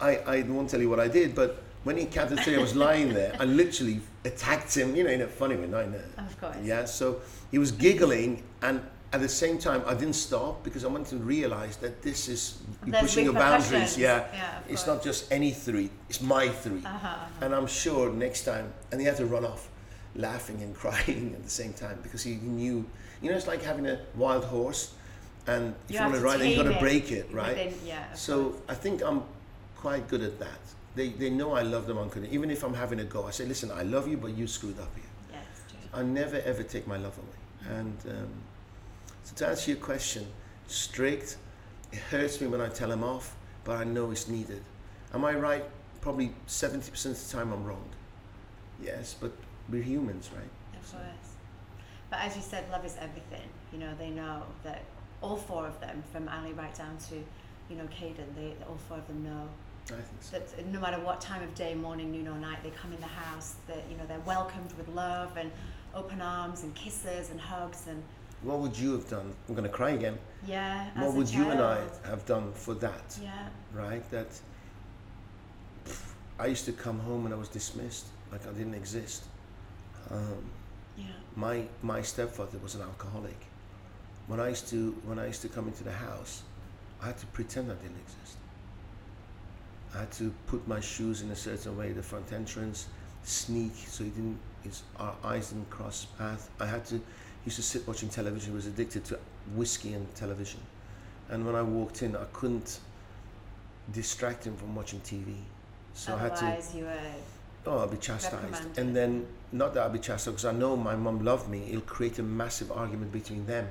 I, 0.00 0.16
I 0.18 0.42
won't 0.42 0.70
tell 0.70 0.80
you 0.80 0.88
what 0.88 1.00
I 1.00 1.08
did, 1.08 1.34
but 1.34 1.62
when 1.84 1.96
he 1.96 2.06
counted 2.06 2.40
three, 2.40 2.56
I 2.56 2.60
was 2.60 2.74
lying 2.76 3.12
there. 3.12 3.34
I 3.40 3.44
literally 3.44 4.00
attacked 4.24 4.74
him, 4.76 4.94
you 4.96 5.04
know, 5.04 5.10
in 5.10 5.22
a 5.22 5.26
funny 5.26 5.56
way, 5.56 5.66
not 5.66 5.84
in 5.84 5.94
a 5.94 6.22
Of 6.22 6.40
course. 6.40 6.56
yeah, 6.62 6.84
so 6.84 7.20
he 7.50 7.58
was 7.58 7.72
giggling, 7.72 8.42
and 8.62 8.80
at 9.12 9.20
the 9.20 9.28
same 9.28 9.58
time, 9.58 9.82
I 9.86 9.94
didn't 9.94 10.14
stop 10.14 10.62
because 10.64 10.84
I 10.84 10.88
wanted 10.88 11.08
to 11.08 11.16
realize 11.16 11.76
that 11.78 12.00
this 12.02 12.28
is 12.28 12.58
you're 12.84 12.92
There's 12.92 13.02
pushing 13.02 13.24
your 13.24 13.34
boundaries. 13.34 13.98
Yeah, 13.98 14.24
Yeah, 14.32 14.58
it's 14.68 14.84
course. 14.84 14.86
not 14.86 15.04
just 15.04 15.30
any 15.32 15.50
three; 15.50 15.90
it's 16.08 16.20
my 16.22 16.48
3 16.48 16.78
Uh-huh, 16.78 16.88
uh-huh. 17.06 17.26
And 17.44 17.54
I'm 17.54 17.66
sure 17.66 18.10
next 18.12 18.44
time, 18.44 18.72
and 18.90 19.00
he 19.00 19.06
had 19.06 19.16
to 19.16 19.26
run 19.26 19.44
off, 19.44 19.68
laughing 20.14 20.62
and 20.62 20.74
crying 20.82 21.32
at 21.36 21.42
the 21.44 21.50
same 21.50 21.72
time 21.74 21.98
because 22.02 22.22
he 22.22 22.36
knew, 22.36 22.84
you 23.20 23.30
know, 23.30 23.36
it's 23.36 23.46
like 23.48 23.62
having 23.62 23.86
a 23.86 23.98
wild 24.16 24.44
horse, 24.44 24.94
and 25.46 25.74
if 25.88 25.94
You 25.96 25.98
you, 25.98 26.02
want 26.02 26.14
to 26.14 26.20
to 26.20 26.24
ride 26.24 26.40
it, 26.40 26.46
you've 26.46 26.64
got 26.64 26.72
to 26.72 26.78
break 26.78 27.10
it, 27.10 27.26
right? 27.32 27.56
Within, 27.56 27.74
yeah. 27.86 28.12
So 28.14 28.50
course. 28.50 28.62
I 28.68 28.74
think 28.74 29.02
I'm 29.02 29.22
quite 29.76 30.06
good 30.08 30.22
at 30.22 30.38
that. 30.38 30.60
They, 30.94 31.08
they 31.08 31.30
know 31.30 31.52
I 31.52 31.62
love 31.62 31.86
them 31.86 31.98
unconditionally. 31.98 32.34
Even 32.34 32.50
if 32.50 32.62
I'm 32.62 32.74
having 32.74 33.00
a 33.00 33.04
go, 33.04 33.26
I 33.26 33.30
say, 33.30 33.46
listen, 33.46 33.70
I 33.70 33.82
love 33.82 34.06
you, 34.08 34.16
but 34.18 34.36
you 34.36 34.46
screwed 34.46 34.78
up 34.78 34.94
here. 34.94 35.04
It's 35.50 35.72
true. 35.72 35.80
I 35.94 36.02
never 36.02 36.36
ever 36.44 36.62
take 36.62 36.86
my 36.86 36.96
love 36.98 37.16
away. 37.18 37.76
And 37.78 37.96
um, 38.10 38.28
so 39.24 39.34
to 39.36 39.48
answer 39.48 39.70
your 39.70 39.80
question, 39.80 40.26
strict. 40.66 41.36
It 41.92 41.98
hurts 41.98 42.40
me 42.40 42.46
when 42.46 42.60
I 42.60 42.68
tell 42.68 42.88
them 42.88 43.04
off, 43.04 43.36
but 43.64 43.76
I 43.76 43.84
know 43.84 44.10
it's 44.10 44.26
needed. 44.28 44.62
Am 45.14 45.24
I 45.24 45.34
right? 45.34 45.64
Probably 46.00 46.32
seventy 46.46 46.90
percent 46.90 47.16
of 47.16 47.26
the 47.28 47.36
time 47.36 47.52
I'm 47.52 47.64
wrong. 47.64 47.84
Yes, 48.82 49.14
but 49.18 49.32
we're 49.68 49.82
humans, 49.82 50.30
right? 50.34 50.78
Of 50.80 50.86
So- 50.86 50.96
course. 50.96 51.06
But 52.10 52.20
as 52.20 52.36
you 52.36 52.42
said, 52.42 52.64
love 52.70 52.84
is 52.84 52.96
everything. 53.00 53.48
You 53.72 53.78
know, 53.78 53.94
they 53.98 54.10
know 54.10 54.42
that 54.64 54.82
all 55.22 55.36
four 55.36 55.66
of 55.66 55.80
them, 55.80 56.02
from 56.12 56.28
Ali 56.28 56.52
right 56.52 56.74
down 56.74 56.98
to, 57.08 57.14
you 57.70 57.76
know, 57.76 57.84
Caden, 57.84 58.34
they 58.36 58.54
all 58.68 58.76
four 58.88 58.98
of 58.98 59.06
them 59.06 59.22
know 59.24 59.48
I 59.86 59.94
think 59.94 60.06
so. 60.20 60.38
that 60.38 60.66
no 60.68 60.80
matter 60.80 60.98
what 61.00 61.20
time 61.20 61.42
of 61.42 61.54
day, 61.54 61.74
morning, 61.74 62.12
noon, 62.12 62.28
or 62.28 62.36
night, 62.38 62.62
they 62.62 62.70
come 62.70 62.92
in 62.92 63.00
the 63.00 63.06
house. 63.06 63.56
That 63.66 63.82
you 63.90 63.96
know, 63.96 64.04
they're 64.06 64.20
welcomed 64.20 64.72
with 64.78 64.88
love 64.88 65.36
and 65.36 65.50
open 65.94 66.20
arms 66.20 66.62
and 66.62 66.74
kisses 66.74 67.30
and 67.30 67.40
hugs 67.40 67.86
and 67.88 68.02
What 68.42 68.58
would 68.60 68.78
you 68.78 68.92
have 68.92 69.08
done? 69.08 69.34
I'm 69.48 69.54
going 69.54 69.68
to 69.68 69.76
cry 69.76 69.90
again. 69.90 70.18
yeah. 70.46 70.88
what 71.02 71.14
would 71.14 71.28
you 71.28 71.50
and 71.50 71.60
I 71.60 71.78
have 72.04 72.24
done 72.26 72.52
for 72.52 72.74
that? 72.74 73.18
Yeah. 73.22 73.48
Right? 73.74 74.08
That 74.10 74.28
pff, 75.86 76.12
I 76.38 76.46
used 76.46 76.64
to 76.66 76.72
come 76.72 76.98
home 77.00 77.24
and 77.26 77.34
I 77.34 77.38
was 77.38 77.48
dismissed, 77.48 78.06
like 78.30 78.46
I 78.46 78.52
didn't 78.52 78.74
exist. 78.74 79.24
Um, 80.10 80.44
Yeah. 80.96 81.04
my 81.36 81.56
my 81.82 82.02
stepfather 82.02 82.58
was 82.58 82.74
an 82.74 82.82
alcoholic. 82.82 83.40
When 84.28 84.40
I 84.40 84.48
used 84.50 84.68
to 84.70 84.78
when 85.08 85.18
I 85.18 85.26
used 85.26 85.42
to 85.42 85.48
come 85.48 85.66
into 85.68 85.84
the 85.84 85.96
house, 86.08 86.42
I 87.02 87.06
had 87.06 87.18
to 87.18 87.26
pretend 87.26 87.64
I 87.70 87.74
didn't 87.84 88.00
exist. 88.06 88.36
I 89.94 90.00
had 90.00 90.12
to 90.12 90.32
put 90.46 90.66
my 90.66 90.80
shoes 90.80 91.22
in 91.22 91.30
a 91.30 91.36
certain 91.36 91.76
way, 91.76 91.92
the 91.92 92.02
front 92.02 92.32
entrance, 92.32 92.86
sneak 93.24 93.72
so 93.86 94.04
he 94.04 94.10
didn't 94.10 94.38
his 94.62 94.82
our 94.98 95.14
eyes 95.24 95.50
didn't 95.50 95.70
cross 95.70 96.06
path. 96.18 96.50
I 96.60 96.66
had 96.66 96.84
to 96.86 96.96
he 96.96 97.46
used 97.46 97.56
to 97.56 97.62
sit 97.62 97.86
watching 97.86 98.08
television, 98.08 98.50
he 98.50 98.54
was 98.56 98.66
addicted 98.66 99.04
to 99.06 99.18
whiskey 99.54 99.94
and 99.94 100.12
television. 100.14 100.60
And 101.28 101.44
when 101.46 101.54
I 101.54 101.62
walked 101.62 102.02
in 102.02 102.16
I 102.16 102.24
couldn't 102.32 102.80
distract 103.92 104.44
him 104.44 104.56
from 104.56 104.74
watching 104.74 105.00
TV. 105.00 105.34
So 105.94 106.14
I 106.14 106.18
had 106.18 106.36
to 106.36 106.76
you. 106.76 106.86
Oh, 107.66 107.78
I'll 107.78 107.86
be 107.88 107.96
chastised. 107.96 108.76
And 108.76 108.94
then, 108.94 109.26
not 109.52 109.74
that 109.74 109.84
I'll 109.84 109.90
be 109.90 109.98
chastised 109.98 110.36
because 110.36 110.44
I 110.44 110.52
know 110.52 110.76
my 110.76 110.96
mum 110.96 111.24
loved 111.24 111.48
me, 111.48 111.68
it'll 111.68 111.82
create 111.82 112.18
a 112.18 112.22
massive 112.22 112.72
argument 112.72 113.12
between 113.12 113.46
them. 113.46 113.68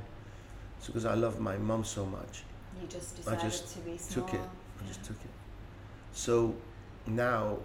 So, 0.79 0.87
because 0.87 1.05
I 1.05 1.13
love 1.13 1.39
my 1.39 1.57
mum 1.57 1.83
so 1.83 2.05
much, 2.05 2.43
You 2.81 2.87
just 2.87 3.27
I 3.27 3.35
just 3.35 3.73
to 3.73 3.79
be 3.79 3.97
small. 3.97 4.25
took 4.25 4.35
it. 4.35 4.41
I 4.41 4.87
just 4.87 5.03
took 5.03 5.17
it. 5.17 5.29
So, 6.13 6.55
now 7.07 7.57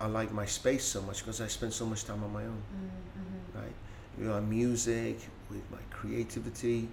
I 0.00 0.06
like 0.06 0.32
my 0.32 0.46
space 0.46 0.84
so 0.84 1.02
much 1.02 1.18
because 1.20 1.40
I 1.40 1.46
spend 1.48 1.72
so 1.72 1.86
much 1.86 2.04
time 2.04 2.22
on 2.24 2.32
my 2.32 2.42
own, 2.44 2.62
Mm-hmm. 2.72 3.58
right? 3.58 3.74
With 4.18 4.28
my 4.28 4.40
music, 4.40 5.18
with 5.50 5.62
my 5.70 5.78
creativity. 5.90 6.88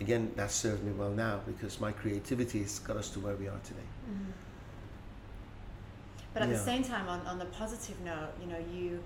Again, 0.00 0.32
that 0.36 0.50
served 0.50 0.82
me 0.84 0.92
well 0.92 1.10
now 1.10 1.40
because 1.46 1.80
my 1.80 1.92
creativity 1.92 2.62
has 2.62 2.78
got 2.80 2.96
us 2.96 3.10
to 3.10 3.20
where 3.20 3.36
we 3.36 3.46
are 3.48 3.60
today. 3.64 3.88
Mm-hmm. 4.10 4.30
But 6.32 6.42
at 6.42 6.48
Yeah. 6.48 6.54
the 6.56 6.64
same 6.64 6.82
time, 6.82 7.08
on, 7.08 7.20
on 7.26 7.38
the 7.38 7.44
positive 7.46 8.00
note, 8.00 8.30
you 8.40 8.46
know, 8.48 8.58
you 8.72 9.02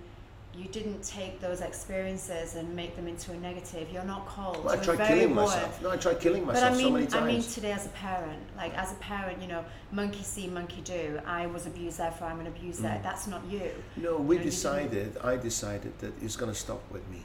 you 0.59 0.67
didn't 0.69 1.03
take 1.05 1.41
those 1.41 1.61
experiences 1.61 2.57
and 2.57 2.75
make 2.75 2.97
them 2.97 3.07
into 3.07 3.31
a 3.33 3.37
negative. 3.39 3.89
You're 3.93 4.05
not 4.05 4.27
cold. 4.27 4.65
Well, 4.65 4.75
I 4.79 4.83
tried 4.83 5.07
killing 5.07 5.35
warm. 5.35 5.47
myself. 5.49 5.81
No, 5.83 5.91
I 5.91 5.97
tried 5.97 6.19
killing 6.21 6.45
But 6.45 6.55
myself 6.55 6.73
I 6.73 6.77
so 6.77 6.83
mean, 6.83 6.93
many 6.95 7.07
times. 7.07 7.23
I 7.23 7.27
mean 7.27 7.43
today 7.43 7.73
as 7.73 7.87
a 7.87 7.91
parent, 7.91 8.43
like 8.57 8.77
as 8.77 8.91
a 8.93 8.97
parent, 8.97 9.41
you 9.41 9.47
know, 9.49 9.65
monkey 9.93 10.25
see, 10.25 10.49
monkey 10.49 10.81
do. 10.83 11.21
I 11.25 11.47
was 11.47 11.67
abused, 11.67 11.99
therefore 11.99 12.29
I'm 12.29 12.41
an 12.41 12.49
abuser. 12.49 12.83
Mm. 12.89 13.03
That's 13.03 13.27
not 13.29 13.43
you. 13.49 13.71
No, 13.97 14.17
we 14.17 14.37
you 14.37 14.41
didn't- 14.41 14.51
decided, 14.51 15.17
I 15.23 15.37
decided 15.37 15.97
that 16.01 16.13
it's 16.23 16.37
going 16.37 16.51
to 16.53 16.59
stop 16.59 16.83
with 16.91 17.09
me, 17.09 17.23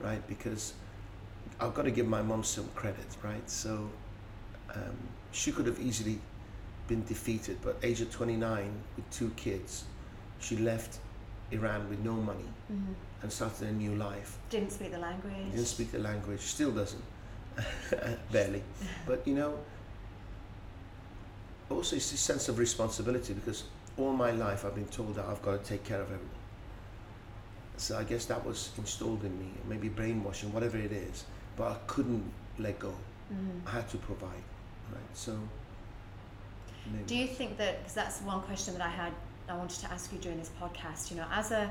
right? 0.00 0.26
Because 0.28 0.74
I've 1.60 1.74
got 1.74 1.84
to 1.86 1.90
give 1.90 2.06
my 2.06 2.22
mom 2.22 2.44
some 2.44 2.68
credit, 2.74 3.06
right? 3.22 3.48
So 3.48 3.88
um, 4.74 4.96
she 5.32 5.50
could 5.50 5.66
have 5.66 5.80
easily 5.80 6.18
been 6.88 7.04
defeated, 7.04 7.56
but 7.62 7.76
age 7.82 8.00
of 8.00 8.10
29 8.10 8.70
with 8.96 9.10
two 9.10 9.30
kids, 9.36 9.84
she 10.40 10.56
left 10.56 10.98
Iran 11.52 11.88
with 11.88 12.00
no 12.00 12.12
money 12.12 12.44
Mm-hmm. 12.72 12.92
and 13.22 13.32
started 13.32 13.68
a 13.68 13.72
new 13.72 13.94
life. 13.96 14.38
Didn't 14.48 14.70
speak 14.70 14.92
the 14.92 14.98
language. 14.98 15.50
Didn't 15.50 15.66
speak 15.66 15.90
the 15.90 15.98
language, 15.98 16.40
still 16.40 16.70
doesn't, 16.70 17.02
barely. 18.32 18.62
But 19.06 19.26
you 19.26 19.34
know, 19.34 19.58
also 21.68 21.96
it's 21.96 22.10
this 22.10 22.20
sense 22.20 22.48
of 22.48 22.58
responsibility 22.58 23.32
because 23.34 23.64
all 23.98 24.12
my 24.12 24.30
life 24.30 24.64
I've 24.64 24.74
been 24.74 24.86
told 24.88 25.16
that 25.16 25.24
I've 25.26 25.42
got 25.42 25.62
to 25.64 25.68
take 25.68 25.82
care 25.84 26.00
of 26.00 26.06
everyone. 26.06 26.38
So 27.76 27.98
I 27.98 28.04
guess 28.04 28.24
that 28.26 28.44
was 28.46 28.70
installed 28.78 29.24
in 29.24 29.36
me, 29.38 29.50
maybe 29.68 29.88
brainwashing, 29.88 30.52
whatever 30.52 30.78
it 30.78 30.92
is. 30.92 31.24
But 31.56 31.72
I 31.72 31.76
couldn't 31.86 32.24
let 32.58 32.78
go. 32.78 32.90
Mm-hmm. 33.32 33.66
I 33.66 33.70
had 33.70 33.88
to 33.90 33.96
provide, 33.98 34.44
right? 34.92 35.10
So 35.14 35.32
Maybe. 36.92 37.04
Do 37.06 37.16
you 37.16 37.26
think 37.26 37.56
that 37.58 37.78
because 37.78 37.94
that's 37.94 38.20
one 38.22 38.40
question 38.42 38.74
that 38.74 38.82
I 38.82 38.88
had 38.88 39.12
I 39.50 39.56
wanted 39.56 39.80
to 39.80 39.92
ask 39.92 40.12
you 40.12 40.18
during 40.18 40.38
this 40.38 40.50
podcast, 40.60 41.10
you 41.10 41.16
know, 41.16 41.26
as 41.32 41.50
a 41.50 41.70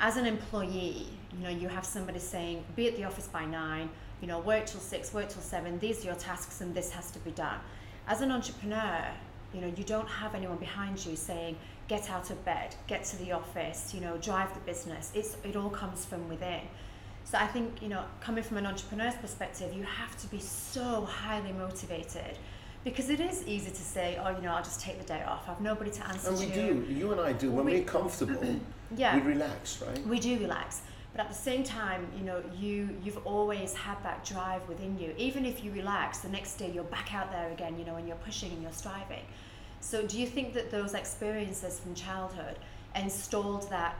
as 0.00 0.16
an 0.16 0.26
employee, 0.26 1.06
you 1.32 1.38
know, 1.42 1.48
you 1.48 1.68
have 1.68 1.84
somebody 1.84 2.18
saying, 2.18 2.62
be 2.74 2.86
at 2.86 2.96
the 2.96 3.04
office 3.04 3.28
by 3.28 3.46
nine, 3.46 3.88
you 4.20 4.28
know, 4.28 4.40
work 4.40 4.66
till 4.66 4.80
six, 4.80 5.14
work 5.14 5.28
till 5.28 5.40
seven, 5.40 5.78
these 5.78 6.02
are 6.02 6.08
your 6.08 6.16
tasks 6.16 6.60
and 6.60 6.74
this 6.74 6.90
has 6.90 7.10
to 7.12 7.18
be 7.20 7.30
done. 7.30 7.58
As 8.06 8.20
an 8.20 8.30
entrepreneur, 8.30 9.06
you 9.54 9.60
know, 9.60 9.72
you 9.74 9.84
don't 9.84 10.08
have 10.08 10.34
anyone 10.34 10.58
behind 10.58 11.04
you 11.06 11.16
saying, 11.16 11.56
get 11.88 12.10
out 12.10 12.30
of 12.30 12.44
bed, 12.44 12.74
get 12.86 13.04
to 13.04 13.16
the 13.16 13.32
office, 13.32 13.94
you 13.94 14.00
know, 14.00 14.18
drive 14.18 14.52
the 14.52 14.60
business. 14.60 15.12
It's 15.14 15.36
it 15.44 15.56
all 15.56 15.70
comes 15.70 16.04
from 16.04 16.28
within. 16.28 16.60
So 17.24 17.38
I 17.38 17.46
think, 17.46 17.82
you 17.82 17.88
know, 17.88 18.04
coming 18.20 18.44
from 18.44 18.58
an 18.58 18.66
entrepreneur's 18.66 19.16
perspective, 19.16 19.72
you 19.74 19.82
have 19.82 20.16
to 20.18 20.26
be 20.28 20.38
so 20.38 21.04
highly 21.04 21.52
motivated 21.52 22.38
because 22.86 23.10
it 23.10 23.18
is 23.18 23.44
easy 23.48 23.70
to 23.70 23.82
say, 23.82 24.16
oh, 24.22 24.30
you 24.30 24.40
know, 24.42 24.52
I'll 24.52 24.62
just 24.62 24.80
take 24.80 24.98
the 25.00 25.04
day 25.04 25.20
off. 25.26 25.48
I've 25.48 25.60
nobody 25.60 25.90
to 25.90 26.06
answer 26.06 26.28
and 26.28 26.38
to. 26.38 26.46
we 26.46 26.52
do. 26.52 26.86
You 26.88 27.10
and 27.10 27.20
I 27.20 27.32
do. 27.32 27.50
When 27.50 27.64
we, 27.64 27.80
are 27.80 27.84
comfortable, 27.84 28.56
Yeah. 28.96 29.16
we 29.16 29.22
relax, 29.22 29.82
right? 29.82 30.06
we 30.06 30.20
do 30.20 30.38
relax 30.38 30.82
but 31.12 31.20
at 31.24 31.28
the 31.28 31.34
same 31.34 31.64
time 31.64 32.06
you 32.16 32.22
know 32.24 32.40
you 32.56 32.90
you've 33.02 33.18
always 33.26 33.74
had 33.74 34.00
that 34.04 34.24
drive 34.24 34.66
within 34.68 34.96
you 34.98 35.12
even 35.16 35.44
if 35.44 35.64
you 35.64 35.72
relax 35.72 36.18
the 36.18 36.28
next 36.28 36.54
day 36.56 36.70
you're 36.70 36.84
back 36.84 37.12
out 37.14 37.32
there 37.32 37.50
again 37.50 37.76
you 37.78 37.84
know 37.84 37.96
and 37.96 38.06
you're 38.06 38.18
pushing 38.18 38.52
and 38.52 38.62
you're 38.62 38.70
striving 38.70 39.24
so 39.80 40.06
do 40.06 40.20
you 40.20 40.26
think 40.26 40.52
that 40.52 40.70
those 40.70 40.94
experiences 40.94 41.80
from 41.80 41.94
childhood 41.94 42.56
installed 42.94 43.68
that 43.70 43.96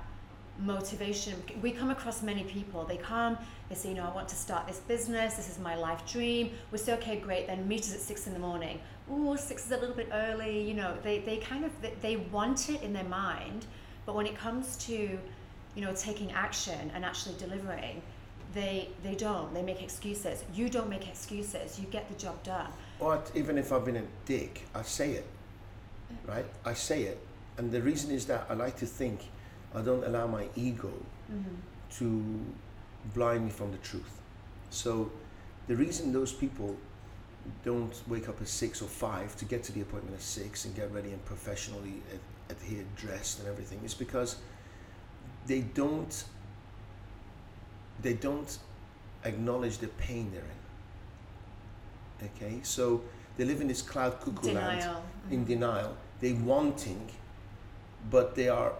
motivation. 0.58 1.34
We 1.62 1.70
come 1.70 1.90
across 1.90 2.22
many 2.22 2.44
people. 2.44 2.84
They 2.84 2.96
come 2.96 3.38
they 3.68 3.74
say 3.74 3.88
you 3.88 3.96
know 3.96 4.04
i 4.04 4.14
want 4.14 4.28
to 4.28 4.36
start 4.36 4.66
this 4.66 4.78
business. 4.78 5.34
This 5.34 5.48
is 5.50 5.58
my 5.58 5.74
life 5.74 6.06
dream. 6.10 6.50
We 6.70 6.78
say 6.78 6.94
okay 6.94 7.18
great. 7.18 7.46
Then 7.46 7.66
meet 7.66 7.80
us 7.80 7.94
at 7.94 8.00
six 8.00 8.26
in 8.26 8.32
the 8.32 8.38
morning. 8.38 8.80
Oh 9.10 9.36
six 9.36 9.66
is 9.66 9.72
a 9.72 9.76
little 9.76 9.96
bit 9.96 10.08
early 10.12 10.62
you 10.62 10.74
know. 10.74 10.96
They, 11.02 11.18
they 11.20 11.38
kind 11.38 11.64
of 11.64 11.72
they, 11.82 11.94
they 12.00 12.16
want 12.16 12.70
it 12.70 12.82
in 12.82 12.92
their 12.92 13.04
mind 13.04 13.66
but 14.04 14.14
when 14.14 14.26
it 14.26 14.36
comes 14.36 14.76
to 14.86 15.18
you 15.74 15.82
know 15.82 15.92
taking 15.94 16.32
action 16.32 16.90
and 16.94 17.04
actually 17.04 17.34
delivering 17.38 18.02
they 18.56 18.88
they 19.02 19.14
don't. 19.14 19.52
They 19.52 19.62
make 19.62 19.82
excuses. 19.82 20.42
You 20.54 20.68
don't 20.68 20.88
make 20.88 21.06
excuses. 21.06 21.78
You 21.78 21.86
get 21.86 22.08
the 22.08 22.14
job 22.14 22.42
done. 22.42 22.70
Or 22.98 23.22
even 23.34 23.58
if 23.58 23.72
I've 23.72 23.84
been 23.84 23.96
a 23.96 24.04
dick, 24.24 24.62
I 24.74 24.82
say 24.82 25.12
it, 25.12 25.26
mm. 26.10 26.28
right? 26.28 26.46
I 26.64 26.72
say 26.72 27.02
it, 27.02 27.18
and 27.58 27.70
the 27.70 27.82
reason 27.82 28.10
is 28.10 28.24
that 28.26 28.46
I 28.48 28.54
like 28.54 28.76
to 28.78 28.86
think 28.86 29.20
I 29.76 29.82
don't 29.82 30.04
allow 30.04 30.26
my 30.26 30.46
ego 30.56 30.92
mm-hmm. 31.30 31.54
to 31.98 32.40
blind 33.14 33.44
me 33.44 33.50
from 33.50 33.70
the 33.70 33.78
truth. 33.78 34.20
So 34.70 35.12
the 35.68 35.76
reason 35.76 36.12
those 36.12 36.32
people 36.32 36.74
don't 37.64 38.02
wake 38.08 38.28
up 38.28 38.40
at 38.40 38.48
six 38.48 38.80
or 38.80 38.88
five 38.88 39.36
to 39.36 39.44
get 39.44 39.62
to 39.64 39.72
the 39.72 39.82
appointment 39.82 40.16
at 40.16 40.22
six 40.22 40.64
and 40.64 40.74
get 40.74 40.90
ready 40.92 41.10
and 41.10 41.24
professionally 41.26 42.02
ad- 42.12 42.56
adhered, 42.56 42.86
dressed, 42.96 43.38
and 43.40 43.48
everything 43.48 43.80
is 43.84 43.94
because 43.94 44.36
they 45.46 45.60
don't 45.60 46.24
they 48.02 48.14
don't 48.14 48.58
acknowledge 49.24 49.78
the 49.78 49.88
pain 49.88 50.30
they're 50.32 50.42
in. 50.42 52.28
Okay, 52.28 52.60
so 52.62 53.02
they 53.36 53.44
live 53.44 53.60
in 53.60 53.68
this 53.68 53.82
cloud 53.82 54.20
cuckoo 54.20 54.52
land 54.52 54.96
in 55.30 55.40
mm-hmm. 55.40 55.48
denial. 55.48 55.96
They 56.20 56.32
wanting, 56.32 57.10
but 58.10 58.34
they 58.34 58.48
are 58.48 58.72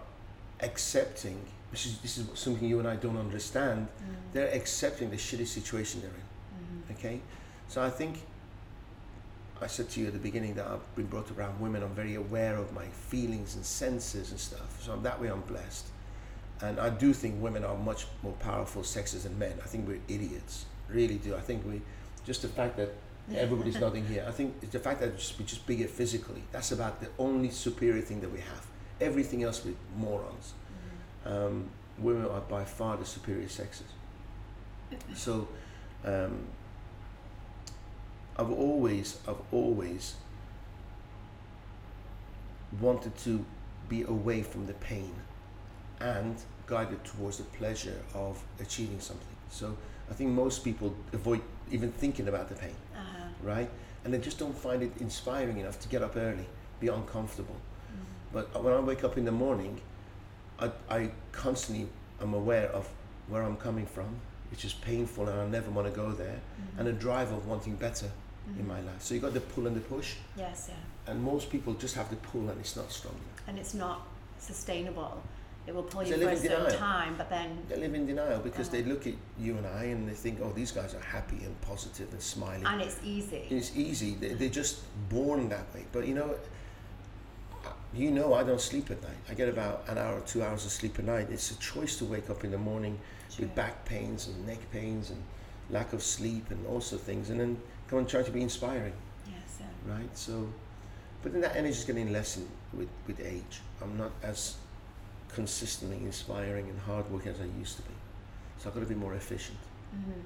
accepting. 0.61 1.41
Which 1.71 1.87
is 1.87 1.99
this 1.99 2.19
is 2.19 2.27
something 2.35 2.69
you 2.69 2.79
and 2.79 2.89
I 2.89 2.97
don't 2.97 3.17
understand. 3.19 3.89
Mm. 3.89 4.15
They're 4.33 4.55
accepting 4.55 5.11
the 5.11 5.17
shitty 5.17 5.47
situation 5.47 6.01
they're 6.01 6.11
in. 6.11 6.17
Mm-hmm. 6.17 6.93
Okay, 6.93 7.21
so 7.69 7.83
I 7.83 7.91
think 7.91 8.23
I 9.61 9.67
said 9.67 9.89
to 9.91 10.01
you 10.01 10.07
at 10.07 10.13
the 10.13 10.19
beginning 10.19 10.55
that 10.55 10.67
I've 10.67 10.97
been 10.97 11.07
brought 11.07 11.31
up 11.31 11.39
around 11.39 11.61
women. 11.61 11.83
I'm 11.83 11.95
very 11.95 12.15
aware 12.15 12.57
of 12.57 12.73
my 12.73 12.87
feelings 12.87 13.57
and 13.57 13.65
senses 13.65 14.31
and 14.31 14.39
stuff. 14.39 14.83
So 14.83 14.93
I'm, 14.93 15.03
that 15.03 15.21
way 15.21 15.29
I'm 15.29 15.41
blessed. 15.43 15.87
And 16.61 16.79
I 16.79 16.91
do 16.91 17.13
think 17.13 17.43
women 17.43 17.65
are 17.65 17.77
much 17.77 18.07
more 18.23 18.33
powerful 18.35 18.85
sexes 18.85 19.25
than 19.25 19.39
men. 19.39 19.55
I 19.63 19.67
think 19.67 19.89
we're 19.89 20.01
idiots. 20.09 20.67
Really 20.89 21.17
do. 21.17 21.35
I 21.35 21.41
think 21.41 21.65
we 21.67 21.81
just 22.25 22.43
the 22.43 22.49
fact 22.49 22.77
that 22.77 22.93
everybody's 23.35 23.81
nodding 23.81 24.07
here. 24.07 24.25
I 24.27 24.31
think 24.31 24.55
it's 24.63 24.73
the 24.73 24.79
fact 24.79 25.01
that 25.01 25.11
we're 25.39 25.47
just 25.47 25.67
bigger 25.67 25.87
physically. 25.87 26.43
That's 26.53 26.73
about 26.73 27.01
the 27.01 27.09
only 27.19 27.51
superior 27.51 28.03
thing 28.03 28.21
that 28.21 28.33
we 28.33 28.41
have. 28.41 28.67
Everything 29.01 29.43
else 29.43 29.65
we're 29.65 29.75
morons. 29.97 30.55
Um, 31.25 31.69
women 31.99 32.27
are 32.27 32.41
by 32.41 32.65
far 32.65 32.97
the 32.97 33.05
superior 33.05 33.49
sexes. 33.49 33.87
So 35.15 35.49
um, 36.05 36.47
I've 38.37 38.51
always, 38.51 39.19
I've 39.27 39.41
always 39.51 40.15
wanted 42.81 43.17
to 43.19 43.45
be 43.89 44.03
away 44.03 44.43
from 44.43 44.67
the 44.67 44.75
pain 44.75 45.15
and 46.01 46.37
guided 46.67 47.03
towards 47.05 47.39
the 47.39 47.45
pleasure 47.45 48.01
of 48.15 48.43
achieving 48.61 49.01
something. 49.01 49.27
So 49.51 49.77
I 50.11 50.15
think 50.15 50.31
most 50.31 50.65
people 50.65 50.95
avoid 51.13 51.41
even 51.71 51.91
thinking 51.93 52.29
about 52.29 52.49
the 52.49 52.55
pain, 52.55 52.75
uh-huh. 52.95 53.25
right? 53.43 53.71
And 54.05 54.13
they 54.13 54.19
just 54.19 54.39
don't 54.39 54.57
find 54.57 54.83
it 54.83 54.93
inspiring 55.01 55.59
enough 55.59 55.81
to 55.81 55.89
get 55.89 56.03
up 56.03 56.17
early, 56.17 56.47
be 56.81 56.89
uncomfortable. 56.89 57.57
But 58.37 58.63
when 58.63 58.75
I 58.75 58.81
wake 58.81 59.03
up 59.03 59.17
in 59.17 59.25
the 59.25 59.33
morning, 59.33 59.81
I, 60.59 60.71
I 60.91 61.11
constantly 61.33 61.89
am 62.21 62.35
aware 62.35 62.69
of 62.69 62.89
where 63.29 63.43
I'm 63.43 63.57
coming 63.57 63.87
from, 63.87 64.09
which 64.51 64.65
is 64.65 64.75
painful 64.75 65.29
and 65.29 65.41
I 65.41 65.47
never 65.47 65.71
want 65.71 65.89
to 65.89 65.95
go 65.95 66.13
there, 66.13 66.39
mm-hmm. 66.39 66.79
and 66.79 66.89
a 66.89 66.93
drive 66.93 67.33
of 67.33 67.47
wanting 67.47 67.77
better 67.77 68.11
in 68.49 68.53
mm-hmm. 68.57 68.69
my 68.69 68.81
life. 68.83 69.01
So 69.01 69.15
you 69.15 69.21
got 69.21 69.33
the 69.33 69.41
pull 69.41 69.67
and 69.67 69.75
the 69.75 69.81
push, 69.81 70.15
yes 70.37 70.67
yeah 70.69 70.77
and 71.07 71.23
most 71.23 71.51
people 71.51 71.75
just 71.75 71.95
have 71.95 72.11
the 72.11 72.17
pull 72.17 72.49
and 72.49 72.59
it's 72.61 72.77
not 72.77 72.91
strong 72.91 73.15
enough. 73.15 73.49
and 73.49 73.59
it's 73.59 73.75
not 73.75 74.07
sustainable 74.39 75.23
it 75.67 75.75
will 75.75 75.83
pull 75.83 76.05
you 76.05 76.17
for 76.17 76.29
a 76.29 76.33
in 76.33 76.39
certain 76.39 76.79
time 76.79 77.15
but 77.19 77.29
then 77.29 77.59
They 77.69 77.77
live 77.77 77.95
in 77.95 78.07
denial 78.07 78.39
because 78.39 78.69
they 78.69 78.83
look 78.85 79.07
at 79.09 79.15
you 79.39 79.57
and 79.57 79.67
I 79.67 79.85
and 79.85 80.09
they 80.09 80.15
think, 80.15 80.39
oh, 80.41 80.53
these 80.55 80.71
guys 80.71 80.95
are 80.95 81.01
happy 81.01 81.41
and 81.45 81.61
positive 81.63 82.13
and 82.13 82.23
smiling. 82.23 82.65
and 82.67 82.81
it's 82.81 83.01
easy 83.03 83.47
it's 83.51 83.77
easy. 83.77 84.15
They, 84.15 84.35
they're 84.35 84.49
just 84.49 84.83
born 85.09 85.49
that 85.49 85.67
way. 85.75 85.87
But 85.91 86.07
you 86.07 86.15
know, 86.15 86.37
you 87.97 88.11
know, 88.11 88.35
I 88.35 88.43
don't 88.43 88.61
sleep 88.61 88.91
at 88.91 89.03
night. 89.03 89.17
I 89.31 89.35
get 89.35 89.49
about 89.49 89.85
an 89.89 89.99
hour 89.99 90.19
or 90.19 90.21
two 90.21 90.43
hours 90.43 90.65
of 90.65 90.71
sleep 90.73 90.99
a 90.99 91.03
night. 91.03 91.29
It's 91.31 91.51
a 91.51 91.59
choice 91.59 91.97
to 91.99 92.05
wake 92.05 92.29
up 92.31 92.45
in 92.45 92.51
the 92.51 92.59
morning 92.59 92.99
Sure. 93.31 93.47
with 93.47 93.55
back 93.57 93.85
pains 93.85 94.29
and 94.29 94.47
neck 94.47 94.59
pains 94.73 95.11
and 95.11 95.23
lack 95.71 95.93
of 95.93 96.03
sleep 96.03 96.51
and 96.51 96.65
also 96.67 96.97
things, 96.97 97.31
and 97.31 97.41
then 97.41 97.61
come 97.89 97.99
and 98.01 98.09
try 98.09 98.23
to 98.23 98.31
be 98.31 98.41
inspiring, 98.43 98.93
yes 99.27 99.59
yeah 99.61 99.93
right? 99.95 100.17
So, 100.17 100.49
but 101.23 101.33
then 101.33 101.41
that 101.41 101.57
energy 101.57 101.79
is 101.79 101.85
getting 101.85 102.13
less 102.13 102.37
in, 102.37 102.47
with 102.73 102.89
with 103.07 103.21
age. 103.21 103.61
I'm 103.83 103.97
not 103.99 104.13
as 104.23 104.57
consistently 105.29 105.99
inspiring 105.99 106.69
and 106.69 106.79
hardworking 106.81 107.33
as 107.33 107.41
I 107.41 107.49
used 107.59 107.77
to 107.77 107.83
be. 107.83 107.95
So 108.59 108.69
I've 108.69 108.75
got 108.75 108.81
to 108.81 108.87
be 108.87 108.95
more 108.95 109.15
efficient. 109.15 109.59
hmm 109.93 110.21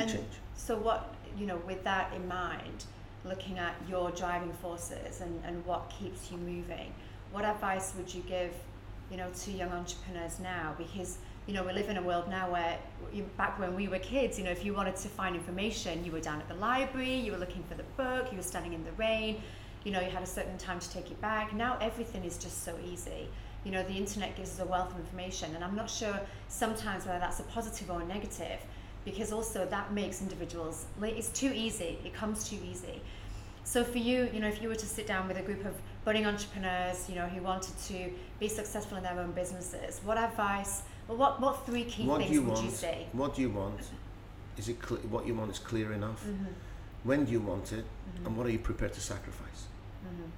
And- 0.00 0.10
change. 0.10 0.34
So 0.56 0.78
what 0.78 1.14
you 1.38 1.46
know, 1.46 1.56
with 1.66 1.84
that 1.84 2.12
in 2.14 2.26
mind, 2.26 2.84
looking 3.24 3.58
at 3.58 3.74
your 3.88 4.10
driving 4.10 4.52
forces 4.54 5.20
and, 5.20 5.42
and 5.44 5.64
what 5.66 5.92
keeps 5.98 6.30
you 6.30 6.38
moving, 6.38 6.92
what 7.32 7.44
advice 7.44 7.92
would 7.96 8.12
you 8.12 8.22
give, 8.22 8.52
you 9.10 9.16
know, 9.16 9.28
to 9.30 9.50
young 9.50 9.70
entrepreneurs 9.70 10.38
now? 10.40 10.74
Because 10.76 11.18
you 11.46 11.52
know 11.52 11.62
we 11.62 11.72
live 11.72 11.90
in 11.90 11.98
a 11.98 12.02
world 12.02 12.28
now 12.30 12.50
where 12.50 12.78
back 13.36 13.58
when 13.58 13.74
we 13.74 13.88
were 13.88 13.98
kids, 13.98 14.38
you 14.38 14.44
know, 14.44 14.50
if 14.50 14.64
you 14.64 14.74
wanted 14.74 14.96
to 14.96 15.08
find 15.08 15.34
information, 15.34 16.04
you 16.04 16.12
were 16.12 16.20
down 16.20 16.40
at 16.40 16.48
the 16.48 16.54
library, 16.54 17.14
you 17.14 17.32
were 17.32 17.38
looking 17.38 17.62
for 17.64 17.74
the 17.74 17.82
book, 17.96 18.30
you 18.30 18.36
were 18.36 18.42
standing 18.42 18.72
in 18.72 18.84
the 18.84 18.92
rain, 18.92 19.42
you 19.84 19.92
know, 19.92 20.00
you 20.00 20.10
had 20.10 20.22
a 20.22 20.26
certain 20.26 20.56
time 20.58 20.78
to 20.80 20.90
take 20.90 21.10
it 21.10 21.20
back. 21.20 21.52
Now 21.52 21.78
everything 21.80 22.24
is 22.24 22.38
just 22.38 22.64
so 22.64 22.76
easy. 22.84 23.28
You 23.64 23.72
know, 23.72 23.82
the 23.82 23.94
internet 23.94 24.36
gives 24.36 24.50
us 24.50 24.60
a 24.60 24.66
wealth 24.66 24.92
of 24.92 25.00
information, 25.00 25.54
and 25.54 25.64
I'm 25.64 25.74
not 25.74 25.88
sure 25.88 26.20
sometimes 26.48 27.06
whether 27.06 27.18
that's 27.18 27.40
a 27.40 27.44
positive 27.44 27.90
or 27.90 28.02
a 28.02 28.04
negative 28.04 28.60
because 29.04 29.32
also 29.32 29.66
that 29.66 29.92
makes 29.92 30.22
individuals 30.22 30.86
it's 31.02 31.28
too 31.28 31.52
easy 31.54 31.98
it 32.04 32.14
comes 32.14 32.48
too 32.48 32.58
easy 32.68 33.00
so 33.64 33.82
for 33.84 33.98
you 33.98 34.28
you 34.32 34.40
know 34.40 34.48
if 34.48 34.60
you 34.62 34.68
were 34.68 34.74
to 34.74 34.86
sit 34.86 35.06
down 35.06 35.26
with 35.28 35.36
a 35.38 35.42
group 35.42 35.64
of 35.64 35.74
budding 36.04 36.26
entrepreneurs 36.26 37.08
you 37.08 37.14
know 37.14 37.26
who 37.26 37.40
wanted 37.42 37.76
to 37.78 38.10
be 38.38 38.48
successful 38.48 38.96
in 38.98 39.02
their 39.02 39.18
own 39.18 39.32
businesses 39.32 40.00
what 40.04 40.18
advice 40.18 40.82
well 41.08 41.16
what 41.16 41.40
what 41.40 41.64
three 41.66 41.84
key 41.84 42.06
what 42.06 42.18
things 42.20 42.30
you 42.32 42.42
would 42.42 42.52
want? 42.54 42.64
you 42.64 42.70
say 42.70 43.06
What 43.12 43.34
do 43.34 43.42
you 43.42 43.50
want? 43.50 43.80
Is 44.56 44.68
it 44.68 44.76
cl- 44.86 45.00
what 45.14 45.26
you 45.26 45.34
want 45.34 45.50
is 45.50 45.58
clear 45.58 45.92
enough? 45.92 46.22
mm-hmm. 46.24 46.44
When 47.02 47.24
do 47.26 47.32
you 47.32 47.40
want 47.40 47.72
it? 47.72 47.84
Mm-hmm. 47.84 48.26
And 48.26 48.36
what 48.36 48.46
are 48.46 48.50
you 48.50 48.58
prepared 48.60 48.92
to 48.94 49.00
sacrifice? 49.00 49.60
Mm-hmm. 50.06 50.28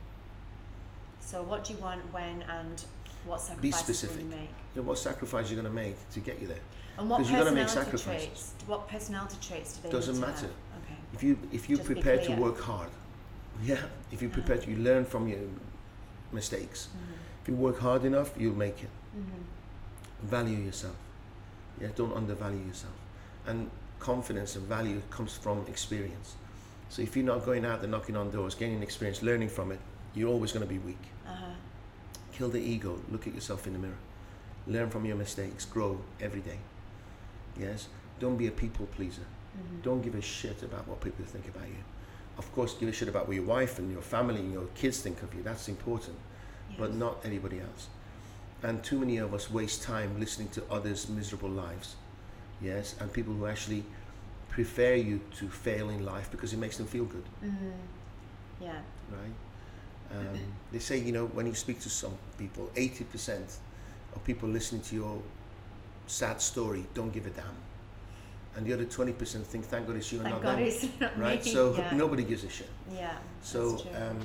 so 1.20 1.42
what 1.42 1.64
do 1.64 1.74
you 1.74 1.78
want 1.80 2.00
when 2.12 2.42
and 2.58 2.84
what 3.26 3.40
sacrifices 3.40 3.72
will 3.88 3.94
specific. 3.94 4.22
you 4.22 4.28
make 4.30 4.50
You 4.74 4.82
know, 4.82 4.88
what 4.88 4.98
sacrifice 4.98 5.50
you're 5.50 5.60
going 5.60 5.72
to 5.74 5.82
make 5.84 5.96
to 6.12 6.20
get 6.20 6.40
you 6.40 6.46
there? 6.48 6.64
and 6.98 7.10
what 7.10 7.18
'Cause 7.18 7.30
you 7.30 7.36
gotta 7.36 7.52
make 7.52 7.68
sacrifices. 7.68 8.26
traits 8.26 8.54
what 8.66 8.88
personality 8.88 9.36
traits 9.46 9.76
do 9.76 9.82
they 9.82 9.90
Doesn't 9.90 10.14
need 10.14 10.20
to 10.22 10.26
matter. 10.28 10.46
have? 10.46 10.82
okay 10.82 10.96
If 11.14 11.22
you 11.22 11.38
if 11.52 11.68
you're 11.68 11.78
Just 11.78 11.90
prepared 11.92 12.24
to 12.24 12.32
work 12.36 12.58
hard, 12.60 12.88
yeah. 13.70 13.82
If 14.12 14.22
Uh-huh. 14.22 14.36
to, 14.64 14.66
you 14.66 14.76
learn 14.76 15.04
from 15.04 15.28
your 15.28 15.40
mistakes. 16.32 16.88
mm-hmm. 16.88 17.12
If 17.42 17.48
you 17.48 17.54
work 17.54 17.78
hard 17.78 18.04
enough, 18.04 18.32
you'll 18.38 18.56
make 18.56 18.82
it. 18.82 18.90
Mm-hmm. 19.16 20.26
Value 20.26 20.58
yourself. 20.58 20.96
Yeah, 21.80 21.88
don't 21.94 22.12
undervalue 22.14 22.64
yourself. 22.66 22.94
And 23.46 23.70
confidence 24.00 24.56
and 24.56 24.66
value 24.66 25.00
comes 25.10 25.36
from 25.36 25.64
experience. 25.68 26.34
So 26.88 27.02
if 27.02 27.16
you're 27.16 27.24
not 27.26 27.44
going 27.44 27.64
out 27.64 27.80
there 27.80 27.90
knocking 27.90 28.16
on 28.16 28.30
doors, 28.30 28.54
gaining 28.54 28.82
experience, 28.82 29.22
learning 29.22 29.48
from 29.50 29.72
it, 29.72 29.80
you're 30.14 30.28
always 30.30 30.52
going 30.52 30.66
to 30.66 30.72
be 30.72 30.78
weak. 30.78 31.04
Uh-huh. 31.26 31.44
Kill 32.32 32.48
the 32.48 32.60
ego. 32.60 32.98
Look 33.10 33.26
at 33.26 33.34
yourself 33.34 33.66
in 33.66 33.72
the 33.74 33.78
mirror. 33.78 33.98
Learn 34.66 34.90
from 34.90 35.04
your 35.04 35.16
mistakes. 35.16 35.64
Grow 35.64 36.00
every 36.20 36.40
day. 36.40 36.58
Yes. 37.58 37.88
Don't 38.20 38.36
be 38.36 38.46
a 38.46 38.50
people 38.50 38.86
pleaser. 38.86 39.22
Mhm. 39.56 39.82
Don't 39.82 40.02
give 40.02 40.14
a 40.14 40.20
shit 40.22 40.62
about 40.62 40.86
what 40.88 41.00
people 41.00 41.24
think 41.24 41.46
about 41.48 41.68
you. 41.68 41.82
Of 42.38 42.52
course, 42.54 42.74
give 42.74 42.88
a 42.88 42.92
shit 42.92 43.08
about 43.08 43.26
what 43.28 43.34
your 43.36 43.44
wife 43.46 43.78
and 43.78 43.90
your 43.90 44.02
family 44.02 44.40
and 44.40 44.52
your 44.52 44.66
kids 44.74 45.00
think 45.00 45.22
of 45.22 45.32
you. 45.34 45.42
That's 45.42 45.68
important, 45.68 46.16
but 46.78 46.94
not 46.94 47.16
anybody 47.24 47.60
else. 47.60 47.88
And 48.62 48.82
too 48.82 48.98
many 48.98 49.18
of 49.18 49.32
us 49.34 49.50
waste 49.50 49.82
time 49.82 50.18
listening 50.20 50.48
to 50.50 50.62
others' 50.70 51.08
miserable 51.08 51.48
lives. 51.48 51.96
Yes, 52.60 52.94
and 53.00 53.12
people 53.12 53.32
who 53.34 53.46
actually 53.46 53.84
prefer 54.50 54.94
you 54.94 55.20
to 55.38 55.48
fail 55.48 55.90
in 55.90 56.04
life 56.04 56.30
because 56.30 56.52
it 56.52 56.58
makes 56.58 56.76
them 56.78 56.86
feel 56.86 57.04
good, 57.04 57.24
Mhm. 57.42 57.72
Yeah. 58.60 58.80
right? 59.10 60.18
Um, 60.18 60.38
they 60.72 60.78
say, 60.78 60.98
you 60.98 61.12
know, 61.12 61.26
when 61.26 61.46
you 61.46 61.54
speak 61.54 61.80
to 61.80 61.90
some 61.90 62.16
people, 62.38 62.70
80% 62.74 63.58
of 64.14 64.24
people 64.24 64.48
listening 64.48 64.80
to 64.82 64.94
your 64.94 65.22
sad 66.06 66.40
story 66.40 66.86
don't 66.94 67.12
give 67.12 67.26
a 67.26 67.30
damn. 67.30 67.56
And 68.56 68.64
the 68.66 68.72
other 68.72 68.84
20% 68.86 69.42
think, 69.44 69.66
thank 69.66 69.86
God 69.86 69.96
it's 69.96 70.10
you 70.10 70.18
and 70.20 70.28
Thank 70.28 70.42
not 70.42 70.56
God 70.56 70.58
them. 70.66 70.90
not 71.00 71.18
right? 71.18 71.44
me. 71.44 71.50
So 71.50 71.74
yeah. 71.76 71.94
nobody 71.94 72.24
gives 72.24 72.42
a 72.42 72.48
shit. 72.48 72.70
Yeah. 72.92 73.16
So 73.42 73.82
um, 73.94 74.18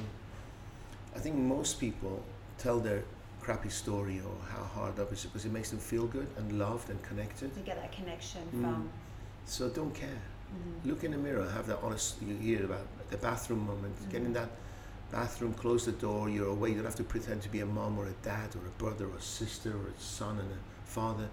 I 1.16 1.20
think 1.20 1.36
most 1.36 1.80
people 1.80 2.24
tell 2.58 2.80
their 2.80 3.04
crappy 3.42 3.70
story 3.70 4.20
or 4.20 4.36
how 4.56 4.64
hard 4.64 5.00
up 5.00 5.12
it's 5.12 5.26
because 5.26 5.46
it 5.46 5.52
makes 5.52 5.70
them 5.70 5.80
feel 5.80 6.06
good 6.08 6.28
and 6.38 6.58
loved 6.58 6.90
and 6.90 7.02
connected. 7.04 7.54
to 7.54 7.60
get 7.62 7.76
that 7.82 7.92
connection 7.92 8.42
Mm. 8.56 8.62
from. 8.62 8.90
So 9.46 9.68
don't 9.70 9.94
care. 9.94 10.22
Mhm. 10.54 10.86
Look 10.90 11.04
in 11.04 11.12
the 11.12 11.18
mirror, 11.18 11.50
have 11.50 11.68
that 11.68 11.80
honest. 11.82 12.22
You 12.22 12.36
hear 12.36 12.64
about 12.66 12.86
the 13.10 13.18
bathroom 13.18 13.66
moment. 13.66 13.96
Get 14.10 14.22
in 14.22 14.30
Mhm. 14.32 14.34
that 14.36 14.50
bathroom, 15.12 15.54
close 15.54 15.86
the 15.86 15.92
door. 15.94 16.30
You're 16.30 16.48
away. 16.50 16.70
You 16.70 16.76
don't 16.76 16.86
have 16.86 16.96
to 16.96 17.04
pretend 17.04 17.42
to 17.42 17.50
be 17.50 17.60
a 17.62 17.66
mom 17.66 17.98
or 17.98 18.06
a 18.06 18.14
dad 18.24 18.56
or 18.56 18.66
a 18.66 18.74
brother 18.78 19.06
or 19.08 19.18
a 19.18 19.22
sister 19.22 19.72
or 19.72 19.88
a 19.90 20.00
son 20.00 20.40
and 20.40 20.50
a 20.52 20.58
father. 20.86 21.28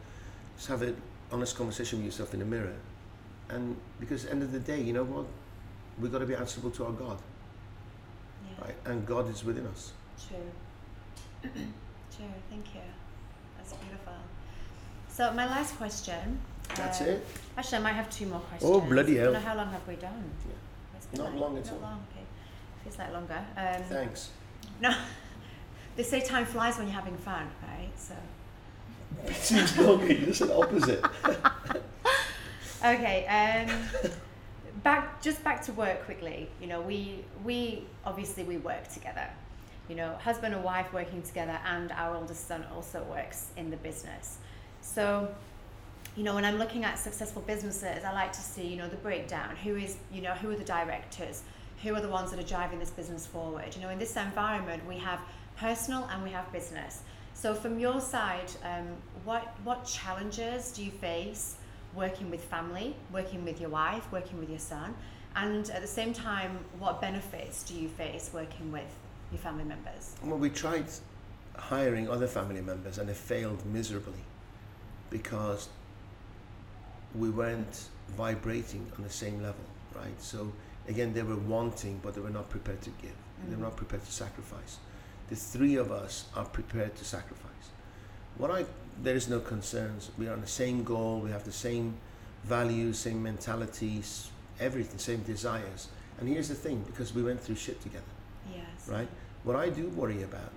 Just 0.57 0.69
have 0.69 0.83
an 0.83 0.97
honest 1.33 1.57
conversation 1.57 1.99
with 1.99 2.07
yourself 2.07 2.33
in 2.35 2.41
the 2.41 2.47
mirror. 2.47 2.74
And 3.51 3.76
because 4.01 4.24
at 4.24 4.31
the 4.31 4.35
end 4.35 4.43
of 4.43 4.53
the 4.53 4.61
day, 4.61 4.81
you 4.81 4.93
know 4.93 5.05
what? 5.05 5.26
We've 6.01 6.12
got 6.12 6.18
to 6.18 6.26
be 6.26 6.35
answerable 6.35 6.70
to 6.72 6.87
our 6.87 6.93
God, 6.93 7.18
Yeah. 8.47 8.64
right? 8.66 8.74
And 8.85 9.07
God 9.07 9.29
is 9.31 9.45
within 9.45 9.66
us. 9.66 9.93
True. 10.29 10.39
True. 12.16 12.26
Thank 12.51 12.74
you. 12.74 12.81
That's 13.57 13.72
beautiful. 13.74 14.12
So 15.09 15.33
my 15.33 15.47
last 15.47 15.76
question. 15.76 16.39
That's 16.76 17.01
uh, 17.01 17.05
it. 17.05 17.26
Actually, 17.57 17.79
I 17.79 17.81
might 17.83 17.93
have 17.95 18.11
two 18.11 18.26
more 18.26 18.41
questions. 18.41 18.70
Oh, 18.70 18.81
bloody 18.81 19.16
hell. 19.16 19.33
know 19.33 19.41
how 19.41 19.57
long 19.57 19.70
have 19.70 19.87
we 19.89 19.97
done? 19.97 20.31
Yeah. 20.47 21.18
Not 21.22 21.33
like- 21.33 21.41
long 21.41 21.57
at 21.59 21.64
not 21.64 21.74
all. 21.74 21.81
long. 21.81 22.07
Okay. 22.12 22.24
Feels 22.85 22.99
like 22.99 23.12
longer. 23.12 23.45
Um, 23.57 23.83
Thanks. 23.89 24.31
no. 24.81 24.95
they 25.97 26.03
say 26.03 26.20
time 26.20 26.45
flies 26.45 26.76
when 26.79 26.87
you're 26.87 26.95
having 26.95 27.16
fun, 27.16 27.49
right? 27.62 27.91
So. 27.97 28.14
Seems 29.33 29.79
longer. 29.79 30.13
You're 30.13 30.27
just 30.27 30.41
the 30.41 30.57
opposite. 30.57 31.05
Okay. 32.85 33.27
Um, 33.27 34.13
back 34.85 35.21
just 35.21 35.43
back 35.43 35.63
to 35.63 35.73
work 35.73 36.05
quickly. 36.05 36.49
You 36.61 36.69
know, 36.69 36.81
we 36.81 37.25
we 37.45 37.85
obviously 38.05 38.45
we 38.45 38.59
work 38.59 38.89
together. 38.89 39.29
You 39.89 39.97
know, 39.97 40.15
husband 40.23 40.55
and 40.55 40.63
wife 40.63 40.93
working 40.93 41.23
together, 41.23 41.59
and 41.67 41.91
our 41.93 42.15
oldest 42.15 42.47
son 42.47 42.65
also 42.75 43.03
works 43.05 43.49
in 43.57 43.71
the 43.71 43.77
business. 43.79 44.39
So, 44.81 45.35
you 46.15 46.23
know, 46.23 46.35
when 46.35 46.45
I'm 46.45 46.59
looking 46.59 46.85
at 46.85 46.99
successful 46.99 47.43
businesses, 47.43 48.05
I 48.05 48.13
like 48.13 48.33
to 48.33 48.41
see 48.41 48.67
you 48.67 48.77
know 48.77 48.89
the 48.89 48.97
breakdown. 48.97 49.57
Who 49.65 49.77
is 49.77 49.97
you 50.13 50.23
know 50.23 50.35
who 50.35 50.51
are 50.51 50.57
the 50.57 50.65
directors? 50.65 51.43
Who 51.83 51.95
are 51.95 52.01
the 52.01 52.09
ones 52.09 52.31
that 52.31 52.41
are 52.41 52.49
driving 52.49 52.79
this 52.79 52.91
business 52.91 53.27
forward? 53.27 53.75
You 53.75 53.83
know, 53.83 53.89
in 53.89 53.99
this 53.99 54.17
environment, 54.17 54.87
we 54.87 54.99
have 54.99 55.21
personal 55.57 56.09
and 56.13 56.23
we 56.23 56.31
have 56.31 56.51
business. 56.53 57.03
So, 57.39 57.55
from 57.55 57.78
your 57.78 58.01
side, 58.01 58.51
um, 58.64 58.89
what 59.24 59.55
what 59.62 59.84
challenges 59.84 60.72
do 60.72 60.84
you 60.84 60.91
face 60.91 61.55
working 61.95 62.30
with 62.32 62.43
family, 62.43 62.97
working 63.12 63.45
with 63.45 63.61
your 63.61 63.70
wife, 63.70 64.11
working 64.11 64.41
with 64.41 64.51
your 64.51 64.59
son, 64.59 64.93
and 65.36 65.70
at 65.70 65.80
the 65.80 65.86
same 65.86 66.12
time, 66.12 66.59
what 66.80 67.01
benefits 67.01 67.62
do 67.62 67.74
you 67.74 67.89
face 67.91 68.30
working 68.34 68.72
with 68.72 68.91
your 69.30 69.39
family 69.39 69.62
members? 69.62 70.16
Well, 70.24 70.36
we 70.36 70.51
tried 70.51 70.86
hiring 71.55 72.11
other 72.11 72.26
family 72.26 72.61
members 72.61 72.99
and 72.99 73.09
it 73.09 73.16
failed 73.16 73.64
miserably 73.66 74.24
because 75.11 75.68
we 77.14 77.30
weren't 77.30 77.89
vibrating 78.16 78.91
on 78.97 79.05
the 79.05 79.11
same 79.11 79.41
level, 79.41 79.64
right? 79.95 80.20
So 80.20 80.51
again, 80.89 81.14
they 81.14 81.22
were 81.22 81.36
wanting, 81.36 82.01
but 82.03 82.16
they 82.16 82.20
were 82.20 82.30
not 82.30 82.51
prepared 82.51 82.82
to 82.82 82.91
give. 83.01 83.14
They 83.45 83.55
were 83.55 83.61
Mhm. 83.62 83.70
not 83.70 83.76
prepared 83.76 84.05
to 84.05 84.12
sacrifice. 84.12 84.78
The 85.29 85.37
three 85.37 85.76
of 85.76 85.93
us 85.93 86.24
are 86.35 86.45
prepared 86.45 86.97
to 86.97 87.05
sacrifice. 87.05 87.45
What 88.39 88.51
I 88.51 88.64
there 89.03 89.14
is 89.14 89.29
no 89.29 89.39
concerns. 89.39 90.11
We 90.18 90.26
are 90.26 90.33
on 90.33 90.41
the 90.41 90.47
same 90.49 90.83
goal. 90.83 91.20
We 91.20 91.31
have 91.31 91.45
the 91.45 91.53
same 91.53 91.95
values, 92.45 92.99
same 92.99 93.22
mentalities, 93.22 94.31
everything, 94.59 94.99
same 94.99 95.20
desires. 95.22 95.89
And 96.18 96.29
here's 96.29 96.49
the 96.49 96.55
thing, 96.57 96.83
because 96.87 97.14
we 97.14 97.22
went 97.22 97.41
through 97.41 97.55
shit 97.57 97.81
together 97.81 98.12
Yes. 98.53 98.89
right? 98.89 99.07
What 99.45 99.55
I 99.55 99.68
do 99.68 99.89
worry 99.91 100.22
about 100.24 100.51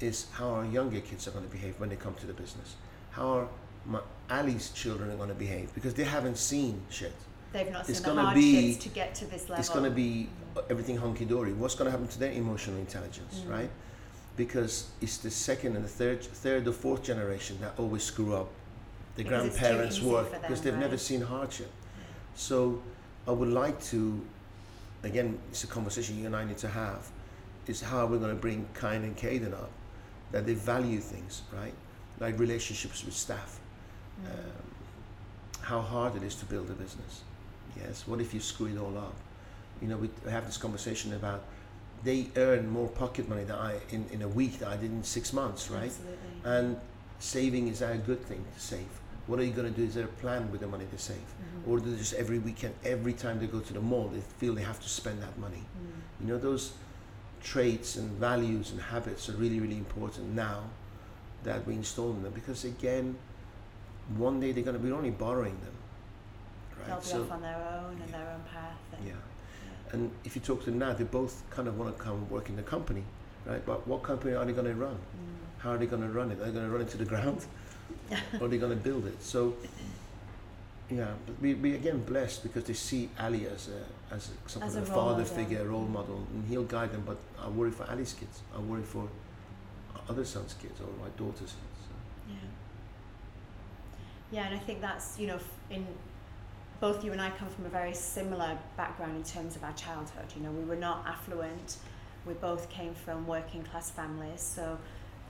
is 0.00 0.26
how 0.32 0.48
our 0.50 0.64
younger 0.64 1.00
kids 1.00 1.28
are 1.28 1.30
going 1.30 1.44
to 1.44 1.50
behave 1.50 1.78
when 1.78 1.88
they 1.88 1.94
come 1.96 2.14
to 2.14 2.26
the 2.26 2.32
business. 2.32 2.74
How 3.12 3.26
are 3.28 3.48
my 3.86 4.00
Ali's 4.28 4.70
children 4.70 5.10
are 5.10 5.16
going 5.16 5.28
to 5.28 5.34
behave 5.36 5.72
because 5.74 5.94
they 5.94 6.04
haven't 6.04 6.38
seen 6.38 6.80
shit. 6.90 7.12
They've 7.52 7.70
not 7.70 7.88
It's 7.88 8.02
seen 8.02 8.16
the 8.16 8.22
hardships 8.22 8.82
to 8.84 8.88
get 8.88 9.14
to 9.16 9.24
this 9.26 9.42
level. 9.42 9.56
It's 9.60 9.68
going 9.68 9.84
to 9.84 9.90
be 9.90 10.28
everything 10.68 10.96
hunky 10.96 11.24
dory. 11.26 11.52
What's 11.52 11.76
going 11.76 11.86
to 11.86 11.92
happen 11.92 12.08
to 12.08 12.18
their 12.18 12.32
emotional 12.32 12.78
intelligence, 12.78 13.42
Mm. 13.46 13.50
right? 13.50 13.70
Because 14.36 14.88
it's 15.00 15.18
the 15.18 15.30
second 15.30 15.76
and 15.76 15.84
the 15.84 15.88
third, 15.88 16.22
third 16.22 16.66
or 16.66 16.72
fourth 16.72 17.02
generation 17.04 17.56
that 17.60 17.74
always 17.78 18.02
screw 18.02 18.34
up. 18.34 18.48
The 19.16 19.22
Because 19.22 19.56
grandparents 19.56 20.00
work 20.02 20.30
them, 20.30 20.40
because 20.40 20.60
they've 20.60 20.76
never 20.76 20.96
seen 20.98 21.20
hardship. 21.20 21.70
So 22.34 22.82
I 23.28 23.30
would 23.30 23.50
like 23.50 23.80
to, 23.84 24.20
again, 25.04 25.38
it's 25.50 25.62
a 25.62 25.68
conversation 25.68 26.18
you 26.18 26.26
and 26.26 26.34
I 26.34 26.44
need 26.44 26.58
to 26.58 26.68
have, 26.68 27.08
is 27.68 27.80
how 27.80 28.06
we're 28.06 28.18
going 28.18 28.34
to 28.34 28.40
bring 28.40 28.66
Kyan 28.74 29.04
and 29.04 29.16
Caden 29.16 29.52
up, 29.52 29.70
that 30.32 30.46
they 30.46 30.54
value 30.54 30.98
things, 30.98 31.42
right? 31.52 31.72
Like 32.18 32.38
relationships 32.38 33.04
with 33.04 33.14
staff, 33.14 33.60
Mm. 34.22 34.26
um, 34.30 34.62
how 35.60 35.80
hard 35.80 36.14
it 36.14 36.22
is 36.22 36.36
to 36.36 36.44
build 36.46 36.70
a 36.70 36.74
business. 36.74 37.22
Yes, 37.76 38.06
what 38.06 38.20
if 38.20 38.32
you 38.32 38.38
screw 38.38 38.66
it 38.66 38.78
all 38.78 38.96
up? 38.96 39.14
You 39.82 39.88
know, 39.88 39.96
we 39.96 40.08
have 40.30 40.46
this 40.46 40.56
conversation 40.56 41.12
about 41.14 41.42
they 42.04 42.28
earn 42.36 42.68
more 42.68 42.88
pocket 42.88 43.28
money 43.28 43.44
than 43.44 43.56
I 43.56 43.80
in, 43.90 44.06
in 44.12 44.22
a 44.22 44.28
week 44.28 44.58
that 44.58 44.68
I 44.68 44.76
did 44.76 44.90
in 44.90 45.02
six 45.02 45.32
months, 45.32 45.70
right? 45.70 45.84
Absolutely. 45.84 46.18
And 46.44 46.76
saving 47.18 47.68
is 47.68 47.78
that 47.78 47.94
a 47.94 47.98
good 47.98 48.22
thing 48.24 48.44
to 48.54 48.60
save? 48.60 48.86
What 49.26 49.38
are 49.40 49.44
you 49.44 49.52
going 49.52 49.72
to 49.72 49.80
do? 49.80 49.86
Is 49.86 49.94
there 49.94 50.04
a 50.04 50.16
plan 50.22 50.52
with 50.52 50.60
the 50.60 50.66
money 50.66 50.84
they 50.90 50.98
save? 50.98 51.16
Mhm. 51.16 51.68
Or 51.68 51.78
do 51.80 51.90
they 51.90 51.96
just 51.96 52.12
every 52.12 52.38
weekend, 52.38 52.74
every 52.84 53.14
time 53.14 53.38
they 53.40 53.46
go 53.46 53.60
to 53.60 53.72
the 53.72 53.80
mall, 53.80 54.08
they 54.08 54.20
feel 54.20 54.54
they 54.54 54.62
have 54.62 54.80
to 54.80 54.88
spend 54.88 55.22
that 55.22 55.38
money? 55.38 55.64
Mm. 55.64 56.20
You 56.20 56.26
know, 56.26 56.38
those 56.38 56.74
traits 57.42 57.96
and 57.96 58.10
values 58.12 58.70
and 58.70 58.80
habits 58.80 59.28
are 59.30 59.36
really, 59.36 59.60
really 59.60 59.78
important 59.78 60.34
now 60.34 60.64
that 61.44 61.66
we 61.66 61.74
install 61.74 62.10
in 62.10 62.22
them 62.22 62.32
because, 62.32 62.64
again, 62.64 63.16
one 64.16 64.40
day 64.40 64.52
they're 64.52 64.64
going 64.64 64.76
to 64.76 64.82
be 64.82 64.92
only 64.92 65.10
borrowing 65.10 65.56
them. 65.60 65.76
Right? 66.78 66.86
They'll 67.02 67.18
be 67.18 67.24
off 67.24 67.32
on 67.32 67.42
their 67.42 67.56
own 67.56 68.00
and 68.02 68.12
their 68.12 68.28
own 68.30 68.42
path. 68.52 68.76
And, 68.92 69.06
yeah. 69.06 69.14
And 69.94 70.10
if 70.24 70.34
you 70.34 70.42
talk 70.42 70.64
to 70.64 70.70
them 70.70 70.80
now, 70.80 70.92
they 70.92 71.04
both 71.04 71.48
kind 71.50 71.68
of 71.68 71.78
want 71.78 71.96
to 71.96 72.02
come 72.02 72.28
work 72.28 72.48
in 72.48 72.56
the 72.56 72.62
company, 72.62 73.04
right? 73.46 73.64
But 73.64 73.86
what 73.86 74.02
company 74.02 74.34
are 74.34 74.44
they 74.44 74.52
going 74.52 74.66
to 74.66 74.74
run? 74.74 74.94
Mm. 74.94 75.62
How 75.62 75.70
are 75.70 75.78
they 75.78 75.86
going 75.86 76.02
to 76.02 76.08
run 76.08 76.32
it? 76.32 76.40
Are 76.40 76.46
they 76.46 76.50
going 76.50 76.66
to 76.66 76.70
run 76.70 76.80
it 76.80 76.88
to 76.90 76.96
the 76.96 77.04
ground? 77.04 77.46
or 78.40 78.46
are 78.46 78.48
they 78.48 78.58
going 78.58 78.76
to 78.76 78.84
build 78.88 79.06
it? 79.06 79.22
So, 79.22 79.54
yeah, 80.90 81.12
but 81.26 81.40
we, 81.40 81.54
we 81.54 81.74
again 81.76 82.02
blessed 82.02 82.42
because 82.42 82.64
they 82.64 82.72
see 82.72 83.08
Ali 83.20 83.46
as 83.46 83.68
a 83.68 84.14
as 84.14 84.30
a, 84.30 84.50
some 84.50 84.62
As 84.64 84.74
kind 84.74 84.84
of 84.84 84.90
a 84.90 84.94
father 84.94 85.22
model. 85.22 85.36
figure, 85.36 85.60
a 85.60 85.64
role 85.64 85.86
model, 85.86 86.26
and 86.34 86.44
he'll 86.48 86.64
guide 86.64 86.92
them. 86.92 87.04
But 87.06 87.18
I 87.40 87.48
worry 87.48 87.70
for 87.70 87.88
Ali's 87.88 88.14
kids. 88.14 88.42
I 88.54 88.58
worry 88.58 88.82
for 88.82 89.08
other 90.08 90.24
sons' 90.24 90.54
kids 90.60 90.80
or 90.80 90.88
my 91.00 91.08
daughter's 91.16 91.54
kids. 91.60 91.78
So. 91.86 91.94
Yeah. 92.28 92.34
Yeah, 94.32 94.46
and 94.46 94.54
I 94.56 94.58
think 94.58 94.80
that's, 94.80 95.18
you 95.18 95.28
know, 95.28 95.38
in 95.70 95.86
both 96.80 97.04
you 97.04 97.12
and 97.12 97.20
I 97.20 97.30
come 97.30 97.48
from 97.48 97.66
a 97.66 97.68
very 97.68 97.94
similar 97.94 98.58
background 98.76 99.16
in 99.16 99.22
terms 99.22 99.56
of 99.56 99.64
our 99.64 99.72
childhood. 99.72 100.26
You 100.36 100.42
know, 100.42 100.50
we 100.50 100.64
were 100.64 100.76
not 100.76 101.04
affluent. 101.06 101.76
We 102.26 102.34
both 102.34 102.68
came 102.70 102.94
from 102.94 103.26
working 103.26 103.62
class 103.62 103.90
families, 103.90 104.40
so, 104.40 104.78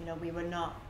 you 0.00 0.06
know, 0.06 0.14
we 0.16 0.30
were 0.30 0.42
not, 0.42 0.80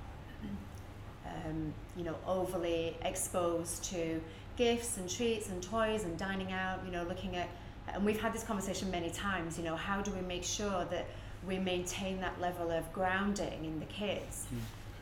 um, 1.27 1.73
you 1.97 2.05
know, 2.05 2.17
overly 2.27 2.97
exposed 3.03 3.85
to 3.85 4.21
gifts 4.57 4.99
and 4.99 5.09
treats 5.09 5.49
and 5.49 5.63
toys 5.63 6.05
and 6.05 6.17
dining 6.19 6.53
out. 6.53 6.81
You 6.85 6.93
know, 6.93 7.05
looking 7.05 7.37
at, 7.37 7.49
and 7.93 8.05
we've 8.05 8.21
had 8.21 8.33
this 8.33 8.45
conversation 8.45 8.91
many 8.91 9.11
times. 9.11 9.59
You 9.59 9.65
know, 9.65 9.77
how 9.77 10.03
do 10.03 10.11
we 10.13 10.21
make 10.21 10.45
sure 10.45 10.85
that 10.91 11.07
we 11.47 11.59
maintain 11.59 12.21
that 12.21 12.41
level 12.41 12.71
of 12.71 12.91
grounding 12.93 13.65
in 13.65 13.81
the 13.81 13.87
kids? 13.87 14.47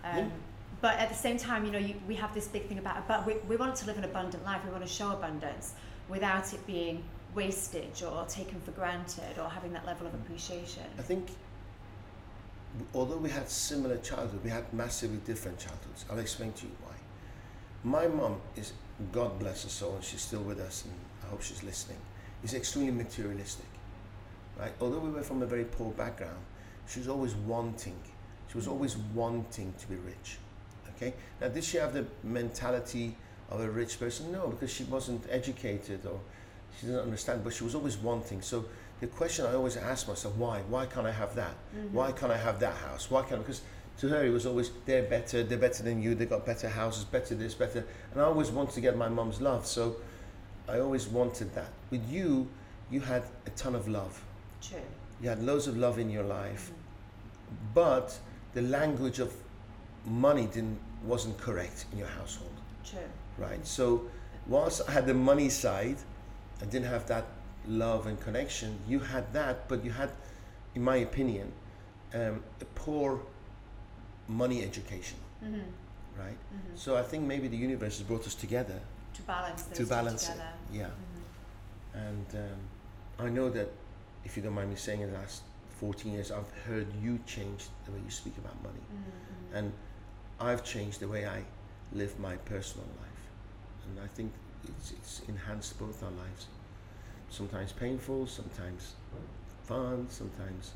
Um, 0.04 0.16
Yeah. 0.18 0.28
But 0.82 0.98
at 0.98 1.08
the 1.08 1.14
same 1.14 1.38
time, 1.38 1.64
you 1.64 1.70
know, 1.70 1.78
you, 1.78 1.94
we 2.06 2.16
have 2.16 2.34
this 2.34 2.48
big 2.48 2.66
thing 2.66 2.78
about, 2.78 3.06
but 3.08 3.24
we, 3.24 3.36
we 3.48 3.56
want 3.56 3.76
to 3.76 3.86
live 3.86 3.96
an 3.96 4.04
abundant 4.04 4.44
life. 4.44 4.60
We 4.64 4.72
want 4.72 4.84
to 4.84 4.92
show 4.92 5.12
abundance 5.12 5.74
without 6.08 6.52
it 6.52 6.66
being 6.66 7.04
wastage 7.34 8.02
or 8.02 8.26
taken 8.26 8.60
for 8.60 8.72
granted 8.72 9.38
or 9.40 9.48
having 9.48 9.72
that 9.72 9.86
level 9.86 10.06
of 10.06 10.12
mm. 10.12 10.20
appreciation. 10.20 10.82
I 10.98 11.02
think 11.02 11.28
although 12.94 13.16
we 13.16 13.30
had 13.30 13.48
similar 13.48 13.96
childhood, 13.98 14.40
we 14.42 14.50
had 14.50 14.70
massively 14.74 15.18
different 15.18 15.58
childhoods. 15.58 16.04
I'll 16.10 16.18
explain 16.18 16.52
to 16.54 16.66
you 16.66 16.72
why. 16.84 16.94
My 17.84 18.08
mom 18.08 18.40
is, 18.56 18.72
God 19.12 19.38
bless 19.38 19.64
her 19.64 19.68
soul, 19.68 19.94
and 19.94 20.04
she's 20.04 20.22
still 20.22 20.42
with 20.42 20.60
us, 20.60 20.84
and 20.84 20.94
I 21.24 21.30
hope 21.30 21.42
she's 21.42 21.62
listening, 21.62 21.98
is 22.42 22.54
extremely 22.54 22.92
materialistic, 22.92 23.66
right? 24.58 24.72
Although 24.80 24.98
we 24.98 25.10
were 25.10 25.22
from 25.22 25.42
a 25.42 25.46
very 25.46 25.64
poor 25.64 25.90
background, 25.92 26.38
she 26.88 26.98
was 27.00 27.08
always 27.08 27.34
wanting. 27.34 27.98
She 28.48 28.56
was 28.56 28.66
mm. 28.66 28.72
always 28.72 28.96
wanting 28.96 29.74
to 29.78 29.86
be 29.86 29.96
rich, 29.96 30.38
okay? 31.02 31.14
Now, 31.40 31.48
did 31.48 31.64
she 31.64 31.76
have 31.78 31.92
the 31.92 32.04
mentality 32.22 33.16
of 33.50 33.60
a 33.60 33.70
rich 33.70 33.98
person? 33.98 34.32
No, 34.32 34.48
because 34.48 34.72
she 34.72 34.84
wasn't 34.84 35.24
educated 35.30 36.06
or 36.06 36.20
she 36.78 36.86
didn't 36.86 37.02
understand, 37.02 37.44
but 37.44 37.52
she 37.52 37.64
was 37.64 37.74
always 37.74 37.96
wanting. 37.96 38.40
So 38.42 38.64
the 39.00 39.06
question 39.06 39.46
I 39.46 39.54
always 39.54 39.76
ask 39.76 40.08
myself, 40.08 40.34
why? 40.36 40.60
Why 40.68 40.86
can't 40.86 41.06
I 41.06 41.12
have 41.12 41.34
that? 41.36 41.54
Mm-hmm. 41.76 41.94
Why 41.94 42.12
can't 42.12 42.32
I 42.32 42.38
have 42.38 42.60
that 42.60 42.74
house? 42.76 43.10
Why 43.10 43.22
can't? 43.22 43.40
Because 43.40 43.62
to 43.98 44.08
her 44.08 44.24
it 44.24 44.30
was 44.30 44.46
always 44.46 44.70
they're 44.86 45.02
better, 45.02 45.42
they're 45.42 45.58
better 45.58 45.82
than 45.82 46.00
you, 46.02 46.14
they 46.14 46.26
got 46.26 46.46
better 46.46 46.68
houses, 46.68 47.04
better 47.04 47.34
this, 47.34 47.54
better. 47.54 47.84
And 48.12 48.22
I 48.22 48.24
always 48.24 48.50
wanted 48.50 48.74
to 48.74 48.80
get 48.80 48.96
my 48.96 49.08
mum's 49.08 49.40
love, 49.40 49.66
so 49.66 49.96
I 50.68 50.78
always 50.78 51.08
wanted 51.08 51.54
that. 51.54 51.68
With 51.90 52.08
you, 52.10 52.48
you 52.90 53.00
had 53.00 53.24
a 53.46 53.50
ton 53.50 53.74
of 53.74 53.88
love. 53.88 54.22
True. 54.62 54.78
You 55.20 55.28
had 55.28 55.42
loads 55.42 55.66
of 55.66 55.76
love 55.76 55.98
in 55.98 56.10
your 56.10 56.24
life, 56.24 56.70
Mm-hmm. 56.70 57.74
but 57.74 58.18
the 58.54 58.62
language 58.62 59.18
of 59.18 59.34
money 60.06 60.46
didn't 60.46 60.78
wasn't 61.04 61.36
correct 61.38 61.86
in 61.92 61.98
your 61.98 62.08
household, 62.08 62.52
True. 62.84 62.98
right? 63.38 63.64
So 63.66 64.02
whilst 64.46 64.82
I 64.88 64.92
had 64.92 65.06
the 65.06 65.14
money 65.14 65.48
side, 65.48 65.96
I 66.60 66.64
didn't 66.66 66.88
have 66.88 67.06
that 67.08 67.24
love 67.66 68.06
and 68.06 68.20
connection. 68.20 68.78
You 68.88 68.98
had 69.00 69.32
that, 69.32 69.68
but 69.68 69.84
you 69.84 69.90
had, 69.90 70.10
in 70.74 70.82
my 70.82 70.96
opinion, 70.96 71.52
um, 72.14 72.42
a 72.60 72.64
poor 72.74 73.20
money 74.28 74.62
education, 74.62 75.18
Mm-hmm. 75.44 75.60
right? 76.20 76.30
Mm-hmm. 76.54 76.76
So 76.76 76.96
I 76.96 77.02
think 77.02 77.24
maybe 77.26 77.48
the 77.48 77.56
universe 77.56 77.98
has 77.98 78.06
brought 78.06 78.26
us 78.26 78.34
together 78.34 78.78
To 79.14 79.22
balance 79.22 79.64
to 79.74 79.84
balance 79.86 80.22
together. 80.26 80.48
it. 80.72 80.76
Yeah, 80.78 80.86
Mhm. 80.86 82.06
and 82.08 82.26
um, 82.34 83.26
I 83.26 83.28
know 83.28 83.50
that 83.50 83.68
if 84.24 84.36
you 84.36 84.42
don't 84.42 84.54
mind 84.54 84.70
me 84.70 84.76
saying, 84.76 85.00
in 85.00 85.10
the 85.12 85.18
last 85.18 85.42
14 85.80 86.12
years, 86.12 86.30
I've 86.30 86.50
heard 86.66 86.86
you 87.02 87.18
change 87.26 87.66
the 87.86 87.90
way 87.92 87.98
you 88.04 88.10
speak 88.10 88.38
about 88.38 88.54
money, 88.62 88.84
Mhm. 88.94 89.56
and 89.58 89.72
I've 90.42 90.64
changed 90.64 90.98
the 90.98 91.06
way 91.06 91.24
I 91.24 91.44
live 91.92 92.18
my 92.18 92.34
personal 92.36 92.86
life, 93.00 93.22
and 93.86 94.00
I 94.04 94.08
think 94.08 94.32
it's, 94.64 94.90
it's 94.90 95.22
enhanced 95.28 95.78
both 95.78 96.02
our 96.02 96.10
lives. 96.10 96.46
Sometimes 97.30 97.70
painful, 97.70 98.26
sometimes 98.26 98.94
fun, 99.64 100.06
sometimes 100.10 100.72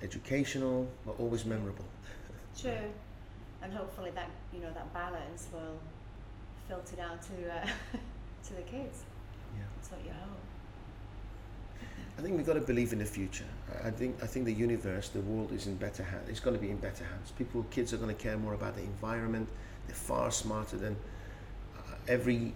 educational, 0.00 0.86
but 1.04 1.18
always 1.18 1.44
memorable. 1.44 1.84
True. 2.60 2.88
And 3.62 3.72
hopefully 3.72 4.12
that 4.14 4.30
you 4.52 4.60
know 4.60 4.72
that 4.72 4.92
balance 4.94 5.48
will 5.52 5.78
filter 6.68 6.96
down 6.96 7.18
to 7.18 7.52
uh, 7.52 7.66
to 8.46 8.54
the 8.54 8.62
kids. 8.62 9.02
Yeah. 9.56 9.64
That's 9.76 9.90
what 9.90 10.04
you 10.04 10.10
hope. 10.12 10.41
I 12.18 12.22
think 12.22 12.36
we've 12.36 12.46
got 12.46 12.54
to 12.54 12.60
believe 12.60 12.92
in 12.92 12.98
the 12.98 13.04
future. 13.04 13.44
I- 13.84 13.90
think 13.90 14.22
I 14.22 14.26
think 14.26 14.44
the 14.44 14.52
universe, 14.52 15.08
the 15.08 15.20
world 15.20 15.52
is 15.52 15.66
in 15.66 15.76
better 15.76 16.02
hands. 16.02 16.28
It's 16.28 16.40
going 16.40 16.54
to 16.56 16.60
be 16.62 16.70
in 16.70 16.76
better 16.76 17.04
hands. 17.04 17.32
People, 17.38 17.64
kids 17.70 17.92
are 17.92 17.96
going 17.96 18.14
to 18.14 18.22
care 18.22 18.36
more 18.36 18.54
about 18.54 18.76
the 18.76 18.82
environment. 18.82 19.48
They're 19.86 19.96
far 19.96 20.30
smarter 20.30 20.76
than 20.76 20.96
uh, 21.76 21.94
every 22.08 22.52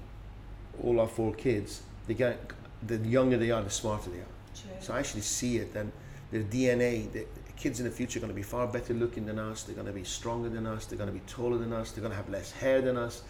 all 0.82 1.00
our 1.00 1.08
four 1.08 1.32
kids. 1.34 1.82
They 2.06 2.14
get 2.14 2.38
the 2.86 2.98
younger 2.98 3.36
they 3.38 3.50
are, 3.50 3.62
the 3.62 3.70
smarter 3.70 4.10
they 4.10 4.18
are. 4.18 4.34
True. 4.54 4.70
So 4.80 4.92
I 4.94 4.98
actually 4.98 5.22
see 5.22 5.56
it. 5.56 5.74
And 5.74 5.90
their 6.30 6.42
DNA, 6.42 7.10
the 7.12 7.26
kids 7.56 7.80
in 7.80 7.86
the 7.86 7.90
future 7.90 8.18
are 8.18 8.20
going 8.20 8.30
to 8.32 8.36
be 8.36 8.42
far 8.42 8.66
better 8.66 8.92
looking 8.92 9.24
than 9.24 9.38
us. 9.38 9.62
They're 9.62 9.74
going 9.74 9.86
to 9.86 9.92
be 9.92 10.04
stronger 10.04 10.50
than 10.50 10.66
us. 10.66 10.84
They're 10.86 10.98
going 10.98 11.08
to 11.08 11.14
be 11.14 11.24
taller 11.26 11.56
than 11.56 11.72
us. 11.72 11.92
They're 11.92 12.02
going 12.02 12.10
to 12.12 12.16
have 12.16 12.28
less 12.28 12.52
hair 12.52 12.82
than 12.82 12.96
us. 12.98 13.22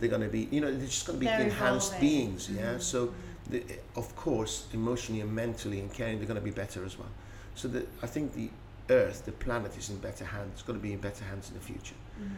They're 0.00 0.08
going 0.10 0.22
to 0.22 0.28
be, 0.28 0.48
you 0.50 0.60
know, 0.60 0.70
they're 0.76 0.86
just 0.86 1.06
going 1.06 1.18
to 1.20 1.24
be 1.24 1.30
enhanced 1.44 1.98
beings. 2.00 2.50
Yeah. 2.50 2.74
Mhm. 2.74 2.82
So 2.82 3.14
the, 3.50 3.62
of 3.96 4.14
course, 4.16 4.66
emotionally 4.72 5.20
and 5.20 5.32
mentally 5.34 5.80
and 5.80 5.92
caring, 5.92 6.18
they're 6.18 6.26
going 6.26 6.38
to 6.40 6.44
be 6.44 6.50
better 6.50 6.84
as 6.84 6.98
well. 6.98 7.08
So 7.54 7.68
the, 7.68 7.86
I 8.02 8.06
think 8.06 8.34
the 8.34 8.50
Earth, 8.90 9.24
the 9.24 9.32
planet, 9.32 9.76
is 9.76 9.90
in 9.90 9.98
better 9.98 10.24
hands. 10.24 10.50
It's 10.54 10.62
going 10.62 10.78
to 10.78 10.82
be 10.82 10.92
in 10.92 11.00
better 11.00 11.24
hands 11.24 11.48
in 11.48 11.54
the 11.54 11.60
future. 11.60 11.94
Mhm. 12.20 12.28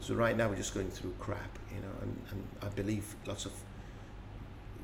So 0.00 0.14
right 0.14 0.36
now 0.36 0.48
we're 0.48 0.56
just 0.56 0.74
going 0.74 0.90
through 0.90 1.14
crap, 1.18 1.58
you 1.74 1.80
know, 1.80 1.92
and, 2.02 2.16
and 2.30 2.44
I 2.62 2.68
believe 2.68 3.14
lots 3.26 3.46
of 3.46 3.52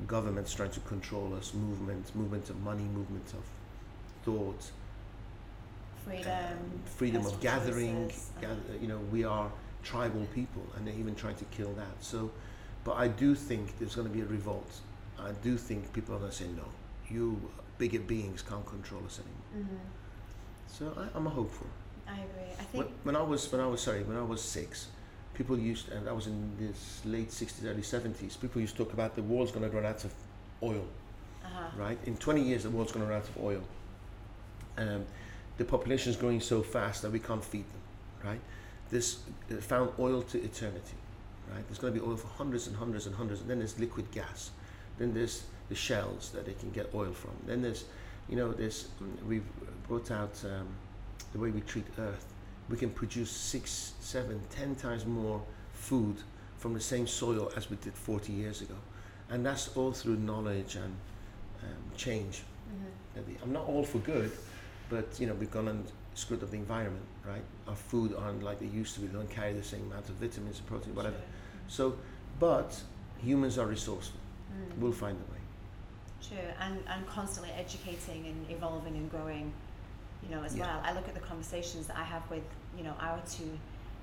governments 0.07 0.53
trying 0.53 0.71
to 0.73 0.81
control 0.81 1.35
us, 1.35 1.55
movement, 1.55 2.15
movement 2.17 2.51
of 2.51 2.61
money, 2.63 2.83
movement 2.85 3.33
of 3.33 3.45
thought, 4.25 4.71
Freedom. 6.05 6.31
um, 6.33 6.81
freedom 6.85 7.25
of 7.27 7.41
gathering. 7.41 8.11
uh, 8.11 8.41
Gather, 8.41 8.77
you 8.81 8.89
know, 8.89 8.99
we 9.13 9.25
are 9.25 9.51
tribal 9.83 10.27
people, 10.35 10.63
and 10.77 10.87
they're 10.87 10.95
even 10.99 11.15
trying 11.15 11.37
to 11.37 11.45
kill 11.47 11.73
that. 11.75 11.95
So, 12.01 12.31
but 12.85 12.97
I 12.97 13.09
do 13.09 13.35
think 13.35 13.79
there's 13.79 13.95
going 13.95 14.09
to 14.09 14.13
be 14.13 14.21
a 14.21 14.27
revolt. 14.27 14.81
I 15.19 15.33
do 15.43 15.57
think 15.57 15.93
people 15.93 16.15
are 16.15 16.19
going 16.19 16.31
to 16.31 16.37
say 16.37 16.47
no. 16.57 16.65
You 17.09 17.41
bigger 17.79 18.01
beings 18.01 18.43
can't 18.43 18.67
control 18.67 19.03
us 19.07 19.21
anymore. 19.21 19.69
mhm. 19.75 19.79
So 20.67 20.93
I, 20.99 21.17
I'm 21.17 21.27
hopeful. 21.27 21.67
I 22.07 22.15
agree. 22.15 22.53
I 22.59 22.63
When, 22.77 22.87
think. 22.87 22.97
when 23.05 23.17
I 23.17 23.23
was 23.23 23.51
when 23.53 23.61
I 23.61 23.67
was 23.67 23.81
sorry 23.81 24.03
when 24.03 24.17
I 24.17 24.23
was 24.23 24.43
six, 24.43 24.89
people 25.35 25.59
used 25.59 25.91
and 25.93 26.07
that 26.07 26.15
was 26.15 26.27
in 26.27 26.57
this 26.59 27.01
late 27.05 27.33
sixties, 27.33 27.65
early 27.67 27.83
seventies. 27.83 28.37
People 28.37 28.61
used 28.61 28.77
to 28.77 28.85
talk 28.85 28.93
about 28.93 29.15
the 29.17 29.23
world's 29.23 29.53
going 29.53 29.69
to 29.69 29.75
run 29.77 29.87
out 29.87 30.05
of 30.05 30.13
oil, 30.63 30.87
Uh-huh. 31.45 31.83
right? 31.85 31.99
In 32.07 32.17
twenty 32.17 32.43
years, 32.43 32.63
the 32.65 32.71
world's 32.71 32.93
going 32.93 33.05
to 33.07 33.11
run 33.13 33.21
out 33.23 33.29
of 33.29 33.37
oil. 33.39 33.63
Um, 34.77 35.05
the 35.57 35.65
population 35.65 36.11
is 36.11 36.17
growing 36.17 36.41
so 36.41 36.63
fast 36.63 37.03
that 37.03 37.13
we 37.13 37.21
can't 37.21 37.45
feed 37.45 37.65
them, 37.73 37.83
right? 38.31 38.41
This 38.91 39.19
uh, 39.51 39.57
found 39.61 39.91
oil 39.99 40.23
to 40.23 40.39
eternity, 40.43 40.97
right? 41.53 41.65
There's 41.69 41.79
going 41.79 41.95
to 41.95 42.01
be 42.01 42.05
oil 42.05 42.17
for 42.17 42.27
hundreds 42.27 42.67
and 42.67 42.77
hundreds 42.77 43.07
and 43.07 43.15
hundreds, 43.15 43.41
and 43.41 43.49
then 43.51 43.59
there's 43.61 43.79
liquid 43.79 44.11
gas, 44.11 44.51
then 44.99 45.15
there's 45.15 45.45
the 45.69 45.75
shells 45.75 46.31
that 46.31 46.47
they 46.47 46.53
can 46.53 46.71
get 46.71 46.91
oil 46.95 47.13
from. 47.13 47.33
Then 47.47 47.63
there's, 47.63 47.85
you 48.29 48.37
know, 48.37 48.53
there's 48.53 48.89
mm, 49.03 49.27
we've 49.27 49.45
brought 49.89 50.11
out 50.11 50.35
um, 50.45 50.69
the 51.33 51.39
way 51.39 51.51
we 51.51 51.61
treat 51.63 51.87
Earth. 51.99 52.27
We 52.69 52.77
can 52.77 52.91
produce 52.91 53.31
six, 53.31 53.93
seven, 54.01 54.41
ten 54.51 54.75
times 54.75 55.05
more 55.07 55.43
food 55.73 56.17
from 56.59 56.75
the 56.75 56.81
same 56.81 57.07
soil 57.07 57.51
as 57.57 57.69
we 57.69 57.77
did 57.77 57.95
40 57.95 58.33
years 58.33 58.63
ago, 58.63 58.75
and 59.31 59.45
that's 59.45 59.77
all 59.77 59.93
through 59.93 60.17
knowledge 60.17 60.77
and 60.77 60.95
um, 61.63 61.97
change. 61.97 62.43
Mhm. 63.17 63.43
I'm 63.43 63.53
not 63.53 63.67
all 63.67 63.85
for 63.85 63.99
good, 63.99 64.33
but 64.89 65.07
you 65.21 65.27
know 65.27 65.35
we've 65.35 65.51
gone 65.51 65.69
and 65.69 65.85
screwed 66.15 66.43
up 66.43 66.51
the 66.51 66.57
environment, 66.57 67.05
right? 67.27 67.43
Our 67.69 67.77
food 67.77 68.15
aren't 68.17 68.43
like 68.43 68.61
they 68.61 68.67
used 68.67 68.95
to 68.95 69.01
be. 69.01 69.09
They 69.09 69.15
don't 69.15 69.31
carry 69.31 69.53
the 69.53 69.63
same 69.63 69.83
amount 69.91 70.09
of 70.09 70.15
vitamins 70.15 70.59
and 70.59 70.67
protein, 70.67 70.95
whatever. 70.95 71.17
True. 71.17 71.69
So, 71.69 71.97
but 72.39 72.81
humans 73.19 73.59
are 73.59 73.67
resourceful. 73.67 74.21
Mm. 74.55 74.79
We'll 74.79 74.93
find 74.93 75.17
a 75.17 75.33
way. 75.33 75.39
True, 76.29 76.39
and, 76.61 76.79
and 76.89 77.07
constantly 77.07 77.53
educating 77.53 78.27
and 78.27 78.51
evolving 78.51 78.95
and 78.95 79.11
growing, 79.11 79.53
you 80.23 80.35
know, 80.35 80.43
as 80.43 80.57
Yeah. 80.57 80.67
well. 80.67 80.81
I 80.85 80.93
look 80.93 81.07
at 81.09 81.15
the 81.15 81.21
conversations 81.21 81.87
that 81.89 81.97
I 81.97 82.05
have 82.05 82.29
with, 82.31 82.45
you 82.77 82.85
know, 82.85 82.95
our 83.01 83.21
two 83.31 83.59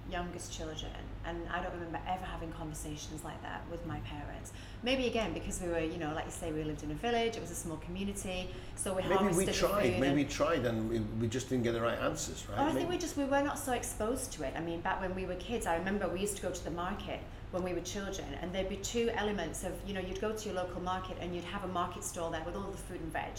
youngest 0.10 0.52
children, 0.52 0.91
and 1.26 1.38
I 1.49 1.62
don't 1.62 1.74
remember 1.74 1.99
ever 2.08 2.26
having 2.26 2.52
conversations 2.54 3.24
like 3.24 3.41
that 3.43 3.62
with 3.70 3.86
my 3.86 3.99
parents. 3.99 4.52
Maybe 4.84 5.08
again 5.08 5.32
because 5.34 5.62
we 5.62 5.70
were, 5.70 5.80
you 5.80 5.97
know, 5.97 6.12
like 6.14 6.26
you 6.26 6.32
say, 6.32 6.52
we 6.52 6.64
lived 6.64 6.84
in 6.84 6.91
a 6.91 6.95
village. 6.95 7.36
It 7.36 7.41
was 7.41 7.52
a 7.52 7.56
small 7.56 7.78
community, 7.78 8.49
so 8.76 8.93
we 8.95 9.04
Maybe 9.04 9.34
we 9.34 9.45
tried. 9.45 9.99
Maybe 9.99 10.16
we 10.16 10.26
tried, 10.26 10.66
and 10.66 10.89
we, 10.89 10.99
we 11.20 11.28
just 11.28 11.49
didn't 11.49 11.64
get 11.64 11.74
the 11.74 11.82
right 11.82 11.99
answers, 11.99 12.45
right? 12.49 12.60
I 12.68 12.72
think 12.72 12.89
we 12.89 12.97
just 12.97 13.16
we 13.16 13.26
were 13.26 13.43
not 13.43 13.58
so 13.60 13.74
exposed 13.74 14.32
to 14.34 14.43
it. 14.43 14.54
I 14.58 14.60
mean, 14.62 14.82
back 14.82 14.99
when 15.02 15.14
we 15.16 15.26
were 15.26 15.36
kids, 15.36 15.66
I 15.66 15.76
remember 15.78 16.08
we 16.08 16.20
used 16.20 16.36
to 16.38 16.41
go 16.41 16.52
to 16.52 16.64
the 16.64 16.72
market 16.72 17.20
when 17.52 17.64
we 17.64 17.74
were 17.74 17.82
children, 17.82 18.28
and 18.41 18.52
there'd 18.54 18.70
be 18.70 18.78
two 18.78 19.10
elements 19.16 19.64
of 19.64 19.74
you 19.86 19.93
know 19.93 19.99
you'd 20.02 20.22
go 20.22 20.32
to 20.32 20.45
your 20.49 20.56
local 20.56 20.82
market 20.82 21.18
and 21.22 21.36
you'd 21.36 21.43
have 21.45 21.64
a 21.64 21.68
market 21.68 22.04
stall 22.04 22.30
there 22.32 22.43
with 22.45 22.56
all 22.56 22.72
the 22.72 22.78
fruit 22.78 22.99
and 23.02 23.12
veg, 23.12 23.34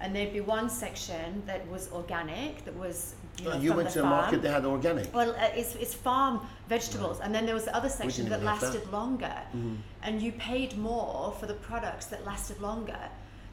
and 0.00 0.14
there'd 0.16 0.32
be 0.32 0.40
one 0.40 0.68
section 0.70 1.42
that 1.46 1.66
was 1.68 1.90
organic, 1.92 2.64
that 2.64 2.74
was 2.76 3.14
you, 3.38 3.44
know, 3.44 3.52
Oh, 3.52 3.58
you 3.60 3.72
went 3.72 3.90
to 3.90 4.00
a 4.00 4.06
market 4.06 4.42
that 4.42 4.50
had 4.52 4.64
organic. 4.64 5.14
Well, 5.14 5.30
uh, 5.32 5.48
it's, 5.54 5.74
it's 5.76 5.94
farm 5.94 6.40
vegetables, 6.68 7.20
and 7.20 7.34
then 7.34 7.44
there 7.46 7.54
was 7.54 7.64
the 7.66 7.76
other 7.76 7.88
section 7.88 8.24
that 8.28 8.40
have 8.40 8.60
that. 8.60 8.62
lasted 8.62 8.90
longer, 8.90 9.34
Mhm. 9.54 9.76
and 10.02 10.22
you 10.22 10.32
paid 10.32 10.76
more 10.78 11.34
for 11.38 11.46
the 11.46 11.54
products 11.54 12.06
that 12.06 12.24
lasted 12.24 12.60
longer. 12.60 12.98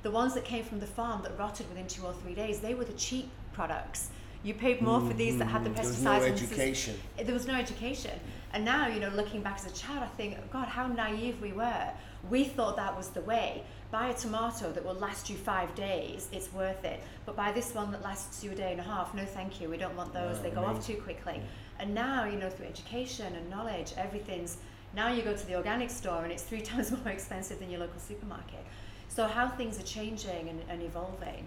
The 0.03 0.12
ones 0.12 0.34
that 0.36 0.45
came 0.45 0.64
from 0.64 0.80
the 0.80 0.88
farm 0.88 1.22
that 1.24 1.38
rotted 1.38 1.68
within 1.70 1.88
two 1.88 2.05
or 2.05 2.14
three 2.14 2.34
days, 2.34 2.60
they 2.62 2.74
were 2.76 2.86
the 2.86 2.93
cheap 2.93 3.30
products. 3.51 4.10
You 4.48 4.54
paid 4.54 4.82
more 4.82 5.02
for 5.02 5.14
these 5.14 5.38
that 5.39 5.48
had 5.48 5.66
the 5.66 5.70
Mhm. 5.72 5.76
There 5.76 5.84
was 5.86 5.98
pesticides 5.98 6.04
no 6.04 6.12
and 6.24 6.36
is- 6.36 6.41
education. 6.54 7.02
there 7.18 7.34
was 7.34 7.48
no 7.48 7.56
education. 7.56 8.18
And 8.54 8.64
now, 8.64 8.88
you 8.88 9.02
know, 9.02 9.10
looking 9.10 9.41
back 9.41 9.58
as 9.58 9.66
a 9.66 9.72
child, 9.76 10.04
I 10.04 10.08
think, 10.16 10.38
God, 10.52 10.70
how 10.70 10.88
naive 10.88 11.41
we 11.41 11.52
were. 11.52 11.89
We 12.30 12.45
thought 12.45 12.78
that 12.78 12.95
was 12.95 13.10
the 13.10 13.20
way. 13.20 13.64
Buy 13.91 14.08
a 14.08 14.14
tomato 14.14 14.72
that 14.72 14.86
will 14.86 14.93
last 14.93 15.30
you 15.30 15.36
five 15.36 15.76
days, 15.76 16.30
it's 16.32 16.54
worth 16.54 16.86
it. 16.86 17.04
But 17.26 17.36
buy 17.36 17.52
this 17.52 17.76
one 17.76 17.91
that 17.91 18.02
lasts 18.02 18.41
you 18.41 18.52
a 18.52 18.56
day 18.56 18.72
and 18.72 18.80
a 18.80 18.86
half, 18.86 19.14
no 19.14 19.26
thank 19.26 19.60
you, 19.60 19.68
we 19.68 19.76
don't 19.76 19.98
want 19.98 20.14
those, 20.14 20.38
No, 20.38 20.43
they 20.43 20.52
go 20.52 20.64
I 20.64 20.70
off 20.70 20.86
too 20.88 20.95
quickly. 20.95 21.41
And 21.78 21.93
now, 21.93 22.24
you 22.24 22.38
know, 22.39 22.50
through 22.50 22.68
education 22.68 23.36
and 23.36 23.50
knowledge, 23.50 23.91
everything's, 23.98 24.58
now 24.93 25.10
you 25.10 25.24
go 25.24 25.36
to 25.36 25.45
the 25.45 25.56
organic 25.56 25.89
store 25.89 26.24
and 26.24 26.32
it's 26.32 26.43
three 26.43 26.62
times 26.72 26.89
more 26.91 27.10
expensive 27.10 27.60
than 27.60 27.70
your 27.70 27.82
local 27.82 28.00
supermarket. 28.00 28.64
So 29.10 29.28
how 29.28 29.50
things 29.50 29.78
are 29.78 29.84
changing 29.84 30.48
and, 30.48 30.62
and 30.70 30.82
evolving. 30.82 31.45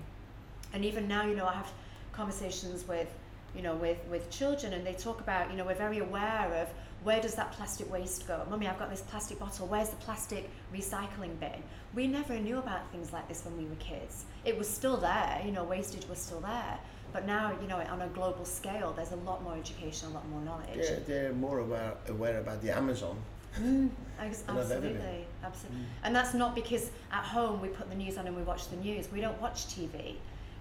And 0.74 0.84
even 0.84 1.08
now, 1.08 1.24
you 1.24 1.34
know, 1.34 1.46
I 1.46 1.54
have 1.54 1.72
conversations 2.12 2.86
with 2.86 3.08
you 3.54 3.62
know, 3.62 3.74
with, 3.74 3.98
with 4.10 4.30
children 4.30 4.72
and 4.72 4.86
they 4.86 4.92
talk 4.92 5.20
about, 5.20 5.50
you 5.50 5.56
know, 5.56 5.64
we're 5.64 5.74
very 5.74 5.98
aware 5.98 6.62
of 6.62 6.68
where 7.02 7.20
does 7.20 7.34
that 7.34 7.52
plastic 7.52 7.90
waste 7.90 8.28
go? 8.28 8.46
Mummy, 8.50 8.68
I've 8.68 8.78
got 8.78 8.90
this 8.90 9.00
plastic 9.00 9.38
bottle. 9.38 9.66
Where's 9.66 9.88
the 9.88 9.96
plastic 9.96 10.50
recycling 10.74 11.38
bin? 11.40 11.62
We 11.94 12.06
never 12.06 12.38
knew 12.38 12.58
about 12.58 12.90
things 12.92 13.12
like 13.12 13.26
this 13.26 13.44
when 13.44 13.56
we 13.56 13.64
were 13.64 13.76
kids. 13.76 14.24
It 14.44 14.56
was 14.56 14.68
still 14.68 14.96
there, 14.98 15.42
you 15.44 15.50
know, 15.50 15.64
wastage 15.64 16.06
was 16.08 16.18
still 16.18 16.40
there. 16.40 16.78
But 17.12 17.26
now, 17.26 17.56
you 17.60 17.66
know, 17.66 17.78
on 17.78 18.02
a 18.02 18.06
global 18.08 18.44
scale, 18.44 18.92
there's 18.92 19.10
a 19.12 19.16
lot 19.16 19.42
more 19.42 19.56
education, 19.56 20.10
a 20.10 20.12
lot 20.12 20.28
more 20.28 20.42
knowledge. 20.42 20.76
They're, 20.76 21.00
they're 21.00 21.32
more 21.32 21.58
aware, 21.58 21.94
aware 22.08 22.38
about 22.38 22.62
the 22.62 22.76
Amazon. 22.76 23.16
Mm, 23.58 23.90
absolutely, 24.20 25.26
absolutely. 25.42 25.80
Mm. 25.80 25.84
And 26.04 26.14
that's 26.14 26.34
not 26.34 26.54
because 26.54 26.90
at 27.10 27.24
home 27.24 27.60
we 27.60 27.68
put 27.68 27.90
the 27.90 27.96
news 27.96 28.16
on 28.16 28.28
and 28.28 28.36
we 28.36 28.42
watch 28.42 28.68
the 28.68 28.76
news. 28.76 29.10
We 29.10 29.20
don't 29.20 29.40
watch 29.40 29.66
TV. 29.66 30.16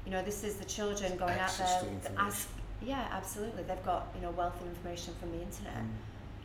You 0.06 0.12
know, 0.12 0.24
this 0.24 0.44
is 0.44 0.56
the 0.56 0.66
children 0.66 1.18
going 1.18 1.38
out 1.38 1.56
there. 1.58 1.84
ask, 2.18 2.50
yeah, 2.82 3.08
absolutely. 3.12 3.64
They've 3.64 3.86
got 3.86 4.08
you 4.16 4.22
know 4.22 4.32
wealth 4.32 4.60
of 4.62 4.68
information 4.68 5.14
from 5.20 5.32
the 5.32 5.42
internet. 5.42 5.84
Mm. 5.84 5.90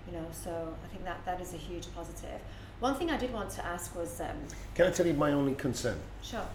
You 0.07 0.19
know, 0.19 0.27
so 0.33 0.75
I 0.85 0.89
think 0.89 1.05
that 1.05 1.25
that 1.25 1.41
is 1.41 1.55
a 1.55 1.57
huge 1.57 1.87
positive. 1.95 2.41
One 2.81 2.95
thing 2.97 3.11
I 3.11 3.17
did 3.17 3.33
want 3.33 3.51
to 3.51 3.65
ask 3.65 3.95
was. 3.97 4.21
Um, 4.21 4.37
Can 4.75 4.87
I 4.87 4.91
tell 4.91 5.07
you 5.07 5.15
my 5.15 5.33
only 5.33 5.55
concern? 5.55 5.99
Sure. 6.23 6.47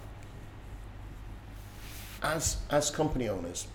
As 2.22 2.58
as 2.70 2.91
company 2.91 3.30
owners, 3.30 3.68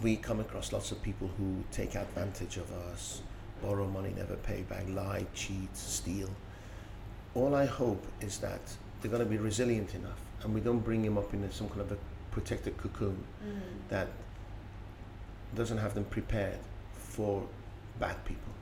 we 0.00 0.16
come 0.16 0.40
across 0.40 0.72
lots 0.72 0.92
of 0.92 1.02
people 1.02 1.30
who 1.38 1.64
take 1.72 1.94
advantage 1.94 2.56
of 2.56 2.70
us, 2.72 3.22
borrow 3.62 3.86
money, 3.86 4.12
never 4.16 4.36
pay 4.36 4.62
back, 4.62 4.84
lie, 4.88 5.26
cheat, 5.34 5.74
steal. 5.76 6.30
All 7.34 7.54
I 7.54 7.64
hope 7.64 8.04
is 8.20 8.38
that 8.38 8.60
they're 9.00 9.10
going 9.10 9.22
to 9.24 9.28
be 9.28 9.38
resilient 9.38 9.94
enough, 9.94 10.20
and 10.42 10.54
we 10.54 10.60
don't 10.60 10.80
bring 10.80 11.02
them 11.02 11.18
up 11.18 11.32
in 11.32 11.50
some 11.50 11.68
kind 11.68 11.80
of 11.82 11.92
a 11.92 11.98
protected 12.30 12.76
cocoon 12.76 13.22
mm. 13.44 13.60
that 13.88 14.08
doesn't 15.54 15.78
have 15.78 15.94
them 15.94 16.04
prepared 16.04 16.58
for 16.94 17.46
bad 18.00 18.22
people. 18.24 18.52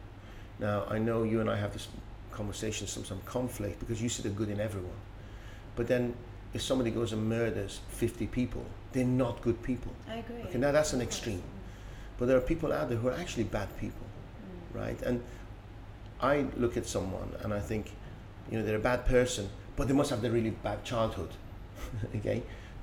Now, 0.59 0.85
I 0.89 0.99
know 0.99 1.23
you 1.23 1.41
and 1.41 1.49
I 1.49 1.57
have 1.57 1.73
this 1.73 1.89
conversation, 2.33 2.87
some, 2.87 3.05
some 3.05 3.21
conflict, 3.25 3.79
because 3.81 4.03
you 4.03 4.09
see 4.09 4.23
the 4.23 4.29
good 4.29 4.51
in 4.51 4.61
everyone. 4.61 4.91
But 5.77 5.87
then, 5.87 6.15
if 6.53 6.63
somebody 6.63 6.91
goes 6.91 7.13
and 7.13 7.29
murders 7.29 7.81
50 7.91 8.27
people, 8.27 8.65
they're 8.93 9.05
not 9.05 9.41
good 9.41 9.63
people. 9.63 9.93
I 10.09 10.17
agree. 10.17 10.43
Okay, 10.43 10.59
now 10.59 10.73
that's 10.73 10.93
an 10.93 11.01
extreme. 11.01 11.43
But 12.19 12.27
there 12.27 12.37
are 12.37 12.43
people 12.43 12.73
out 12.73 12.89
there 12.89 12.99
who 12.99 13.09
are 13.09 13.15
actually 13.15 13.45
bad 13.45 13.75
people, 13.79 14.05
mm. 14.05 14.81
right? 14.81 15.01
And 15.03 15.23
I 16.21 16.47
look 16.57 16.77
at 16.77 16.87
someone 16.87 17.33
and 17.43 17.55
I 17.55 17.61
think, 17.61 17.93
you 18.51 18.59
know, 18.59 18.65
they're 18.65 18.77
a 18.77 18.81
bad 18.81 19.07
person, 19.07 19.49
but 19.77 19.89
they 19.89 19.95
must 19.95 20.11
have 20.11 20.23
a 20.25 20.31
really 20.31 20.51
bad 20.51 20.85
childhood. 20.85 21.31
okay? 22.17 22.43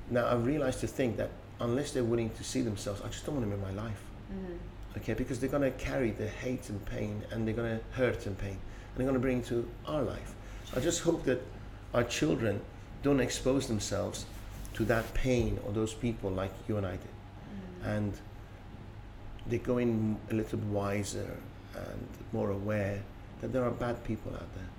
Now, 0.09 0.27
I've 0.27 0.45
realized 0.45 0.79
to 0.81 0.87
think 0.87 1.17
that 1.17 1.29
unless 1.59 1.91
they're 1.91 2.03
willing 2.03 2.29
to 2.31 2.43
see 2.43 2.61
themselves, 2.61 3.01
I 3.01 3.07
just 3.07 3.25
don't 3.25 3.35
want 3.35 3.49
them 3.49 3.59
in 3.59 3.75
my 3.75 3.83
life. 3.83 4.01
Mm-hmm. 4.31 4.97
Okay, 4.97 5.13
because 5.13 5.39
they're 5.39 5.49
going 5.49 5.63
to 5.63 5.77
carry 5.77 6.11
the 6.11 6.27
hate 6.27 6.69
and 6.69 6.83
pain, 6.85 7.23
and 7.31 7.47
they're 7.47 7.53
going 7.53 7.77
to 7.77 7.83
hurt 7.95 8.25
and 8.25 8.37
pain, 8.37 8.51
and 8.51 8.95
they're 8.95 9.05
going 9.05 9.13
to 9.13 9.19
bring 9.19 9.43
to 9.43 9.67
our 9.85 10.01
life. 10.01 10.33
I 10.75 10.79
just 10.79 11.01
hope 11.01 11.23
that 11.25 11.41
our 11.93 12.03
children 12.03 12.61
don't 13.03 13.19
expose 13.19 13.67
themselves 13.67 14.25
to 14.73 14.85
that 14.85 15.13
pain 15.13 15.59
or 15.65 15.71
those 15.71 15.93
people 15.93 16.29
like 16.31 16.51
you 16.67 16.77
and 16.77 16.85
I 16.85 16.91
did, 16.91 17.01
mm-hmm. 17.01 17.89
and 17.89 18.13
they 19.47 19.59
go 19.59 19.77
in 19.77 20.17
a 20.31 20.33
little 20.33 20.59
wiser 20.59 21.37
and 21.75 22.07
more 22.33 22.51
aware 22.51 23.01
that 23.41 23.53
there 23.53 23.63
are 23.63 23.71
bad 23.71 24.03
people 24.03 24.33
out 24.33 24.53
there. 24.55 24.69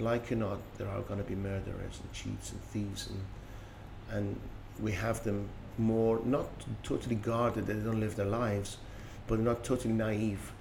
Like 0.00 0.32
or 0.32 0.36
not, 0.36 0.58
there 0.76 0.88
are 0.88 1.00
going 1.02 1.22
to 1.22 1.24
be 1.24 1.34
murderers 1.34 2.00
and 2.02 2.12
cheats 2.12 2.52
and 2.52 2.60
thieves, 2.62 3.08
and 3.08 4.18
and 4.18 4.40
we 4.80 4.92
have 4.92 5.22
them 5.24 5.48
more 5.78 6.20
not 6.24 6.46
totally 6.82 7.16
guarded 7.16 7.66
they 7.66 7.74
don't 7.74 8.00
live 8.00 8.16
their 8.16 8.26
lives, 8.26 8.78
but 9.26 9.38
not 9.38 9.64
totally 9.64 9.94
naive 9.94 10.52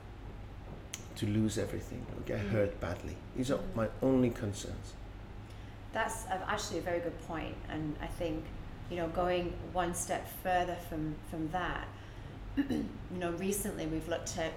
to 1.15 1.25
lose 1.27 1.57
everything 1.57 2.05
or 2.15 2.21
get 2.21 2.39
mm. 2.39 2.49
hurt 2.49 2.79
badly. 2.79 3.15
These 3.35 3.51
are 3.51 3.59
my 3.75 3.87
only 4.01 4.29
concerns. 4.29 4.93
That's 5.93 6.25
actually 6.47 6.79
a 6.79 6.81
very 6.81 6.99
good 6.99 7.19
point, 7.27 7.55
and 7.69 7.95
I 8.01 8.07
think 8.07 8.43
you 8.89 8.97
know 8.97 9.07
going 9.09 9.53
one 9.73 9.93
step 9.93 10.27
further 10.43 10.77
from 10.89 11.15
from 11.29 11.49
that. 11.49 11.87
you 12.57 12.85
know, 13.11 13.31
recently 13.31 13.87
we've 13.87 14.07
looked 14.07 14.37
at 14.37 14.53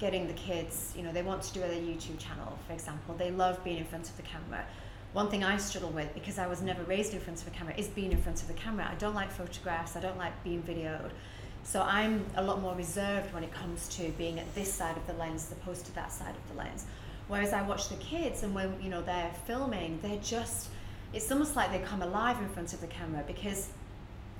getting 0.00 0.26
the 0.26 0.32
kids. 0.32 0.92
You 0.96 1.04
know, 1.04 1.12
they 1.12 1.22
want 1.22 1.42
to 1.42 1.54
do 1.54 1.62
a 1.62 1.68
YouTube 1.68 2.18
channel, 2.18 2.58
for 2.66 2.72
example. 2.72 3.14
They 3.14 3.30
love 3.30 3.62
being 3.62 3.78
in 3.78 3.84
front 3.84 4.08
of 4.08 4.16
the 4.16 4.22
camera 4.22 4.64
one 5.12 5.28
thing 5.28 5.42
I 5.42 5.56
struggle 5.56 5.90
with 5.90 6.12
because 6.14 6.38
I 6.38 6.46
was 6.46 6.62
never 6.62 6.82
raised 6.84 7.14
in 7.14 7.20
front 7.20 7.42
of 7.42 7.48
a 7.48 7.50
camera 7.50 7.74
is 7.76 7.88
being 7.88 8.12
in 8.12 8.22
front 8.22 8.42
of 8.42 8.48
the 8.48 8.54
camera. 8.54 8.88
I 8.90 8.94
don't 8.94 9.14
like 9.14 9.30
photographs. 9.30 9.96
I 9.96 10.00
don't 10.00 10.18
like 10.18 10.32
being 10.44 10.62
videoed. 10.62 11.10
So 11.64 11.82
I'm 11.82 12.24
a 12.36 12.42
lot 12.42 12.60
more 12.60 12.74
reserved 12.74 13.34
when 13.34 13.42
it 13.42 13.52
comes 13.52 13.88
to 13.96 14.08
being 14.10 14.38
at 14.38 14.54
this 14.54 14.72
side 14.72 14.96
of 14.96 15.06
the 15.06 15.12
lens 15.14 15.46
as 15.46 15.52
opposed 15.52 15.84
to 15.86 15.94
that 15.96 16.12
side 16.12 16.34
of 16.34 16.48
the 16.48 16.62
lens. 16.62 16.86
Whereas 17.26 17.52
I 17.52 17.62
watch 17.62 17.88
the 17.88 17.96
kids 17.96 18.42
and 18.44 18.54
when 18.54 18.80
you 18.80 18.88
know 18.88 19.02
they're 19.02 19.32
filming, 19.46 19.98
they're 20.00 20.18
just 20.18 20.68
it's 21.12 21.30
almost 21.30 21.56
like 21.56 21.72
they 21.72 21.80
come 21.80 22.02
alive 22.02 22.38
in 22.38 22.48
front 22.48 22.72
of 22.72 22.80
the 22.80 22.86
camera 22.86 23.24
because 23.26 23.68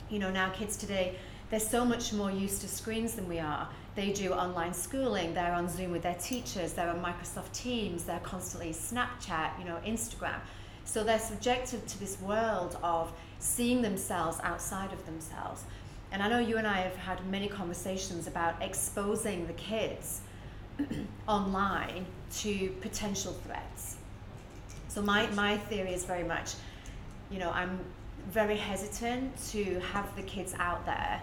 you 0.08 0.20
know 0.20 0.30
now 0.30 0.50
kids 0.50 0.76
today 0.76 1.16
they're 1.50 1.58
so 1.58 1.84
much 1.84 2.12
more 2.12 2.30
used 2.30 2.61
to 2.61 2.68
screens 2.68 3.14
than 3.14 3.28
we 3.28 3.40
are. 3.40 3.68
They 3.97 4.12
do 4.12 4.32
online 4.32 4.72
schooling, 4.72 5.34
they're 5.34 5.53
on 5.53 5.68
Zoom 5.68 5.91
with 5.91 6.03
their 6.03 6.14
teachers, 6.14 6.72
they're 6.72 6.88
on 6.88 7.03
Microsoft 7.03 7.53
Teams, 7.53 8.05
they're 8.05 8.20
constantly 8.20 8.70
Snapchat, 8.70 9.59
you 9.59 9.64
know, 9.64 9.78
Instagram. 9.84 10.38
So 10.84 11.03
they're 11.03 11.18
subjected 11.18 11.86
to 11.86 12.01
this 12.01 12.20
world 12.20 12.78
of 12.82 13.12
seeing 13.38 13.82
themselves 13.82 14.38
outside 14.43 14.93
of 14.93 15.05
themselves. 15.07 15.64
And 16.12 16.22
I 16.22 16.28
know 16.28 16.38
you 16.38 16.57
and 16.57 16.66
I 16.66 16.78
have 16.78 16.97
had 16.97 17.24
many 17.26 17.49
conversations 17.49 18.26
about 18.26 18.61
exposing 18.62 19.47
the 19.47 19.53
kids 19.55 20.20
online 21.28 22.07
to 22.38 22.68
potential 22.80 23.32
threats. 23.45 23.97
So 24.88 25.03
my, 25.03 25.28
my 25.28 25.57
theory 25.57 25.93
is 25.95 26.05
very 26.05 26.24
much, 26.24 26.55
you 27.30 27.38
know, 27.38 27.51
I'm 27.51 27.78
very 28.30 28.57
hesitant 28.57 29.36
to 29.51 29.80
have 29.93 30.14
the 30.16 30.22
kids 30.22 30.55
out 30.59 30.84
there 30.86 31.22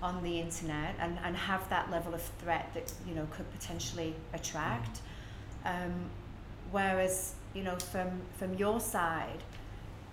on 0.00 0.22
the 0.22 0.40
internet 0.40 0.94
and, 1.00 1.18
and 1.24 1.36
have 1.36 1.68
that 1.70 1.90
level 1.90 2.14
of 2.14 2.22
threat 2.40 2.70
that, 2.74 2.92
you 3.06 3.14
know, 3.14 3.26
could 3.30 3.50
potentially 3.52 4.14
attract. 4.32 5.00
Um, 5.64 6.10
whereas 6.70 7.34
you 7.54 7.62
know, 7.62 7.76
from 7.76 8.10
from 8.36 8.54
your 8.54 8.80
side, 8.80 9.42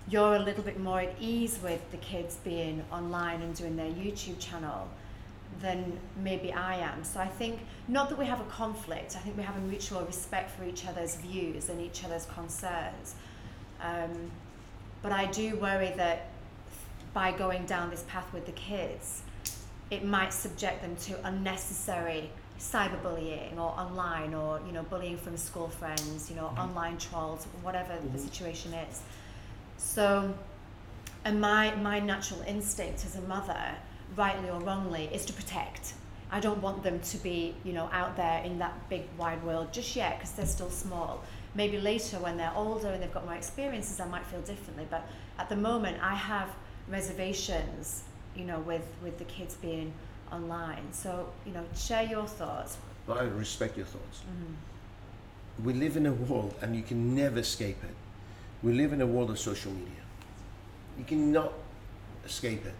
you're 0.08 0.34
a 0.34 0.38
little 0.38 0.64
bit 0.64 0.80
more 0.80 1.00
at 1.00 1.14
ease 1.20 1.58
with 1.62 1.90
the 1.90 1.96
kids 1.98 2.36
being 2.44 2.84
online 2.92 3.42
and 3.42 3.54
doing 3.54 3.76
their 3.76 3.90
YouTube 3.90 4.38
channel 4.38 4.88
than 5.60 5.98
maybe 6.22 6.52
I 6.52 6.76
am. 6.76 7.04
So 7.04 7.20
I 7.20 7.28
think 7.28 7.60
not 7.88 8.08
that 8.08 8.18
we 8.18 8.26
have 8.26 8.40
a 8.40 8.44
conflict. 8.44 9.16
I 9.16 9.20
think 9.20 9.36
we 9.36 9.42
have 9.42 9.56
a 9.56 9.60
mutual 9.60 10.02
respect 10.02 10.50
for 10.50 10.64
each 10.64 10.86
other's 10.86 11.16
views 11.16 11.68
and 11.68 11.80
each 11.80 12.04
other's 12.04 12.26
concerns. 12.26 13.14
Um, 13.80 14.30
but 15.02 15.12
I 15.12 15.26
do 15.26 15.56
worry 15.56 15.92
that 15.96 16.28
by 17.14 17.32
going 17.32 17.64
down 17.66 17.90
this 17.90 18.04
path 18.08 18.30
with 18.32 18.44
the 18.44 18.52
kids, 18.52 19.22
it 19.90 20.04
might 20.04 20.32
subject 20.32 20.82
them 20.82 20.96
to 20.96 21.26
unnecessary 21.26 22.30
cyberbullying 22.58 23.54
or 23.54 23.78
online 23.78 24.32
or 24.34 24.60
you 24.66 24.72
know 24.72 24.82
bullying 24.84 25.16
from 25.16 25.36
school 25.36 25.68
friends 25.68 26.30
you 26.30 26.36
know 26.36 26.44
mm-hmm. 26.44 26.60
online 26.60 26.96
trolls 26.96 27.46
whatever 27.62 27.92
mm-hmm. 27.92 28.12
the 28.12 28.18
situation 28.18 28.72
is 28.72 29.02
so 29.76 30.32
and 31.24 31.40
my 31.40 31.74
my 31.76 32.00
natural 32.00 32.40
instinct 32.46 33.04
as 33.04 33.16
a 33.16 33.20
mother 33.22 33.74
rightly 34.16 34.48
or 34.48 34.58
wrongly 34.60 35.08
is 35.12 35.26
to 35.26 35.34
protect 35.34 35.92
i 36.30 36.40
don't 36.40 36.62
want 36.62 36.82
them 36.82 36.98
to 37.00 37.18
be 37.18 37.54
you 37.62 37.74
know 37.74 37.90
out 37.92 38.16
there 38.16 38.42
in 38.42 38.58
that 38.58 38.72
big 38.88 39.02
wide 39.18 39.42
world 39.44 39.70
just 39.70 39.94
yet 39.94 40.16
because 40.18 40.32
they're 40.32 40.46
still 40.46 40.70
small 40.70 41.22
maybe 41.54 41.78
later 41.78 42.18
when 42.18 42.38
they're 42.38 42.54
older 42.56 42.88
and 42.88 43.02
they've 43.02 43.12
got 43.12 43.26
more 43.26 43.34
experiences 43.34 44.00
i 44.00 44.06
might 44.06 44.24
feel 44.26 44.40
differently 44.40 44.86
but 44.88 45.06
at 45.38 45.48
the 45.50 45.56
moment 45.56 45.96
i 46.02 46.14
have 46.14 46.48
reservations 46.88 48.04
you 48.36 48.44
know 48.44 48.60
with 48.60 48.86
with 49.02 49.18
the 49.18 49.24
kids 49.24 49.54
being 49.54 49.92
online. 50.32 50.92
So, 50.92 51.32
you 51.44 51.52
know, 51.52 51.64
share 51.76 52.02
your 52.02 52.26
thoughts. 52.26 52.76
Well, 53.06 53.18
I 53.18 53.22
respect 53.22 53.76
your 53.76 53.86
thoughts. 53.86 54.20
Mm-hmm. 54.20 55.64
We 55.64 55.72
live 55.72 55.96
in 55.96 56.06
a 56.06 56.12
world, 56.12 56.54
and 56.60 56.74
you 56.74 56.82
can 56.82 57.14
never 57.14 57.38
escape 57.38 57.82
it. 57.82 57.94
We 58.62 58.72
live 58.72 58.92
in 58.92 59.00
a 59.00 59.06
world 59.06 59.30
of 59.30 59.38
social 59.38 59.72
media. 59.72 60.04
You 60.98 61.04
cannot 61.04 61.52
escape 62.24 62.66
it. 62.66 62.74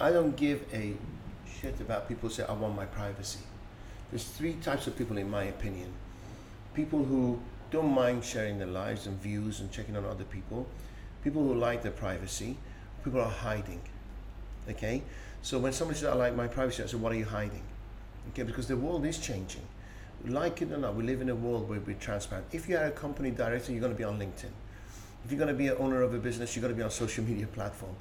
I 0.00 0.10
don't 0.10 0.36
give 0.36 0.62
a 0.72 0.94
shit 1.60 1.80
about 1.80 2.06
people 2.06 2.28
who 2.28 2.34
say, 2.34 2.44
I 2.44 2.52
want 2.52 2.76
my 2.76 2.84
privacy. 2.84 3.40
There's 4.10 4.24
three 4.24 4.54
types 4.54 4.86
of 4.86 4.96
people, 4.96 5.16
in 5.18 5.30
my 5.30 5.44
opinion 5.44 5.92
people 6.78 7.04
who 7.04 7.36
don't 7.72 7.92
mind 7.92 8.24
sharing 8.24 8.56
their 8.56 8.68
lives 8.68 9.08
and 9.08 9.20
views 9.20 9.58
and 9.58 9.72
checking 9.72 9.96
on 9.96 10.04
other 10.04 10.22
people, 10.22 10.64
people 11.24 11.42
who 11.42 11.52
like 11.52 11.82
their 11.82 11.90
privacy, 11.90 12.56
people 13.02 13.20
are 13.20 13.28
hiding. 13.28 13.80
Okay? 14.68 15.02
So 15.42 15.58
when 15.58 15.72
somebody 15.72 15.98
says, 15.98 16.08
I 16.08 16.14
like 16.14 16.34
my 16.34 16.46
privacy, 16.46 16.82
I 16.82 16.86
say, 16.86 16.96
what 16.96 17.12
are 17.12 17.16
you 17.16 17.24
hiding? 17.24 17.62
Okay, 18.30 18.42
because 18.42 18.68
the 18.68 18.76
world 18.76 19.06
is 19.06 19.18
changing. 19.18 19.62
Like 20.26 20.60
it 20.62 20.72
or 20.72 20.78
not, 20.78 20.94
we 20.94 21.04
live 21.04 21.20
in 21.20 21.30
a 21.30 21.34
world 21.34 21.68
where 21.68 21.80
we're 21.80 21.96
transparent. 21.96 22.46
If 22.52 22.68
you 22.68 22.76
are 22.76 22.86
a 22.86 22.90
company 22.90 23.30
director, 23.30 23.72
you're 23.72 23.80
going 23.80 23.92
to 23.92 23.98
be 23.98 24.04
on 24.04 24.18
LinkedIn. 24.18 24.50
If 25.24 25.30
you're 25.30 25.38
going 25.38 25.48
to 25.48 25.54
be 25.54 25.68
an 25.68 25.76
owner 25.78 26.02
of 26.02 26.14
a 26.14 26.18
business, 26.18 26.54
you're 26.54 26.62
going 26.62 26.74
to 26.74 26.76
be 26.76 26.82
on 26.82 26.90
social 26.90 27.24
media 27.24 27.46
platform. 27.46 27.94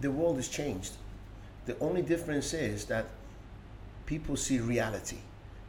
The 0.00 0.10
world 0.10 0.36
has 0.36 0.48
changed. 0.48 0.92
The 1.66 1.78
only 1.80 2.02
difference 2.02 2.54
is 2.54 2.84
that 2.86 3.06
people 4.06 4.36
see 4.36 4.60
reality. 4.60 5.18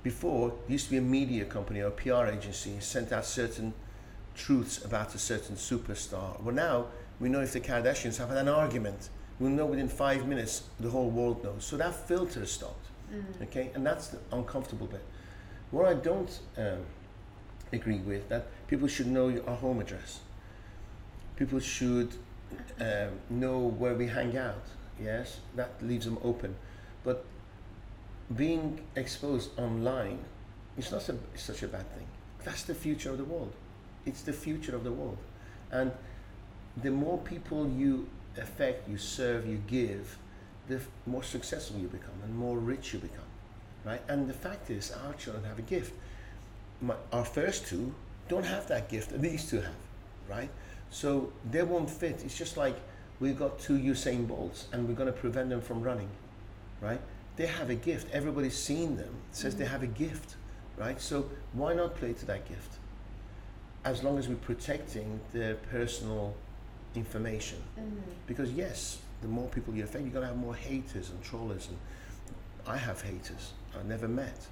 Before, 0.03 0.49
there 0.49 0.73
used 0.73 0.85
to 0.85 0.91
be 0.91 0.97
a 0.97 1.01
media 1.01 1.45
company 1.45 1.81
or 1.81 1.87
a 1.87 1.91
PR 1.91 2.27
agency 2.27 2.79
sent 2.79 3.11
out 3.11 3.25
certain 3.25 3.73
truths 4.35 4.85
about 4.85 5.15
a 5.15 5.17
certain 5.17 5.55
superstar. 5.55 6.39
Well, 6.41 6.53
now 6.53 6.85
we 7.19 7.29
know 7.29 7.41
if 7.41 7.53
the 7.53 7.59
Kardashians 7.59 8.17
have 8.17 8.29
had 8.29 8.37
an 8.37 8.47
argument, 8.47 9.09
we'll 9.39 9.51
know 9.51 9.65
within 9.65 9.87
five 9.87 10.27
minutes 10.27 10.63
the 10.79 10.89
whole 10.89 11.09
world 11.09 11.43
knows. 11.43 11.63
So 11.65 11.77
that 11.77 11.95
filter 12.07 12.45
stopped. 12.45 12.85
Mm. 13.13 13.43
Okay, 13.43 13.71
and 13.73 13.85
that's 13.85 14.09
the 14.09 14.19
uncomfortable 14.31 14.87
bit. 14.87 15.03
What 15.71 15.87
I 15.87 15.93
don't 15.93 16.39
um, 16.57 16.79
agree 17.71 17.99
with 17.99 18.29
that 18.29 18.47
people 18.67 18.87
should 18.87 19.07
know 19.07 19.41
our 19.47 19.55
home 19.55 19.79
address. 19.79 20.21
People 21.35 21.59
should 21.59 22.15
um, 22.79 23.11
know 23.29 23.59
where 23.59 23.93
we 23.93 24.07
hang 24.07 24.37
out. 24.37 24.63
Yes, 24.99 25.39
that 25.55 25.71
leaves 25.81 26.05
them 26.05 26.17
open. 26.23 26.55
But 27.03 27.23
being 28.35 28.81
exposed 28.95 29.57
online 29.57 30.19
is 30.77 30.91
not 30.91 31.07
a, 31.09 31.15
such 31.35 31.63
a 31.63 31.67
bad 31.67 31.89
thing. 31.93 32.07
That's 32.43 32.63
the 32.63 32.73
future 32.73 33.11
of 33.11 33.17
the 33.17 33.23
world. 33.23 33.53
It's 34.05 34.21
the 34.21 34.33
future 34.33 34.75
of 34.75 34.83
the 34.83 34.91
world. 34.91 35.17
And 35.71 35.91
the 36.81 36.91
more 36.91 37.17
people 37.19 37.69
you 37.69 38.07
affect, 38.37 38.89
you 38.89 38.97
serve, 38.97 39.47
you 39.47 39.61
give, 39.67 40.17
the 40.67 40.81
more 41.05 41.23
successful 41.23 41.79
you 41.79 41.87
become 41.87 42.13
and 42.23 42.35
more 42.35 42.57
rich 42.57 42.93
you 42.93 42.99
become. 42.99 43.23
Right? 43.85 44.01
And 44.07 44.29
the 44.29 44.33
fact 44.33 44.69
is, 44.69 44.91
our 44.91 45.13
children 45.13 45.45
have 45.45 45.59
a 45.59 45.63
gift. 45.63 45.93
My, 46.81 46.95
our 47.11 47.25
first 47.25 47.67
two 47.67 47.93
don't 48.27 48.45
have 48.45 48.67
that 48.67 48.89
gift. 48.89 49.19
These 49.21 49.49
two 49.49 49.61
have, 49.61 49.73
right? 50.29 50.49
So 50.89 51.31
they 51.49 51.63
won't 51.63 51.89
fit. 51.89 52.21
It's 52.23 52.37
just 52.37 52.57
like 52.57 52.75
we've 53.19 53.37
got 53.37 53.59
two 53.59 53.77
Usain 53.77 54.27
Bolts 54.27 54.67
and 54.71 54.87
we're 54.87 54.95
going 54.95 55.11
to 55.11 55.17
prevent 55.17 55.49
them 55.49 55.61
from 55.61 55.81
running, 55.81 56.09
right? 56.81 56.99
They 57.37 57.47
have 57.47 57.69
a 57.69 57.75
gift. 57.75 58.13
Everybody's 58.13 58.57
seen 58.57 58.97
them, 58.97 59.13
says 59.31 59.53
mm-hmm. 59.53 59.63
they 59.63 59.69
have 59.69 59.83
a 59.83 59.87
gift, 59.87 60.35
right? 60.75 60.99
So 60.99 61.29
why 61.53 61.73
not 61.73 61.95
play 61.95 62.13
to 62.13 62.25
that 62.25 62.47
gift? 62.47 62.77
As 63.85 64.03
long 64.03 64.17
as 64.17 64.27
we're 64.27 64.35
protecting 64.35 65.21
their 65.31 65.55
personal 65.55 66.35
information. 66.97 67.61
Mm-hmm. 67.79 67.99
Because 68.27 68.51
yes, 68.51 68.99
the 69.21 69.27
more 69.27 69.47
people 69.49 69.73
you 69.73 69.83
offend, 69.83 70.05
you're 70.05 70.13
going 70.13 70.23
to 70.23 70.27
have 70.27 70.37
more 70.37 70.55
haters 70.55 71.09
and 71.09 71.23
trollers. 71.23 71.67
And 71.69 71.77
I 72.67 72.77
have 72.77 73.01
haters 73.01 73.53
I 73.79 73.83
never 73.83 74.07
met, 74.07 74.47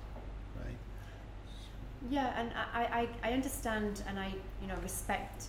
right? 0.58 0.78
Yeah, 2.10 2.40
and 2.40 2.52
I, 2.74 3.08
I, 3.24 3.30
I 3.30 3.34
understand 3.34 4.04
and 4.08 4.20
I, 4.20 4.34
you 4.62 4.68
know, 4.68 4.76
respect, 4.84 5.46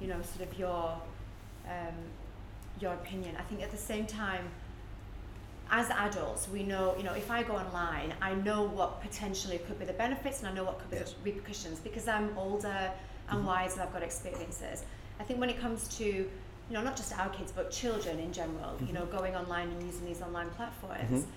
you 0.00 0.06
know, 0.06 0.20
sort 0.22 0.48
of 0.48 0.58
your, 0.58 1.00
um, 1.66 1.94
your 2.80 2.94
opinion. 2.94 3.36
I 3.38 3.42
think 3.42 3.62
at 3.62 3.70
the 3.70 3.76
same 3.76 4.06
time, 4.06 4.48
as 5.70 5.90
adults, 5.90 6.48
we 6.48 6.62
know, 6.62 6.94
you 6.96 7.04
know, 7.04 7.12
if 7.12 7.30
I 7.30 7.42
go 7.42 7.54
online, 7.54 8.14
I 8.22 8.34
know 8.34 8.62
what 8.62 9.02
potentially 9.02 9.58
could 9.58 9.78
be 9.78 9.84
the 9.84 9.92
benefits 9.92 10.38
and 10.38 10.48
I 10.48 10.52
know 10.52 10.64
what 10.64 10.78
could 10.78 10.90
be 10.90 10.96
yes. 10.96 11.12
the 11.12 11.30
repercussions 11.30 11.78
because 11.80 12.08
I'm 12.08 12.36
older 12.38 12.90
and 13.28 13.38
mm-hmm. 13.38 13.46
wiser, 13.46 13.82
I've 13.82 13.92
got 13.92 14.02
experiences. 14.02 14.84
I 15.20 15.24
think 15.24 15.40
when 15.40 15.50
it 15.50 15.60
comes 15.60 15.88
to, 15.98 16.04
you 16.04 16.28
know, 16.70 16.82
not 16.82 16.96
just 16.96 17.16
our 17.18 17.28
kids, 17.30 17.52
but 17.52 17.70
children 17.70 18.18
in 18.18 18.32
general, 18.32 18.72
mm-hmm. 18.74 18.86
you 18.86 18.92
know, 18.92 19.06
going 19.06 19.34
online 19.34 19.68
and 19.68 19.82
using 19.82 20.06
these 20.06 20.22
online 20.22 20.50
platforms, 20.50 21.22
mm-hmm 21.22 21.30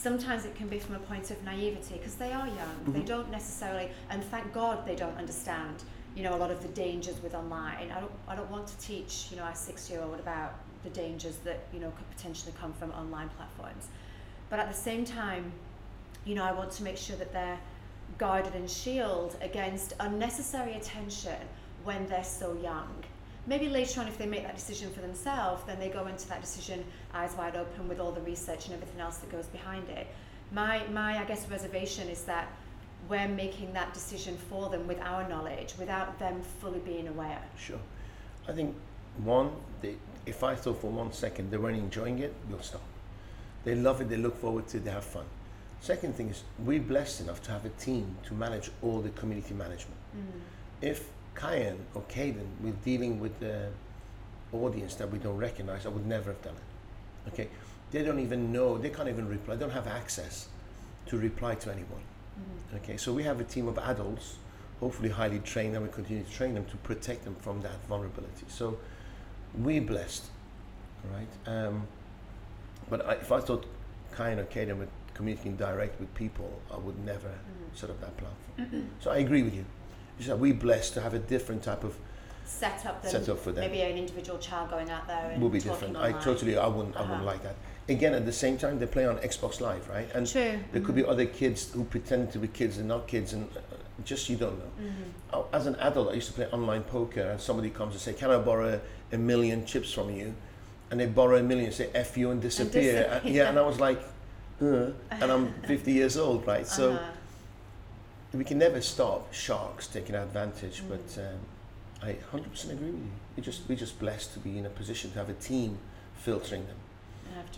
sometimes 0.00 0.46
it 0.46 0.54
can 0.54 0.66
be 0.66 0.78
from 0.78 0.94
a 0.94 0.98
point 1.00 1.30
of 1.30 1.42
naivety 1.44 1.94
because 1.94 2.14
they 2.14 2.32
are 2.32 2.46
young. 2.46 2.56
Mm-hmm. 2.56 2.92
They 2.92 3.02
don't 3.02 3.30
necessarily, 3.30 3.90
and 4.08 4.24
thank 4.24 4.50
God 4.52 4.86
they 4.86 4.96
don't 4.96 5.16
understand, 5.18 5.84
you 6.16 6.22
know, 6.22 6.34
a 6.34 6.38
lot 6.38 6.50
of 6.50 6.62
the 6.62 6.68
dangers 6.68 7.22
with 7.22 7.34
online. 7.34 7.90
I 7.90 8.00
don't, 8.00 8.12
I 8.26 8.34
don't 8.34 8.50
want 8.50 8.66
to 8.68 8.76
teach, 8.78 9.28
you 9.30 9.36
know, 9.36 9.42
our 9.42 9.54
six-year-old 9.54 10.18
about 10.18 10.54
the 10.82 10.90
dangers 10.90 11.36
that 11.44 11.60
you 11.74 11.80
know 11.80 11.90
could 11.90 12.10
potentially 12.16 12.54
come 12.58 12.72
from 12.72 12.90
online 12.92 13.28
platforms. 13.30 13.88
But 14.48 14.58
at 14.58 14.68
the 14.68 14.76
same 14.76 15.04
time, 15.04 15.52
you 16.24 16.34
know, 16.34 16.44
I 16.44 16.52
want 16.52 16.70
to 16.72 16.82
make 16.82 16.96
sure 16.96 17.16
that 17.16 17.32
they're 17.32 17.58
guarded 18.18 18.54
and 18.54 18.68
shielded 18.68 19.40
against 19.42 19.92
unnecessary 20.00 20.74
attention 20.74 21.36
when 21.84 22.06
they're 22.08 22.24
so 22.24 22.54
young. 22.62 23.04
Maybe 23.46 23.68
later 23.68 24.00
on 24.00 24.08
if 24.08 24.18
they 24.18 24.26
make 24.26 24.42
that 24.42 24.56
decision 24.56 24.90
for 24.90 25.00
themselves 25.00 25.62
then 25.66 25.78
they 25.78 25.88
go 25.88 26.06
into 26.06 26.28
that 26.28 26.40
decision 26.40 26.84
eyes 27.14 27.34
wide 27.36 27.56
open 27.56 27.88
with 27.88 27.98
all 27.98 28.12
the 28.12 28.20
research 28.20 28.66
and 28.66 28.74
everything 28.74 29.00
else 29.00 29.18
that 29.18 29.32
goes 29.32 29.46
behind 29.46 29.88
it. 29.88 30.06
My 30.52 30.86
my 30.88 31.18
i 31.18 31.24
guess 31.24 31.48
reservation 31.48 32.08
is 32.08 32.22
that 32.24 32.48
we're 33.08 33.28
making 33.28 33.72
that 33.72 33.94
decision 33.94 34.36
for 34.36 34.68
them 34.68 34.86
with 34.86 35.00
our 35.00 35.28
knowledge 35.28 35.74
without 35.78 36.18
them 36.18 36.42
fully 36.60 36.80
being 36.80 37.08
aware. 37.08 37.42
Sure. 37.58 37.80
I 38.46 38.52
think 38.52 38.76
one 39.24 39.50
they, 39.80 39.96
if 40.26 40.44
i 40.44 40.54
thought 40.54 40.80
for 40.80 40.90
one 40.90 41.12
second 41.12 41.50
they 41.50 41.56
weren't 41.56 41.78
enjoying 41.78 42.18
it 42.18 42.34
we'll 42.48 42.62
stop. 42.62 42.82
They 43.64 43.74
love 43.74 44.00
it 44.00 44.08
they 44.08 44.16
look 44.16 44.36
forward 44.40 44.68
to 44.68 44.76
it 44.76 44.84
they 44.84 44.90
have 44.90 45.04
fun. 45.04 45.24
Second 45.80 46.14
thing 46.14 46.28
is 46.28 46.42
we're 46.58 46.80
blessed 46.80 47.22
enough 47.22 47.42
to 47.44 47.52
have 47.52 47.64
a 47.64 47.70
team 47.70 48.16
to 48.26 48.34
manage 48.34 48.70
all 48.82 49.00
the 49.00 49.10
community 49.10 49.54
management. 49.54 49.96
Mm. 50.14 50.40
if 50.82 51.08
Kyan 51.34 51.78
or 51.94 52.02
Caden 52.02 52.46
with 52.60 52.82
dealing 52.84 53.20
with 53.20 53.38
the 53.40 53.68
audience 54.52 54.94
that 54.96 55.10
we 55.10 55.18
don't 55.18 55.36
recognize, 55.36 55.86
I 55.86 55.88
would 55.90 56.06
never 56.06 56.30
have 56.30 56.42
done 56.42 56.54
it. 56.54 57.32
Okay, 57.32 57.48
they 57.90 58.02
don't 58.02 58.18
even 58.18 58.52
know, 58.52 58.78
they 58.78 58.90
can't 58.90 59.08
even 59.08 59.28
reply, 59.28 59.54
they 59.54 59.60
don't 59.60 59.70
have 59.70 59.86
access 59.86 60.48
to 61.06 61.18
reply 61.18 61.54
to 61.56 61.70
anyone. 61.70 62.00
Mm-hmm. 62.38 62.76
Okay, 62.76 62.96
so 62.96 63.12
we 63.12 63.22
have 63.22 63.40
a 63.40 63.44
team 63.44 63.68
of 63.68 63.78
adults, 63.78 64.36
hopefully 64.80 65.08
highly 65.08 65.38
trained, 65.40 65.76
and 65.76 65.84
we 65.84 65.92
continue 65.92 66.22
to 66.22 66.30
train 66.30 66.54
them 66.54 66.64
to 66.66 66.76
protect 66.78 67.24
them 67.24 67.36
from 67.36 67.60
that 67.62 67.84
vulnerability. 67.88 68.46
So 68.48 68.78
we're 69.54 69.82
blessed, 69.82 70.24
right? 71.12 71.52
Um, 71.52 71.86
but 72.88 73.06
I, 73.06 73.12
if 73.14 73.30
I 73.30 73.40
thought 73.40 73.66
Kyan 74.16 74.38
or 74.38 74.44
Caden 74.44 74.78
were 74.78 74.88
communicating 75.14 75.56
direct 75.56 76.00
with 76.00 76.12
people, 76.14 76.60
I 76.72 76.78
would 76.78 76.98
never 77.04 77.28
mm-hmm. 77.28 77.74
set 77.76 77.90
up 77.90 78.00
that 78.00 78.16
platform. 78.16 78.36
Mm-hmm. 78.58 78.80
So 79.00 79.10
I 79.10 79.18
agree 79.18 79.42
with 79.42 79.54
you 79.54 79.64
are 80.28 80.36
we 80.36 80.52
blessed 80.52 80.94
to 80.94 81.00
have 81.00 81.14
a 81.14 81.18
different 81.18 81.62
type 81.62 81.84
of 81.84 81.96
set 82.50 82.84
up, 82.86 83.06
set 83.06 83.28
up 83.28 83.38
for 83.38 83.52
them. 83.52 83.60
Maybe 83.60 83.80
an 83.82 83.96
individual 83.96 84.38
child 84.38 84.70
going 84.70 84.90
out 84.90 85.06
there 85.06 85.30
and 85.30 85.40
will 85.40 85.48
be 85.48 85.60
different. 85.60 85.96
Online. 85.96 86.14
I 86.14 86.20
totally, 86.20 86.58
I 86.58 86.66
wouldn't, 86.66 86.96
uh-huh. 86.96 87.04
I 87.04 87.08
wouldn't 87.08 87.28
uh-huh. 87.28 87.32
like 87.32 87.42
that. 87.42 87.56
Again, 87.88 88.14
at 88.14 88.26
the 88.26 88.32
same 88.32 88.58
time, 88.58 88.78
they 88.78 88.86
play 88.86 89.06
on 89.06 89.16
Xbox 89.18 89.60
Live, 89.60 89.88
right? 89.88 90.08
And 90.14 90.26
True. 90.26 90.40
there 90.42 90.52
mm-hmm. 90.52 90.84
could 90.84 90.94
be 90.94 91.02
mm-hmm. 91.02 91.10
other 91.10 91.26
kids 91.26 91.72
who 91.72 91.84
pretend 91.84 92.32
to 92.32 92.38
be 92.38 92.48
kids 92.48 92.78
and 92.78 92.88
not 92.88 93.06
kids, 93.06 93.32
and 93.32 93.48
uh, 93.56 93.76
just 94.04 94.28
you 94.28 94.36
don't 94.36 94.58
know. 94.58 94.88
Mm-hmm. 94.88 95.54
As 95.54 95.66
an 95.66 95.76
adult, 95.76 96.10
I 96.10 96.14
used 96.14 96.28
to 96.28 96.34
play 96.34 96.46
online 96.46 96.82
poker, 96.82 97.22
and 97.22 97.40
somebody 97.40 97.70
comes 97.70 97.94
and 97.94 98.00
say, 98.00 98.12
"Can 98.12 98.30
I 98.30 98.38
borrow 98.38 98.80
a 99.12 99.18
million 99.18 99.64
chips 99.64 99.92
from 99.92 100.10
you?" 100.10 100.34
And 100.90 101.00
they 101.00 101.06
borrow 101.06 101.36
a 101.36 101.42
million, 101.42 101.72
say 101.72 101.90
"f 101.94 102.16
you" 102.16 102.30
and 102.30 102.40
disappear. 102.40 103.02
And 103.02 103.22
disappear. 103.22 103.32
yeah, 103.32 103.48
and 103.48 103.58
I 103.58 103.62
was 103.62 103.80
like, 103.80 104.00
uh, 104.62 104.90
and 105.10 105.32
I'm 105.32 105.52
50 105.66 105.92
years 105.92 106.16
old, 106.16 106.46
right? 106.46 106.66
So. 106.66 106.92
Uh-huh 106.92 107.10
we 108.32 108.44
can 108.44 108.58
never 108.58 108.80
stop 108.80 109.32
sharks 109.32 109.86
taking 109.86 110.14
advantage, 110.14 110.82
mm. 110.82 110.88
but 110.88 111.22
um, 111.22 111.38
I 112.02 112.16
100% 112.32 112.70
agree 112.70 112.90
with 112.90 113.00
you. 113.00 113.10
We 113.36 113.42
just 113.42 113.62
we're 113.68 113.76
just 113.76 113.98
blessed 113.98 114.32
to 114.34 114.38
be 114.38 114.58
in 114.58 114.66
a 114.66 114.70
position 114.70 115.10
to 115.12 115.18
have 115.18 115.28
a 115.28 115.34
team 115.34 115.78
filtering 116.14 116.66
them. 116.66 116.76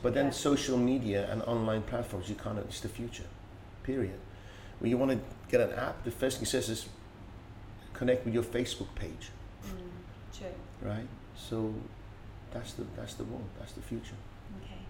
But 0.03 0.15
then 0.15 0.33
social 0.33 0.77
media 0.77 1.31
and 1.31 1.43
online 1.43 1.83
platforms, 1.83 2.29
you 2.29 2.35
can't. 2.35 2.59
It's 2.59 2.81
the 2.81 2.89
future. 2.89 3.25
Period. 3.83 4.19
When 4.79 4.91
you 4.91 4.99
want 4.99 5.13
to 5.13 5.21
get 5.51 5.61
an 5.61 5.73
app, 5.79 6.05
the 6.05 6.11
first 6.11 6.39
thing 6.39 6.45
it 6.45 6.51
says 6.51 6.69
is 6.69 6.87
connect 7.93 8.25
with 8.25 8.35
your 8.35 8.43
Facebook 8.43 8.95
page. 8.95 9.31
Mm, 9.65 10.37
true. 10.37 10.89
Right. 10.89 11.07
So 11.37 11.75
that's 12.53 12.75
the 12.75 12.85
that's 12.97 13.15
the 13.15 13.25
world. 13.25 13.49
That's 13.59 13.73
the 13.73 13.83
future. 13.83 14.17
Okay. 14.63 14.83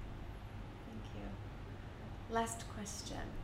Thank 0.89 1.05
you. 1.15 2.35
Last 2.35 2.65
question. 2.75 3.42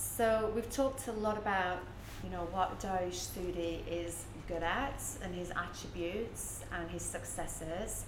So 0.00 0.50
we've 0.54 0.70
talked 0.70 1.08
a 1.08 1.12
lot 1.12 1.36
about, 1.36 1.78
you 2.24 2.30
know, 2.30 2.48
what 2.52 2.80
Dariush 2.80 3.28
Sudi 3.28 3.80
is 3.86 4.24
good 4.48 4.62
at 4.62 5.02
and 5.22 5.34
his 5.34 5.50
attributes 5.50 6.64
and 6.72 6.90
his 6.90 7.02
successes. 7.02 8.06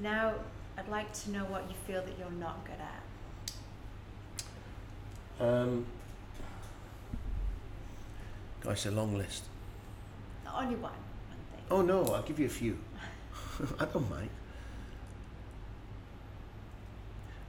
Now, 0.00 0.34
I'd 0.76 0.88
like 0.88 1.12
to 1.22 1.30
know 1.30 1.44
what 1.44 1.68
you 1.68 1.76
feel 1.86 2.02
that 2.02 2.18
you're 2.18 2.30
not 2.32 2.64
good 2.64 2.80
at. 5.40 5.46
Um, 5.46 5.86
gosh, 8.62 8.86
a 8.86 8.90
long 8.90 9.16
list. 9.16 9.44
Only 10.52 10.74
one. 10.74 10.82
one 10.82 10.92
thing. 11.52 11.64
Oh 11.70 11.82
no, 11.82 12.04
I'll 12.06 12.22
give 12.22 12.40
you 12.40 12.46
a 12.46 12.48
few. 12.48 12.76
I 13.80 13.84
don't 13.84 14.10
mind. 14.10 14.30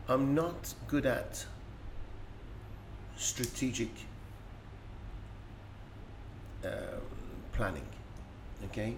I'm 0.08 0.36
not 0.36 0.76
good 0.88 1.06
at 1.06 1.46
strategic 3.22 3.90
uh, 6.66 6.70
planning. 7.54 7.86
Okay, 8.66 8.96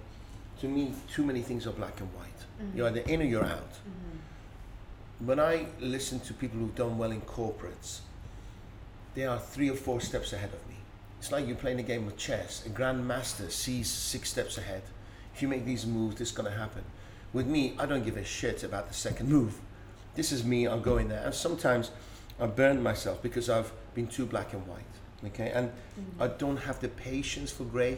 to 0.62 0.68
me, 0.68 0.94
too 1.12 1.24
many 1.24 1.42
things 1.42 1.66
are 1.68 1.72
black 1.72 2.00
and 2.00 2.10
white. 2.14 2.28
Mm-hmm. 2.62 2.78
You're 2.78 2.88
either 2.88 3.02
in 3.02 3.22
or 3.22 3.26
you're 3.26 3.46
out. 3.46 3.72
Mm-hmm. 3.72 5.26
When 5.26 5.40
I 5.40 5.68
listen 5.80 6.20
to 6.22 6.34
people 6.34 6.60
who've 6.60 6.76
done 6.76 6.98
well 6.98 7.12
in 7.12 7.22
corporates, 7.22 8.00
they 9.16 9.26
are 9.26 9.40
three 9.40 9.70
or 9.70 9.76
four 9.76 10.02
steps 10.02 10.34
ahead 10.34 10.50
of 10.50 10.68
me. 10.68 10.76
It's 11.20 11.32
like 11.32 11.48
you're 11.48 11.56
playing 11.56 11.80
a 11.80 11.84
game 11.84 12.08
of 12.08 12.18
chess. 12.18 12.66
A 12.66 12.70
grandmaster 12.70 13.50
sees 13.50 13.90
six 13.90 14.30
steps 14.30 14.58
ahead. 14.58 14.82
If 15.34 15.42
you 15.42 15.48
make 15.48 15.66
these 15.66 15.86
moves, 15.86 16.16
this 16.18 16.30
is 16.30 16.36
going 16.36 16.52
to 16.52 16.58
happen. 16.58 16.84
With 17.32 17.48
me, 17.48 17.74
I 17.80 17.86
don't 17.86 18.04
give 18.04 18.18
a 18.18 18.24
shit 18.24 18.64
about 18.64 18.88
the 18.88 18.94
second 18.94 19.30
move. 19.30 19.60
this 20.16 20.32
is 20.32 20.44
me. 20.44 20.68
I'll 20.68 20.80
go 20.80 20.98
in 20.98 21.08
there, 21.08 21.24
and 21.24 21.34
sometimes 21.34 21.90
I 22.40 22.48
burn 22.48 22.82
myself 22.82 23.22
because 23.22 23.50
I've 23.50 23.72
been 23.94 24.08
too 24.08 24.26
black 24.26 24.54
and 24.54 24.66
white. 24.68 24.80
Okay, 25.26 25.52
and 25.52 25.72
I 26.20 26.28
don't 26.28 26.58
have 26.58 26.80
the 26.82 26.90
patience 26.90 27.52
for 27.52 27.64
grey. 27.64 27.98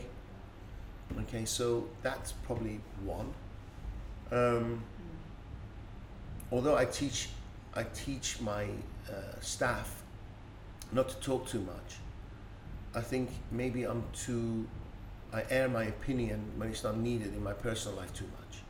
Okay, 1.21 1.45
so 1.45 1.87
that's 2.01 2.31
probably 2.31 2.79
one. 3.03 3.33
Um, 4.31 4.83
although 6.51 6.75
I 6.75 6.85
teach, 6.85 7.29
I 7.73 7.83
teach 7.83 8.39
my 8.41 8.65
uh, 9.09 9.39
staff 9.41 10.03
not 10.91 11.09
to 11.09 11.15
talk 11.19 11.47
too 11.47 11.61
much. 11.61 11.95
I 12.93 13.01
think 13.01 13.29
maybe 13.51 13.83
I'm 13.83 14.03
too. 14.13 14.67
I 15.33 15.43
air 15.49 15.67
my 15.67 15.83
opinion 15.85 16.39
when 16.55 16.69
it's 16.69 16.83
not 16.83 16.97
needed 16.97 17.33
in 17.33 17.43
my 17.43 17.53
personal 17.53 17.97
life 17.97 18.13
too 18.13 18.25
much. 18.25 18.61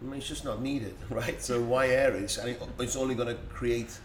I 0.00 0.04
mean, 0.04 0.14
it's 0.18 0.28
just 0.28 0.44
not 0.44 0.62
needed, 0.62 0.94
right? 1.10 1.40
So 1.42 1.60
why 1.60 1.88
air 1.88 2.14
it- 2.16 2.38
it's 2.78 2.96
only 2.96 3.14
going 3.14 3.28
to 3.28 3.40
create 3.50 3.98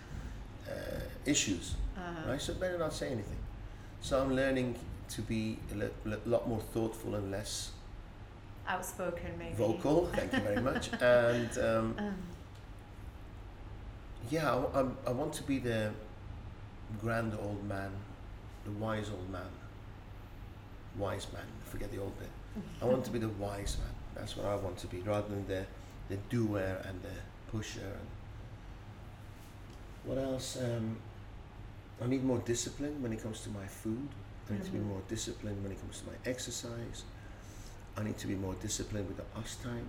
uh, 0.69 0.99
issues, 1.25 1.75
Uh-huh. 1.97 2.29
right? 2.31 2.41
So 2.41 2.53
better 2.53 2.77
not 2.77 2.93
say 2.93 3.07
anything. 3.07 3.37
So 4.01 4.21
I'm 4.21 4.35
learning 4.35 4.75
to 5.09 5.21
be 5.21 5.57
a 5.71 5.75
li- 5.75 5.89
li- 6.05 6.17
lot 6.25 6.47
more 6.47 6.59
thoughtful 6.73 7.15
and 7.15 7.31
less 7.31 7.71
Outspoken, 8.67 9.37
maybe. 9.37 9.55
vocal. 9.55 10.07
Thank 10.13 10.33
you 10.33 10.39
very 10.39 10.61
much. 10.61 10.89
and 11.01 11.57
um, 11.57 11.95
Um, 11.97 12.15
yeah, 14.29 14.47
I, 14.51 14.55
w- 14.55 14.71
I'm- 14.75 14.97
I 15.07 15.11
want 15.11 15.33
to 15.33 15.43
be 15.43 15.59
the 15.59 15.91
grand 17.01 17.33
old 17.41 17.63
man, 17.67 17.91
the 18.65 18.71
wise 18.71 19.09
old 19.09 19.29
man. 19.29 19.49
Wise 20.97 21.27
man, 21.33 21.45
forget 21.65 21.91
the 21.91 21.97
old 21.99 22.17
bit. 22.19 22.29
I 22.81 22.85
want 22.85 23.03
to 23.05 23.11
be 23.11 23.19
the 23.19 23.29
wise 23.29 23.77
man. 23.79 23.93
That's 24.15 24.37
what 24.37 24.45
I 24.45 24.55
want 24.55 24.77
to 24.77 24.87
be, 24.87 24.99
rather 25.01 25.27
than 25.27 25.47
the, 25.47 25.65
the 26.09 26.17
doer 26.29 26.77
and 26.87 27.01
the 27.01 27.15
pusher. 27.51 27.81
And 27.81 28.07
what 30.05 30.17
else? 30.17 30.57
Um, 30.61 30.97
I 32.01 32.07
need 32.07 32.23
more 32.23 32.39
discipline 32.39 33.01
when 33.01 33.13
it 33.13 33.21
comes 33.21 33.41
to 33.41 33.49
my 33.49 33.65
food. 33.65 34.07
I 34.49 34.53
need 34.53 34.65
to 34.65 34.71
be 34.71 34.79
Mhm. 34.79 34.87
more 34.87 35.01
disciplined 35.07 35.63
when 35.63 35.71
it 35.71 35.79
comes 35.79 35.99
to 35.99 36.07
my 36.07 36.17
exercise. 36.25 37.03
I 37.95 38.03
need 38.03 38.17
to 38.17 38.27
be 38.27 38.35
more 38.35 38.55
disciplined 38.55 39.07
with 39.07 39.17
the 39.17 39.39
us 39.39 39.55
time. 39.55 39.87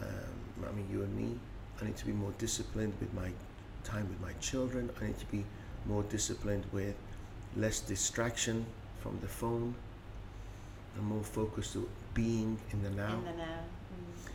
Um, 0.00 0.66
I 0.68 0.72
mean, 0.72 0.88
you 0.90 1.02
and 1.02 1.16
me. 1.16 1.38
I 1.80 1.84
need 1.86 1.96
to 1.96 2.06
be 2.06 2.12
more 2.12 2.32
disciplined 2.38 2.94
with 3.00 3.12
my 3.14 3.32
time 3.84 4.08
with 4.08 4.20
my 4.20 4.32
children. 4.40 4.90
I 5.00 5.06
need 5.06 5.18
to 5.18 5.26
be 5.26 5.44
more 5.86 6.02
disciplined 6.02 6.66
with 6.72 6.94
less 7.56 7.80
distraction 7.80 8.66
from 9.00 9.18
the 9.20 9.28
phone 9.28 9.74
and 10.96 11.04
more 11.06 11.24
focused 11.24 11.72
to 11.72 11.88
being 12.12 12.58
in 12.72 12.82
the 12.82 12.90
now. 12.90 13.14
In 13.18 13.24
the 13.24 13.32
now. 13.32 13.60
Mm. 13.94 14.28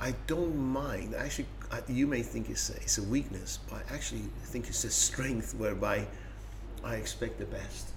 I 0.00 0.14
don't 0.26 0.56
mind. 0.56 1.14
Actually, 1.14 1.46
you 1.88 2.06
may 2.06 2.22
think 2.22 2.48
it's 2.48 2.70
a, 2.70 2.76
it's 2.76 2.96
a 2.96 3.02
weakness, 3.02 3.58
but 3.68 3.82
I 3.90 3.94
actually 3.94 4.22
think 4.44 4.68
it's 4.68 4.84
a 4.84 4.90
strength 4.90 5.54
whereby 5.54 6.06
I 6.82 6.94
expect 6.94 7.38
the 7.38 7.44
best. 7.44 7.90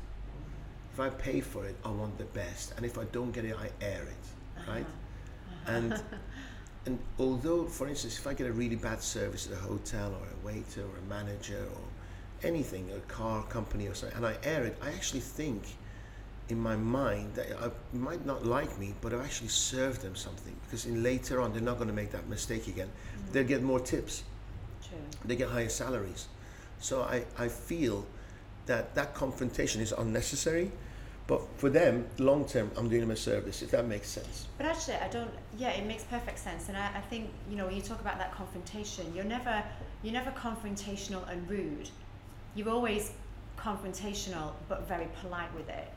If 0.94 1.00
I 1.00 1.10
pay 1.10 1.40
for 1.40 1.66
it, 1.66 1.76
I 1.84 1.90
want 1.90 2.18
the 2.18 2.26
best, 2.26 2.74
and 2.76 2.86
if 2.86 2.98
I 2.98 3.06
don't 3.06 3.32
get 3.32 3.46
it, 3.46 3.56
I 3.58 3.70
air 3.84 4.04
it, 4.04 4.68
right? 4.70 4.86
Uh-huh. 4.86 5.72
And 5.72 6.04
and 6.86 7.00
although, 7.18 7.66
for 7.66 7.88
instance, 7.88 8.20
if 8.20 8.28
I 8.28 8.34
get 8.34 8.48
a 8.48 8.52
really 8.52 8.76
bad 8.76 9.02
service 9.02 9.48
at 9.48 9.54
a 9.54 9.62
hotel 9.62 10.12
or 10.12 10.28
a 10.28 10.46
waiter 10.46 10.82
or 10.82 10.98
a 10.98 11.10
manager 11.10 11.66
or 11.74 12.48
anything, 12.48 12.92
a 12.92 13.00
car 13.12 13.44
company 13.44 13.88
or 13.88 13.96
something, 13.96 14.18
and 14.18 14.26
I 14.26 14.36
air 14.44 14.66
it, 14.66 14.78
I 14.82 14.90
actually 14.90 15.22
think 15.22 15.64
in 16.50 16.60
my 16.60 16.76
mind 16.76 17.34
that 17.36 17.48
I 17.62 17.70
might 17.96 18.26
not 18.26 18.46
like 18.46 18.78
me, 18.78 18.94
but 19.02 19.14
I've 19.14 19.24
actually 19.24 19.48
served 19.48 20.02
them 20.02 20.16
something 20.16 20.56
because 20.66 20.86
in 20.86 21.02
later 21.02 21.42
on 21.42 21.54
they're 21.54 21.62
not 21.62 21.78
going 21.78 21.88
to 21.88 21.94
make 21.94 22.12
that 22.12 22.28
mistake 22.28 22.68
again. 22.68 22.88
Mm-hmm. 22.90 23.32
They'll 23.32 23.44
get 23.48 23.64
more 23.64 23.80
tips, 23.80 24.24
True. 24.88 24.98
they 25.26 25.36
get 25.36 25.50
higher 25.50 25.70
salaries. 25.70 26.28
So 26.80 27.02
I, 27.02 27.24
I 27.38 27.48
feel 27.48 28.06
that 28.66 28.94
that 28.96 29.14
confrontation 29.14 29.82
is 29.82 29.94
unnecessary, 29.94 30.72
but 31.28 31.42
for 31.58 31.70
them, 31.70 32.06
long 32.18 32.46
term, 32.46 32.72
I'm 32.76 32.90
doing 32.90 33.02
them 33.02 33.12
a 33.12 33.16
service, 33.16 33.62
if 33.62 33.72
that 33.72 33.88
makes 33.88 34.10
sense. 34.10 34.48
But 34.58 34.66
actually, 34.66 34.96
I 34.96 35.08
don't. 35.08 35.32
Yeah, 35.58 35.70
it 35.70 35.86
makes 35.86 36.04
perfect 36.04 36.40
sense, 36.40 36.68
and 36.68 36.78
I, 36.78 36.90
I 36.96 37.02
think 37.02 37.30
you 37.50 37.56
know 37.56 37.66
when 37.68 37.76
you 37.76 37.82
talk 37.82 38.02
about 38.02 38.18
that 38.18 38.34
confrontation, 38.34 39.14
you're 39.16 39.24
never 39.24 39.64
you're 40.04 40.14
never 40.14 40.32
confrontational 40.32 41.30
and 41.32 41.50
rude. 41.50 41.90
You're 42.56 42.70
always 42.70 43.14
confrontational 43.58 44.52
but 44.68 44.88
very 44.88 45.08
polite 45.22 45.54
with 45.56 45.70
it. 45.70 45.88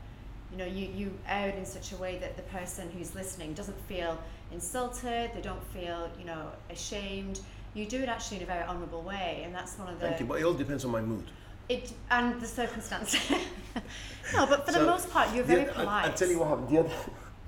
You 0.51 0.57
know, 0.57 0.65
you 0.65 0.87
you 0.95 1.11
it 1.29 1.55
in 1.55 1.65
such 1.65 1.91
a 1.91 1.97
way 1.97 2.17
that 2.19 2.37
the 2.37 2.43
person 2.43 2.89
who's 2.97 3.13
listening 3.15 3.53
doesn't 3.53 3.79
feel 3.87 4.17
insulted. 4.51 5.31
They 5.33 5.41
don't 5.41 5.63
feel 5.73 6.09
you 6.17 6.25
know 6.25 6.51
ashamed. 6.69 7.41
You 7.73 7.85
do 7.85 8.01
it 8.01 8.09
actually 8.09 8.37
in 8.37 8.43
a 8.43 8.47
very 8.47 8.63
honourable 8.63 9.01
way, 9.01 9.41
and 9.43 9.53
that's 9.53 9.77
one 9.77 9.89
of 9.89 9.99
the 9.99 10.07
Thank 10.07 10.19
you, 10.21 10.25
but 10.25 10.39
it 10.39 10.43
all 10.45 10.53
depends 10.53 10.85
on 10.85 10.91
my 10.91 11.01
mood. 11.01 11.25
it 11.69 11.91
and 12.09 12.39
the 12.41 12.47
circumstance. 12.47 13.15
no, 14.33 14.45
but 14.45 14.65
for 14.65 14.71
the 14.71 14.85
most 14.85 15.09
part, 15.09 15.33
you're 15.35 15.43
very 15.43 15.67
oth- 15.67 15.75
polite. 15.75 16.05
I, 16.05 16.07
I 16.07 16.11
tell 16.11 16.29
you 16.29 16.39
what 16.39 16.47
happened. 16.49 16.69
The 16.69 16.79
other, 16.79 16.93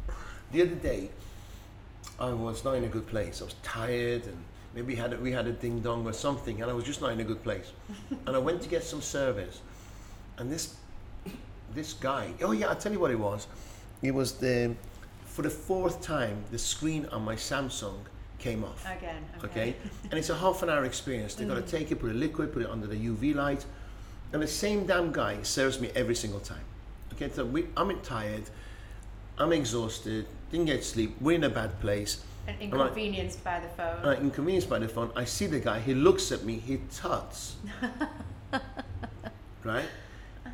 the 0.52 0.62
other 0.62 0.76
day, 0.76 1.10
I 2.20 2.32
was 2.32 2.64
not 2.66 2.76
in 2.76 2.84
a 2.84 2.90
good 2.90 3.08
place. 3.08 3.42
I 3.42 3.46
was 3.46 3.56
tired, 3.64 4.26
and 4.26 4.38
maybe 4.76 4.94
had 4.94 5.14
a, 5.14 5.18
we 5.18 5.32
had 5.32 5.48
a 5.48 5.54
ding 5.54 5.80
dong 5.80 6.06
or 6.06 6.14
something, 6.14 6.62
and 6.62 6.70
I 6.70 6.74
was 6.74 6.84
just 6.84 7.02
not 7.02 7.12
in 7.14 7.20
a 7.22 7.24
good 7.24 7.42
place. 7.44 7.72
and 8.28 8.36
I 8.36 8.40
went 8.40 8.62
to 8.64 8.70
get 8.70 8.84
some 8.84 9.02
service, 9.02 9.62
and 10.38 10.52
this 10.52 10.76
this 11.74 11.94
guy. 11.94 12.34
Oh 12.42 12.52
yeah, 12.52 12.68
I 12.68 12.74
will 12.74 12.80
tell 12.80 12.92
you 12.92 13.00
what 13.00 13.12
it 13.12 13.20
was. 13.20 13.48
It 14.02 14.14
was 14.14 14.34
the 14.34 14.76
for 15.26 15.42
the 15.42 15.50
fourth 15.50 16.02
time 16.02 16.44
the 16.52 16.58
screen 16.58 17.06
on 17.12 17.24
my 17.24 17.36
Samsung 17.36 18.00
came 18.40 18.64
off. 18.64 18.86
Again. 18.86 19.24
Okay, 19.44 19.76
and 20.04 20.14
it's 20.14 20.30
a 20.30 20.36
half 20.36 20.64
an 20.64 20.70
hour 20.70 20.86
experience. 20.86 21.36
They've 21.36 21.48
got 21.48 21.56
to 21.56 21.62
mm. 21.62 21.70
take 21.70 21.92
it, 21.92 22.00
put 22.00 22.12
a 22.12 22.14
liquid, 22.14 22.54
put 22.54 22.64
it 22.64 22.70
under 22.70 22.88
the 22.88 22.96
UV 22.96 23.36
light, 23.36 23.66
and 24.34 24.42
the 24.42 24.48
same 24.48 24.86
damn 24.86 25.12
guy 25.12 25.42
serves 25.44 25.80
me 25.80 25.92
every 25.96 26.16
single 26.16 26.40
time. 26.40 26.64
Okay, 27.14 27.30
so 27.30 27.46
we, 27.46 27.68
I'm 27.76 28.00
tired, 28.02 28.44
I'm 29.38 29.52
exhausted, 29.52 30.26
didn't 30.52 30.68
get 30.68 30.84
sleep, 30.84 31.16
we're 31.20 31.36
in 31.36 31.44
a 31.44 31.50
bad 31.50 31.80
place, 31.82 32.24
And 32.48 32.60
inconvenienced 32.62 33.44
by 33.44 33.60
the 33.60 33.68
phone. 33.70 34.18
Inconvenienced 34.22 34.70
by 34.70 34.80
the 34.80 34.88
phone. 34.88 35.12
I 35.16 35.26
see 35.26 35.48
the 35.48 35.60
guy, 35.60 35.80
he 35.80 35.94
looks 35.94 36.32
at 36.32 36.44
me, 36.44 36.60
he 36.60 36.80
tuts, 36.94 37.56
right, 39.64 39.86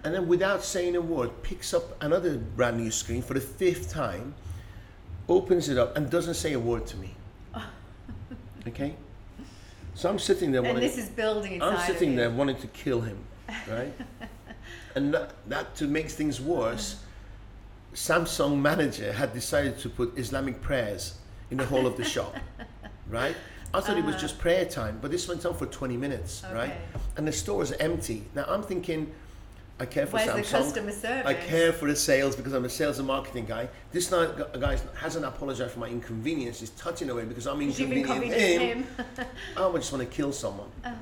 and 0.06 0.14
then 0.14 0.28
without 0.28 0.64
saying 0.64 0.96
a 0.96 1.02
word, 1.02 1.32
picks 1.42 1.74
up 1.74 2.02
another 2.02 2.38
brand 2.38 2.78
new 2.78 2.92
screen 2.92 3.24
for 3.24 3.34
the 3.34 3.42
fifth 3.42 3.90
time, 3.90 4.36
opens 5.28 5.68
it 5.68 5.80
up, 5.80 5.98
and 5.98 6.12
doesn't 6.12 6.36
say 6.36 6.54
a 6.54 6.60
word 6.60 6.86
to 6.88 6.98
me. 6.98 7.14
Okay, 8.68 8.96
so 9.94 10.10
I'm 10.10 10.18
sitting 10.18 10.52
there. 10.52 10.62
and 10.62 10.74
wanting- 10.74 10.90
this 10.90 10.98
is 10.98 11.08
building 11.10 11.62
I'm 11.62 11.78
sitting 11.86 12.16
there 12.16 12.32
wanting 12.32 12.56
to 12.58 12.68
kill 12.68 13.00
him, 13.02 13.18
right? 13.70 13.94
and 14.96 15.14
that, 15.14 15.34
that 15.48 15.76
to 15.76 15.86
make 15.86 16.10
things 16.10 16.42
worse, 16.42 17.00
Samsung 17.94 18.60
manager 18.60 19.14
had 19.14 19.34
decided 19.34 19.78
to 19.80 19.90
put 19.90 20.18
Islamic 20.18 20.64
prayers 20.64 21.20
in 21.52 21.58
the 21.58 21.66
whole 21.66 21.86
of 21.86 21.96
the 21.96 22.04
shop, 22.04 22.36
right? 23.08 23.36
I 23.72 23.82
thought 23.82 24.00
it 24.00 24.04
was 24.04 24.16
ah. 24.16 24.20
just 24.20 24.40
prayer 24.40 24.66
time, 24.66 24.98
but 25.00 25.12
this 25.12 25.28
went 25.28 25.46
on 25.46 25.54
for 25.54 25.68
20 25.68 25.96
minutes, 25.96 26.44
right? 26.52 26.74
And 27.18 27.28
the 27.28 27.32
store 27.32 27.62
is 27.62 27.72
empty. 27.74 28.24
Now 28.34 28.46
I'm 28.48 28.64
thinking, 28.64 29.12
I 29.78 29.86
care 29.86 30.06
for 30.06 30.14
Where's 30.14 30.28
the 30.28 30.58
Samsung. 30.58 30.64
customer 30.64 30.92
service? 30.92 31.26
I 31.26 31.34
care 31.34 31.74
for 31.74 31.88
the 31.88 31.96
sales 31.96 32.36
because 32.36 32.54
I'm 32.54 32.64
a 32.64 32.70
sales 32.70 32.98
and 32.98 33.08
marketing 33.08 33.46
guy. 33.46 33.68
This 33.92 34.10
guy 34.10 34.78
hasn't 34.96 35.26
apologized 35.26 35.74
for 35.74 35.80
my 35.80 35.90
inconvenience. 35.90 36.62
He's 36.62 36.70
touching 36.72 37.10
away 37.10 37.26
because 37.26 37.46
I'm 37.46 37.62
inconveniencing 37.62 38.60
him. 38.60 38.84
him. 38.84 38.88
Oh, 39.58 39.68
I 39.68 39.72
would 39.72 39.82
just 39.82 39.92
want 39.92 40.10
to 40.10 40.16
kill 40.16 40.32
someone. 40.32 40.70
Oh. 40.86 40.94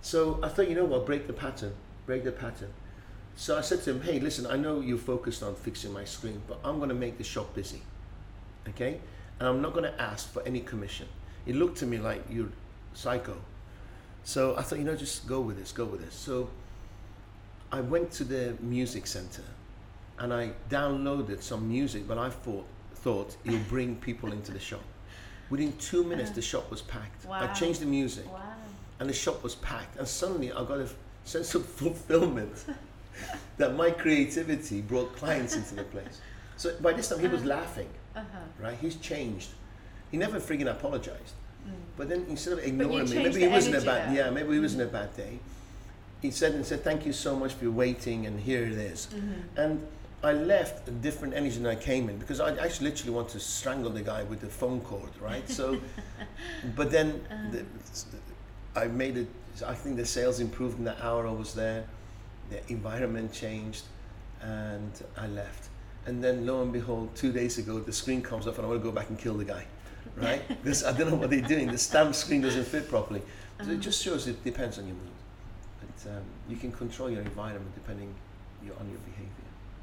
So 0.00 0.40
I 0.42 0.48
thought, 0.48 0.68
you 0.68 0.74
know 0.74 0.86
what, 0.86 1.04
break 1.04 1.26
the 1.26 1.32
pattern, 1.34 1.74
break 2.06 2.24
the 2.24 2.32
pattern. 2.32 2.72
So 3.36 3.56
I 3.56 3.60
said 3.60 3.82
to 3.84 3.90
him, 3.90 4.02
hey, 4.02 4.18
listen, 4.18 4.46
I 4.46 4.56
know 4.56 4.80
you're 4.80 4.98
focused 4.98 5.42
on 5.42 5.54
fixing 5.54 5.92
my 5.92 6.04
screen, 6.04 6.40
but 6.48 6.58
I'm 6.64 6.78
going 6.78 6.88
to 6.88 6.94
make 6.94 7.18
the 7.18 7.24
shop 7.24 7.54
busy. 7.54 7.82
Okay? 8.68 8.98
And 9.38 9.48
I'm 9.48 9.62
not 9.62 9.72
going 9.72 9.84
to 9.84 10.00
ask 10.00 10.30
for 10.32 10.42
any 10.44 10.60
commission. 10.60 11.08
He 11.44 11.52
looked 11.52 11.78
to 11.78 11.86
me 11.86 11.98
like 11.98 12.24
you're 12.30 12.48
psycho. 12.94 13.36
So 14.24 14.56
I 14.56 14.62
thought, 14.62 14.78
you 14.78 14.84
know, 14.84 14.96
just 14.96 15.26
go 15.26 15.40
with 15.40 15.58
this, 15.58 15.72
go 15.72 15.84
with 15.84 16.04
this. 16.04 16.14
So 16.14 16.48
I 17.72 17.80
went 17.80 18.10
to 18.12 18.24
the 18.24 18.54
music 18.60 19.06
center 19.06 19.42
and 20.18 20.32
I 20.32 20.50
downloaded 20.68 21.42
some 21.42 21.66
music, 21.68 22.06
but 22.06 22.18
I 22.18 22.28
thought, 22.28 22.66
thought 22.96 23.34
it 23.44 23.50
would 23.50 23.68
bring 23.68 23.96
people 23.96 24.30
into 24.32 24.52
the 24.52 24.60
shop. 24.60 24.82
Within 25.50 25.72
two 25.78 26.04
minutes, 26.04 26.30
the 26.30 26.42
shop 26.42 26.70
was 26.70 26.82
packed. 26.82 27.24
Wow. 27.24 27.40
I 27.42 27.46
changed 27.54 27.80
the 27.80 27.86
music 27.86 28.30
Wow. 28.30 28.40
and 29.00 29.08
the 29.08 29.14
shop 29.14 29.42
was 29.42 29.54
packed. 29.56 29.98
And 29.98 30.06
suddenly 30.06 30.52
I 30.52 30.64
got 30.64 30.78
a 30.80 30.88
sense 31.24 31.54
of 31.54 31.64
fulfillment 31.80 32.64
that 33.56 33.74
my 33.74 33.90
creativity 33.90 34.80
brought 34.82 35.14
clients 35.16 35.56
into 35.56 35.74
the 35.74 35.84
place. 35.84 36.20
So 36.56 36.74
by 36.80 36.92
this 36.92 37.08
time 37.08 37.20
he 37.20 37.28
was 37.28 37.44
laughing, 37.44 37.88
Uh-huh. 38.14 38.38
right? 38.60 38.76
He's 38.78 38.96
changed. 38.96 39.48
He 40.10 40.18
never 40.18 40.38
friggin' 40.40 40.70
apologized. 40.70 41.34
But 41.96 42.08
then 42.08 42.26
instead 42.28 42.52
of 42.54 42.58
ignoring 42.64 43.08
me, 43.08 43.16
maybe 43.22 43.40
he 43.40 43.48
wasn't 43.48 43.76
a 43.76 43.80
bad 43.82 44.10
though. 44.10 44.14
yeah, 44.14 44.30
maybe 44.30 44.52
he 44.54 44.60
wasn't 44.60 44.82
a 44.82 44.86
bad 44.86 45.16
day. 45.16 45.38
He 46.22 46.30
said 46.30 46.52
and 46.52 46.64
said, 46.64 46.82
Thank 46.82 47.04
you 47.04 47.12
so 47.12 47.36
much 47.36 47.52
for 47.54 47.70
waiting 47.70 48.26
and 48.26 48.40
here 48.40 48.64
it 48.64 48.72
is." 48.72 49.08
Mm-hmm. 49.12 49.58
And 49.58 49.86
I 50.24 50.32
left 50.32 50.86
a 50.86 50.92
different 50.92 51.34
energy 51.34 51.56
than 51.56 51.66
I 51.66 51.74
came 51.74 52.08
in 52.08 52.16
because 52.16 52.38
I 52.38 52.56
actually 52.56 52.90
literally 52.90 53.12
want 53.12 53.28
to 53.30 53.40
strangle 53.40 53.90
the 53.90 54.02
guy 54.02 54.22
with 54.22 54.40
the 54.40 54.46
phone 54.46 54.80
cord, 54.82 55.10
right? 55.20 55.48
So, 55.50 55.80
but 56.76 56.92
then 56.92 57.24
the, 57.50 57.64
I 58.80 58.86
made 58.86 59.16
it. 59.16 59.26
I 59.66 59.74
think 59.74 59.96
the 59.96 60.06
sales 60.06 60.38
improved 60.40 60.78
in 60.78 60.84
the 60.84 61.04
hour 61.04 61.26
I 61.26 61.32
was 61.32 61.54
there. 61.54 61.84
The 62.50 62.60
environment 62.72 63.32
changed, 63.32 63.84
and 64.40 64.92
I 65.16 65.26
left. 65.26 65.68
And 66.06 66.22
then 66.22 66.46
lo 66.46 66.62
and 66.62 66.72
behold, 66.72 67.14
two 67.14 67.32
days 67.32 67.58
ago, 67.58 67.80
the 67.80 67.92
screen 67.92 68.22
comes 68.22 68.46
up 68.46 68.56
and 68.56 68.66
I 68.66 68.68
want 68.68 68.80
to 68.80 68.84
go 68.84 68.92
back 68.92 69.08
and 69.08 69.18
kill 69.18 69.34
the 69.34 69.44
guy, 69.44 69.66
right? 70.16 70.46
because 70.62 70.84
I 70.84 70.96
don't 70.96 71.10
know 71.10 71.16
what 71.16 71.30
they're 71.30 71.40
doing. 71.40 71.70
The 71.70 71.78
stamp 71.78 72.14
screen 72.14 72.40
doesn't 72.42 72.64
fit 72.64 72.88
properly. 72.88 73.22
So 73.62 73.70
it 73.70 73.80
just 73.80 74.02
shows 74.02 74.26
it 74.26 74.42
depends 74.42 74.78
on 74.78 74.86
your 74.86 74.96
mood. 74.96 75.12
Um, 76.06 76.22
you 76.48 76.56
can 76.56 76.72
control 76.72 77.10
your 77.10 77.22
environment 77.22 77.74
depending 77.74 78.14
your, 78.64 78.74
on 78.78 78.88
your 78.88 78.98
behavior. 78.98 79.28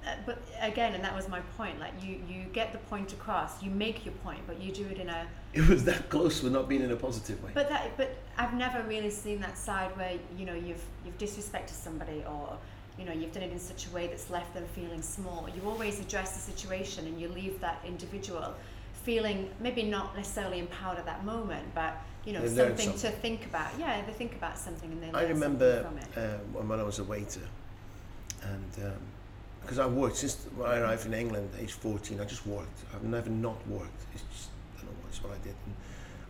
Uh, 0.05 0.15
but 0.26 0.41
again, 0.61 0.93
and 0.93 1.03
that 1.03 1.13
was 1.13 1.28
my 1.28 1.41
point. 1.57 1.80
Like 1.80 1.91
you, 2.01 2.22
you 2.28 2.45
get 2.53 2.72
the 2.72 2.78
point 2.78 3.11
across. 3.11 3.61
You 3.61 3.70
make 3.70 4.05
your 4.05 4.13
point, 4.15 4.39
but 4.47 4.61
you 4.61 4.72
do 4.72 4.86
it 4.88 4.97
in 4.97 5.09
a. 5.09 5.28
It 5.51 5.67
was 5.67 5.84
that 5.86 6.09
close 6.09 6.41
for 6.41 6.47
not 6.47 6.70
being 6.70 6.84
in 6.84 6.91
a 6.91 6.95
positive 6.95 7.43
way. 7.43 7.49
But 7.55 7.70
that, 7.70 7.97
but 7.97 8.15
I've 8.38 8.53
never 8.53 8.84
really 8.84 9.09
seen 9.09 9.41
that 9.41 9.57
side 9.57 9.95
where 9.97 10.13
you 10.38 10.45
know 10.45 10.53
you've 10.53 10.84
you've 11.03 11.17
disrespected 11.17 11.72
somebody 11.72 12.24
or 12.30 12.55
you 12.99 13.05
know 13.05 13.11
you've 13.11 13.34
done 13.34 13.43
it 13.43 13.51
in 13.51 13.59
such 13.59 13.88
a 13.88 13.89
way 13.89 14.05
that's 14.07 14.30
left 14.30 14.53
them 14.53 14.65
feeling 14.76 15.01
small. 15.01 15.49
You 15.53 15.67
always 15.67 15.99
address 15.99 16.34
the 16.34 16.51
situation 16.51 17.07
and 17.07 17.20
you 17.20 17.30
leave 17.30 17.59
that 17.61 17.80
individual 17.86 18.53
feeling 19.03 19.49
maybe 19.59 19.84
not 19.84 20.15
necessarily 20.15 20.59
empowered 20.59 20.99
at 20.99 21.05
that 21.05 21.26
moment, 21.26 21.65
but 21.74 21.97
you 22.26 22.34
know 22.34 22.45
something, 22.45 22.78
something. 22.78 23.11
to 23.11 23.11
think 23.17 23.45
about. 23.45 23.72
Yeah, 23.80 24.01
they 24.05 24.13
think 24.13 24.36
about 24.36 24.57
something 24.57 24.91
and 24.91 25.01
they. 25.01 25.17
I 25.17 25.24
remember 25.24 25.84
something 25.84 26.03
from 26.13 26.24
it. 26.24 26.26
uh, 26.26 26.61
when 26.67 26.80
I 26.80 26.84
was 26.84 26.99
a 26.99 27.03
waiter, 27.03 27.47
and 28.43 28.93
because 29.61 29.80
I 29.80 29.86
worked 29.86 30.17
since 30.17 30.36
when 30.55 30.70
I 30.70 30.80
arrived 30.80 31.05
in 31.05 31.13
England, 31.13 31.49
at 31.55 31.61
age 31.61 31.74
14, 31.74 32.20
I 32.20 32.26
just 32.26 32.45
worked. 32.47 32.80
I've 32.93 33.03
never 33.03 33.30
not 33.30 33.55
worked. 33.67 34.01
It's 34.13 34.24
just, 34.34 34.49
I 34.78 34.82
don't 34.82 34.91
know, 34.91 35.07
it's 35.07 35.24
what 35.24 35.34
I 35.34 35.38
did. 35.43 35.55
And 35.65 35.76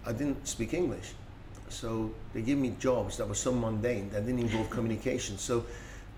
I 0.05 0.11
didn't 0.11 0.47
speak 0.47 0.73
English, 0.73 1.13
so 1.69 2.11
they 2.33 2.41
gave 2.41 2.57
me 2.57 2.75
jobs 2.79 3.17
that 3.17 3.27
were 3.27 3.35
so 3.35 3.51
mundane 3.51 4.09
that 4.09 4.25
didn't 4.25 4.41
involve 4.41 4.69
communication. 4.77 5.37
So, 5.37 5.65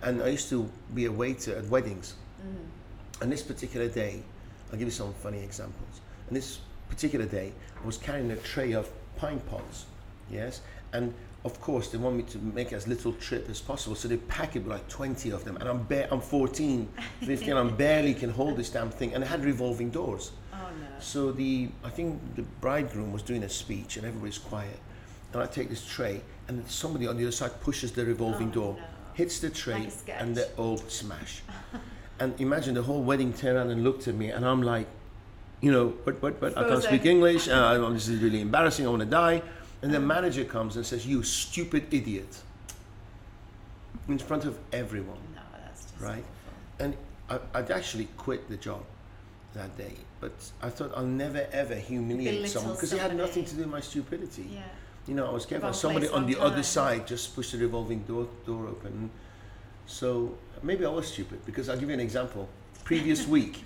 and 0.02 0.22
I 0.24 0.30
used 0.30 0.50
to 0.50 0.70
be 0.96 1.06
a 1.06 1.12
waiter 1.12 1.56
at 1.56 1.66
weddings. 1.66 2.16
Mm. 2.42 3.22
And 3.22 3.32
this 3.32 3.44
particular 3.44 3.88
day, 3.88 4.24
I'll 4.72 4.80
give 4.80 4.88
you 4.88 4.92
some 4.92 5.14
funny 5.14 5.44
examples. 5.44 6.02
And 6.28 6.36
this 6.36 6.60
particular 6.90 7.26
day, 7.26 7.52
I 7.82 7.86
was 7.86 7.98
carrying 7.98 8.32
a 8.32 8.36
tray 8.38 8.74
of 8.74 8.90
pine 9.18 9.40
pods, 9.42 9.86
yes, 10.32 10.62
and 10.94 11.14
of 11.44 11.60
course 11.60 11.88
they 11.90 11.98
want 11.98 12.16
me 12.16 12.24
to 12.24 12.38
make 12.38 12.72
as 12.74 12.88
little 12.88 13.14
trip 13.14 13.50
as 13.50 13.60
possible, 13.60 13.96
so 13.96 14.08
they 14.08 14.18
pack 14.18 14.56
it 14.56 14.60
with 14.60 14.68
like 14.72 14.88
20 14.90 15.32
of 15.32 15.44
them, 15.46 15.58
and 15.58 15.68
I'm 15.68 15.84
ba- 15.84 16.08
I'm 16.12 16.22
14, 16.22 16.88
15, 17.22 17.50
and 17.58 17.60
I 17.60 17.72
barely 17.72 18.14
can 18.14 18.30
hold 18.30 18.58
this 18.58 18.70
damn 18.70 18.90
thing, 18.92 19.14
and 19.14 19.24
it 19.24 19.28
had 19.28 19.44
revolving 19.44 19.90
doors. 19.90 20.32
Oh 20.54 20.58
no. 20.58 20.88
So 21.00 21.32
the 21.32 21.70
I 21.84 21.90
think 21.90 22.20
the 22.36 22.44
bridegroom 22.62 23.12
was 23.12 23.24
doing 23.24 23.44
a 23.44 23.50
speech, 23.50 23.98
and 23.98 24.06
everybody's 24.06 24.38
quiet, 24.38 24.80
and 25.34 25.42
I 25.42 25.46
take 25.48 25.70
this 25.70 25.86
tray, 25.86 26.22
and 26.48 26.68
somebody 26.70 27.08
on 27.08 27.18
the 27.18 27.24
other 27.24 27.32
side 27.32 27.60
pushes 27.62 27.92
the 27.92 28.06
revolving 28.06 28.50
Oh, 28.50 28.54
door, 28.54 28.76
no. 28.78 28.84
hits 29.14 29.40
the 29.40 29.50
tray, 29.50 29.80
Like 29.80 29.88
a 29.88 29.92
sketch. 29.92 30.22
and 30.22 30.36
the 30.36 30.50
old 30.58 30.90
smash. 30.92 31.42
and 32.20 32.40
imagine 32.40 32.76
the 32.76 32.84
whole 32.84 33.02
wedding 33.02 33.34
turned 33.34 33.58
around 33.58 33.72
and 33.72 33.84
looked 33.84 34.08
at 34.08 34.14
me, 34.16 34.30
and 34.30 34.46
I'm 34.46 34.62
like, 34.62 34.88
you 35.62 35.72
know, 35.72 35.94
but 36.06 36.20
but 36.22 36.40
but 36.40 36.58
I 36.58 36.68
can't 36.68 36.84
speak 36.84 37.06
English. 37.06 37.48
Uh, 37.48 37.90
this 37.90 38.08
is 38.08 38.22
really 38.22 38.42
embarrassing. 38.42 38.86
I 38.86 38.90
want 38.90 39.02
to 39.02 39.06
die. 39.10 39.42
And 39.84 39.92
the 39.94 40.00
manager 40.00 40.44
comes 40.46 40.76
and 40.76 40.86
says, 40.86 41.06
"You 41.08 41.24
stupid 41.24 41.92
idiot!" 41.94 42.38
In 44.08 44.18
front 44.20 44.46
of 44.46 44.58
everyone, 44.74 45.18
No, 45.36 45.42
that's 45.64 45.84
just 45.84 46.02
Right. 46.02 46.24
awful. 46.24 46.86
and 46.86 46.98
I, 47.30 47.40
I'd 47.60 47.72
actually 47.72 48.08
quit 48.18 48.50
the 48.50 48.58
job 48.58 48.84
that 49.54 49.78
day. 49.78 49.94
But 50.20 50.34
I 50.62 50.70
thought 50.70 50.92
I'll 50.96 51.06
never 51.06 51.48
ever 51.52 51.76
humiliate 51.76 52.36
Belittle 52.38 52.62
someone 52.62 52.76
because 52.76 52.94
it 52.94 53.00
had 53.00 53.16
nothing 53.16 53.46
to 53.46 53.54
do 53.56 53.62
with 53.62 53.70
my 53.70 53.82
stupidity. 53.82 54.50
Yeah. 54.54 54.62
You 55.08 55.16
know, 55.16 55.28
I 55.28 55.32
was 55.32 55.46
careful. 55.46 55.70
Wrong 55.70 55.74
Somebody 55.74 56.08
place, 56.08 56.18
on 56.18 56.26
the 56.28 56.40
other 56.40 56.64
side 56.64 57.08
just 57.08 57.36
pushed 57.36 57.52
the 57.54 57.58
revolving 57.58 58.00
door 58.04 58.28
door 58.46 58.68
open. 58.68 59.10
So 59.88 60.38
maybe 60.64 60.86
I 60.86 60.90
was 60.90 61.08
stupid 61.08 61.46
because 61.46 61.70
I'll 61.70 61.78
give 61.78 61.90
you 61.90 61.96
an 61.96 62.00
example. 62.10 62.48
Previous 62.84 63.28
week, 63.36 63.64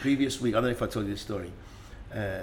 previous 0.00 0.40
week, 0.40 0.54
I 0.54 0.56
don't 0.56 0.64
know 0.64 0.70
if 0.70 0.82
I 0.82 0.86
told 0.86 1.06
you 1.06 1.12
this 1.12 1.20
story. 1.20 1.52
Uh, 2.12 2.40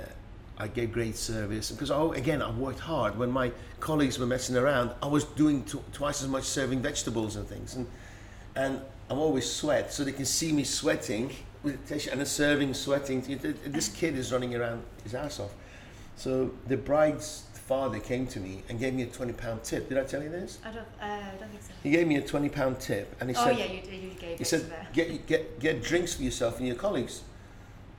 I 0.59 0.67
gave 0.67 0.91
great 0.91 1.15
service 1.15 1.71
because 1.71 1.91
oh, 1.91 2.13
again 2.13 2.41
I 2.41 2.49
worked 2.51 2.79
hard. 2.79 3.17
When 3.17 3.29
my 3.29 3.51
colleagues 3.79 4.17
were 4.17 4.25
messing 4.25 4.55
around, 4.55 4.91
I 5.03 5.07
was 5.07 5.25
doing 5.25 5.63
tw- 5.65 5.93
twice 5.93 6.23
as 6.23 6.29
much 6.29 6.45
serving 6.45 6.81
vegetables 6.81 7.35
and 7.35 7.47
things, 7.47 7.75
and 7.75 7.85
and 8.55 8.81
I'm 9.09 9.19
always 9.19 9.51
sweat, 9.51 9.93
so 9.93 10.03
they 10.03 10.11
can 10.11 10.25
see 10.25 10.51
me 10.51 10.63
sweating 10.63 11.31
and 11.63 12.21
the 12.21 12.25
serving 12.25 12.73
sweating. 12.73 13.21
This 13.65 13.89
kid 13.89 14.17
is 14.17 14.31
running 14.31 14.55
around 14.55 14.83
his 15.03 15.13
ass 15.13 15.39
off. 15.39 15.53
So 16.15 16.51
the 16.67 16.77
bride's 16.77 17.43
father 17.53 17.99
came 17.99 18.25
to 18.27 18.39
me 18.39 18.63
and 18.69 18.79
gave 18.79 18.93
me 18.95 19.03
a 19.03 19.07
twenty 19.07 19.33
pound 19.33 19.63
tip. 19.63 19.89
Did 19.89 19.99
I 19.99 20.05
tell 20.05 20.23
you 20.23 20.29
this? 20.29 20.57
I 20.65 20.71
don't. 20.71 20.79
Uh, 20.79 21.05
I 21.05 21.35
don't 21.39 21.49
think 21.49 21.61
so. 21.61 21.73
He 21.83 21.91
gave 21.91 22.07
me 22.07 22.15
a 22.15 22.21
twenty 22.21 22.49
pound 22.49 22.79
tip, 22.79 23.15
and 23.19 23.29
he 23.29 23.35
oh 23.35 23.43
said, 23.43 23.59
yeah, 23.59 23.65
you, 23.65 23.81
you 23.91 24.09
gave 24.19 24.37
he 24.37 24.43
it 24.43 24.47
said, 24.47 24.71
get 24.93 25.27
get 25.27 25.59
get 25.59 25.83
drinks 25.83 26.15
for 26.15 26.23
yourself 26.23 26.57
and 26.57 26.65
your 26.67 26.77
colleagues. 26.77 27.21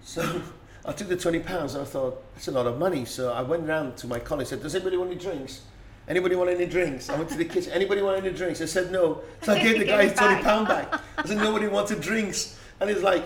So 0.08 0.40
I 0.86 0.92
took 0.92 1.08
the 1.08 1.18
twenty 1.18 1.40
pounds 1.40 1.74
and 1.74 1.82
I 1.82 1.84
thought 1.84 2.22
that's 2.32 2.48
a 2.48 2.50
lot 2.50 2.66
of 2.66 2.78
money. 2.78 3.04
So 3.04 3.30
I 3.30 3.42
went 3.42 3.68
round 3.68 3.98
to 3.98 4.06
my 4.06 4.18
colleagues 4.18 4.52
and 4.52 4.58
said, 4.60 4.64
Does 4.64 4.74
anybody 4.74 4.96
want 4.96 5.10
any 5.10 5.20
drinks? 5.20 5.60
Anybody 6.08 6.34
want 6.34 6.48
any 6.48 6.64
drinks? 6.64 7.10
I 7.10 7.16
went 7.16 7.28
to 7.28 7.36
the 7.36 7.44
kitchen. 7.44 7.72
Anybody 7.72 8.00
want 8.00 8.16
any 8.24 8.34
drinks? 8.34 8.62
I 8.62 8.64
said 8.64 8.90
no. 8.90 9.20
So 9.42 9.52
I 9.52 9.62
gave 9.62 9.78
the 9.78 9.84
guy 9.92 10.04
his 10.04 10.14
twenty 10.14 10.42
pound 10.42 10.66
back. 10.66 10.98
I 11.18 11.26
said 11.26 11.36
nobody 11.36 11.66
wanted 11.66 12.00
drinks, 12.00 12.58
and 12.80 12.88
he's 12.88 13.02
like, 13.02 13.22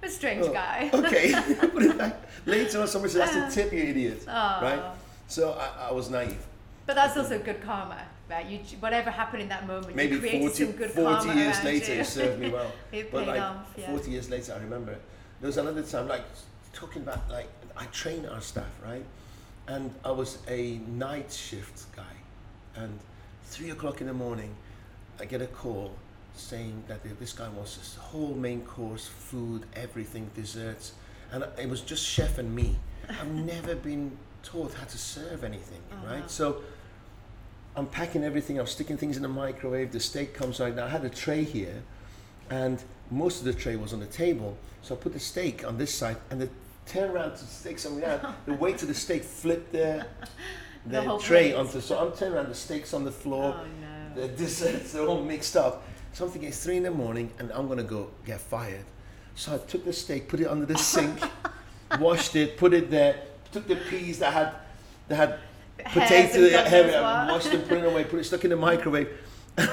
A 0.00 0.08
strange 0.08 0.46
Oh, 0.46 0.52
guy. 0.52 0.90
okay. 0.94 1.32
Put 1.72 1.82
it 1.82 1.98
back. 1.98 2.22
Later 2.46 2.82
on, 2.82 2.86
somebody 2.86 3.12
said 3.12 3.22
that's 3.22 3.34
a 3.34 3.46
ah. 3.46 3.50
tip, 3.50 3.72
you 3.72 3.82
idiot. 3.82 4.22
Oh. 4.28 4.58
Right? 4.62 4.82
So 5.26 5.54
I, 5.54 5.88
I 5.88 5.92
was 5.92 6.08
naive. 6.08 6.38
But 6.86 6.94
that's 6.94 7.16
also 7.16 7.40
good 7.40 7.60
karma, 7.62 8.00
right? 8.30 8.46
You 8.46 8.60
whatever 8.78 9.10
happened 9.10 9.42
in 9.42 9.48
that 9.48 9.66
moment, 9.66 9.96
Maybe 9.96 10.14
you 10.14 10.20
created 10.20 10.40
40, 10.42 10.54
some 10.54 10.72
good 10.72 10.90
40 10.92 11.26
karma 11.26 11.34
years 11.34 11.64
later, 11.64 11.94
you. 11.94 12.00
it 12.02 12.06
served 12.06 12.38
me 12.38 12.50
well. 12.50 12.70
it 12.92 13.10
But 13.10 13.24
paid 13.24 13.26
like 13.26 13.40
off. 13.40 13.74
Yeah. 13.76 13.90
40 13.90 14.10
years 14.12 14.30
later, 14.30 14.54
I 14.54 14.62
remember 14.62 14.92
it. 14.92 15.02
There 15.40 15.46
was 15.48 15.56
another 15.56 15.82
time, 15.82 16.08
like 16.08 16.24
talking 16.72 17.02
about, 17.02 17.28
like, 17.30 17.48
I 17.76 17.84
train 17.86 18.26
our 18.26 18.40
staff, 18.40 18.70
right? 18.84 19.04
And 19.68 19.92
I 20.04 20.10
was 20.10 20.38
a 20.48 20.78
night 20.88 21.30
shift 21.32 21.94
guy. 21.94 22.02
And 22.76 22.98
three 23.44 23.70
o'clock 23.70 24.00
in 24.00 24.06
the 24.06 24.14
morning, 24.14 24.54
I 25.20 25.24
get 25.24 25.42
a 25.42 25.46
call 25.46 25.92
saying 26.34 26.84
that 26.88 27.00
this 27.18 27.32
guy 27.32 27.48
wants 27.48 27.76
this 27.76 27.96
whole 27.96 28.34
main 28.34 28.60
course, 28.62 29.06
food, 29.06 29.64
everything, 29.74 30.30
desserts. 30.34 30.92
And 31.32 31.44
it 31.58 31.68
was 31.68 31.80
just 31.80 32.04
chef 32.04 32.38
and 32.38 32.54
me. 32.54 32.76
I've 33.08 33.28
never 33.54 33.74
been 33.74 34.16
taught 34.42 34.74
how 34.74 34.84
to 34.84 34.98
serve 34.98 35.44
anything, 35.44 35.80
Uh-huh. 35.92 36.14
right? 36.14 36.30
So 36.30 36.62
I'm 37.74 37.86
packing 37.86 38.24
everything, 38.24 38.58
I'm 38.60 38.66
sticking 38.66 38.96
things 38.96 39.16
in 39.16 39.22
the 39.22 39.28
microwave, 39.28 39.92
the 39.92 40.00
steak 40.00 40.32
comes 40.34 40.60
right 40.60 40.74
now. 40.74 40.86
I 40.86 40.88
had 40.88 41.04
a 41.04 41.10
tray 41.10 41.42
here, 41.44 41.82
and 42.50 42.82
most 43.10 43.38
of 43.40 43.44
the 43.44 43.52
tray 43.54 43.76
was 43.76 43.92
on 43.92 44.00
the 44.00 44.06
table. 44.06 44.56
So 44.82 44.94
I 44.94 44.98
put 44.98 45.12
the 45.12 45.20
steak 45.20 45.66
on 45.66 45.78
this 45.78 45.94
side, 45.94 46.16
and 46.30 46.40
the 46.40 46.48
turn 46.86 47.10
around 47.10 47.32
to 47.32 47.44
stick 47.44 47.78
something 47.78 48.04
out. 48.04 48.46
the 48.46 48.54
weight 48.54 48.80
of 48.82 48.88
the 48.88 48.94
steak 48.94 49.22
flipped 49.24 49.72
the, 49.72 50.06
The 50.86 51.00
the, 51.00 51.18
tray 51.18 51.50
plate. 51.50 51.54
onto. 51.54 51.80
So 51.80 51.98
I'm 51.98 52.12
turning 52.16 52.34
around, 52.36 52.48
the 52.48 52.54
steak's 52.54 52.94
on 52.94 53.02
the 53.04 53.10
floor, 53.10 53.56
Oh 53.58 53.64
no. 53.80 54.20
the 54.22 54.28
desserts 54.28 54.94
are 54.94 55.04
all 55.06 55.20
mixed 55.24 55.56
up. 55.56 55.82
So 56.12 56.24
I'm 56.24 56.30
thinking 56.30 56.48
it's 56.48 56.62
three 56.62 56.76
in 56.76 56.84
the 56.84 56.90
morning, 56.92 57.32
and 57.40 57.50
I'm 57.52 57.66
gonna 57.66 57.82
go 57.82 58.10
get 58.24 58.40
fired. 58.40 58.84
So 59.34 59.54
I 59.54 59.58
took 59.58 59.84
the 59.84 59.92
steak, 59.92 60.28
put 60.28 60.38
it 60.40 60.46
under 60.46 60.64
the 60.64 60.78
sink, 60.78 61.18
washed 61.98 62.36
it, 62.36 62.56
put 62.56 62.72
it 62.72 62.88
there, 62.90 63.20
took 63.50 63.66
the 63.66 63.76
peas 63.76 64.20
that 64.20 64.32
had 64.32 64.52
that 65.08 65.16
had 65.16 65.38
potato 65.92 66.48
hair, 66.68 67.02
washed 67.32 67.50
them, 67.50 67.62
put 67.62 67.78
it 67.78 67.84
away, 67.84 68.04
put 68.04 68.20
it 68.20 68.24
stuck 68.24 68.44
in 68.44 68.50
the 68.50 68.56
microwave. 68.56 69.08
and 69.58 69.68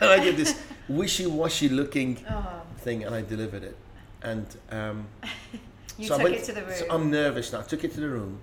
I 0.00 0.22
get 0.22 0.36
this 0.36 0.60
wishy-washy 0.88 1.68
looking 1.68 2.18
Oh, 2.28 2.62
thing, 2.86 3.02
and 3.04 3.14
I 3.14 3.20
delivered 3.22 3.64
it. 3.64 3.76
And 4.22 4.46
um, 4.70 5.06
you 5.98 6.06
so 6.06 6.14
I 6.14 6.18
took 6.18 6.24
went- 6.24 6.36
it 6.36 6.44
to 6.44 6.52
the 6.52 6.62
room. 6.62 6.74
So 6.78 6.86
I'm 6.88 7.10
nervous 7.10 7.52
now. 7.52 7.60
I 7.60 7.62
took 7.64 7.82
it 7.84 7.92
to 7.94 8.00
the 8.00 8.08
room, 8.08 8.38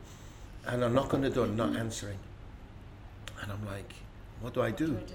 and 0.67 0.83
I 0.83 0.89
knock 0.89 1.13
on 1.13 1.21
the 1.21 1.29
door, 1.29 1.47
not 1.47 1.75
answering. 1.75 2.19
And 3.41 3.51
I'm 3.51 3.65
like, 3.65 3.93
what 4.41 4.53
do 4.53 4.61
I 4.61 4.71
do? 4.71 4.87
do 4.87 4.97
I 4.97 4.99
do? 4.99 5.13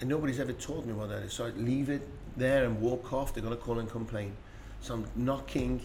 And 0.00 0.08
nobody's 0.08 0.40
ever 0.40 0.52
told 0.52 0.86
me 0.86 0.92
what 0.92 1.08
that 1.08 1.22
is. 1.22 1.32
So 1.32 1.46
I 1.46 1.50
leave 1.50 1.88
it 1.90 2.02
there 2.36 2.64
and 2.64 2.80
walk 2.80 3.12
off. 3.12 3.34
They're 3.34 3.42
going 3.42 3.56
to 3.56 3.62
call 3.62 3.78
and 3.78 3.90
complain. 3.90 4.32
So 4.80 4.94
I'm 4.94 5.06
knocking, 5.16 5.80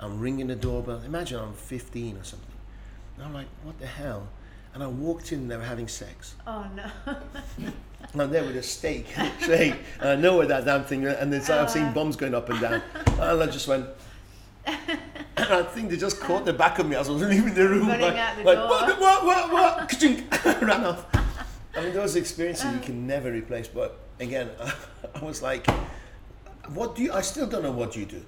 I'm 0.00 0.18
ringing 0.20 0.48
the 0.48 0.56
doorbell. 0.56 1.02
Imagine 1.04 1.38
I'm 1.40 1.54
15 1.54 2.16
or 2.16 2.24
something. 2.24 2.48
And 3.16 3.26
I'm 3.26 3.34
like, 3.34 3.46
what 3.62 3.78
the 3.78 3.86
hell? 3.86 4.28
And 4.72 4.82
I 4.82 4.88
walked 4.88 5.32
in, 5.32 5.40
and 5.40 5.50
they 5.50 5.56
were 5.56 5.62
having 5.74 5.88
sex. 5.88 6.34
Oh 6.46 6.66
no. 6.74 6.88
And 8.12 8.22
I'm 8.22 8.30
there 8.30 8.44
with 8.44 8.56
a 8.56 8.62
steak 8.62 9.06
and. 9.18 9.32
And 10.00 10.08
I 10.08 10.16
know 10.16 10.38
where 10.38 10.46
that 10.46 10.64
damn 10.64 10.84
thing 10.84 11.06
And 11.06 11.32
it's, 11.34 11.50
I've 11.50 11.70
seen 11.70 11.84
Uh. 11.84 11.92
bombs 11.92 12.16
going 12.16 12.34
up 12.34 12.48
and 12.50 12.60
down. 12.60 12.82
And 13.20 13.42
I 13.42 13.46
just 13.46 13.66
went, 13.68 13.86
and 14.66 14.78
I 15.36 15.62
think 15.62 15.90
they 15.90 15.96
just 15.96 16.20
caught 16.20 16.44
the 16.44 16.52
back 16.52 16.78
of 16.78 16.86
me 16.88 16.96
as 16.96 17.08
I 17.08 17.12
was 17.12 17.22
leaving 17.22 17.54
the 17.54 17.68
room. 17.68 17.88
Running 17.88 18.00
like, 18.02 18.16
out 18.16 18.36
the 18.36 18.44
like, 18.44 18.56
door. 18.56 18.68
what, 18.68 19.00
what, 19.00 19.52
what, 19.52 19.52
what? 19.52 20.62
Ran 20.62 20.84
off. 20.84 21.06
I 21.76 21.80
mean, 21.82 21.92
those 21.92 22.16
experiences 22.16 22.72
you 22.72 22.80
can 22.80 23.06
never 23.06 23.30
replace. 23.32 23.68
But 23.68 23.98
again, 24.20 24.50
I 25.14 25.24
was 25.24 25.42
like, 25.42 25.66
What 26.68 26.94
do 26.94 27.02
you? 27.02 27.12
I 27.12 27.20
still 27.20 27.46
don't 27.46 27.62
know 27.62 27.72
what 27.72 27.96
you 27.96 28.06
do. 28.06 28.22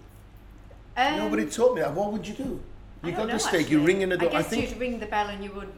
Um, 0.97 1.16
Nobody 1.18 1.47
taught 1.47 1.74
me 1.74 1.83
that. 1.83 1.93
What 1.95 2.12
would 2.12 2.27
you 2.27 2.35
do? 2.35 2.61
You 3.05 3.12
got 3.12 3.27
know, 3.29 3.35
the 3.35 3.39
steak. 3.39 3.70
You 3.70 3.81
ring 3.81 4.01
in 4.03 4.09
the 4.09 4.16
door. 4.16 4.31
I 4.31 4.33
guess 4.43 4.49
think. 4.49 4.70
you'd 4.70 4.81
ring 4.81 4.99
the 4.99 5.07
bell 5.07 5.29
and 5.29 5.45
you 5.45 5.53
would. 5.53 5.68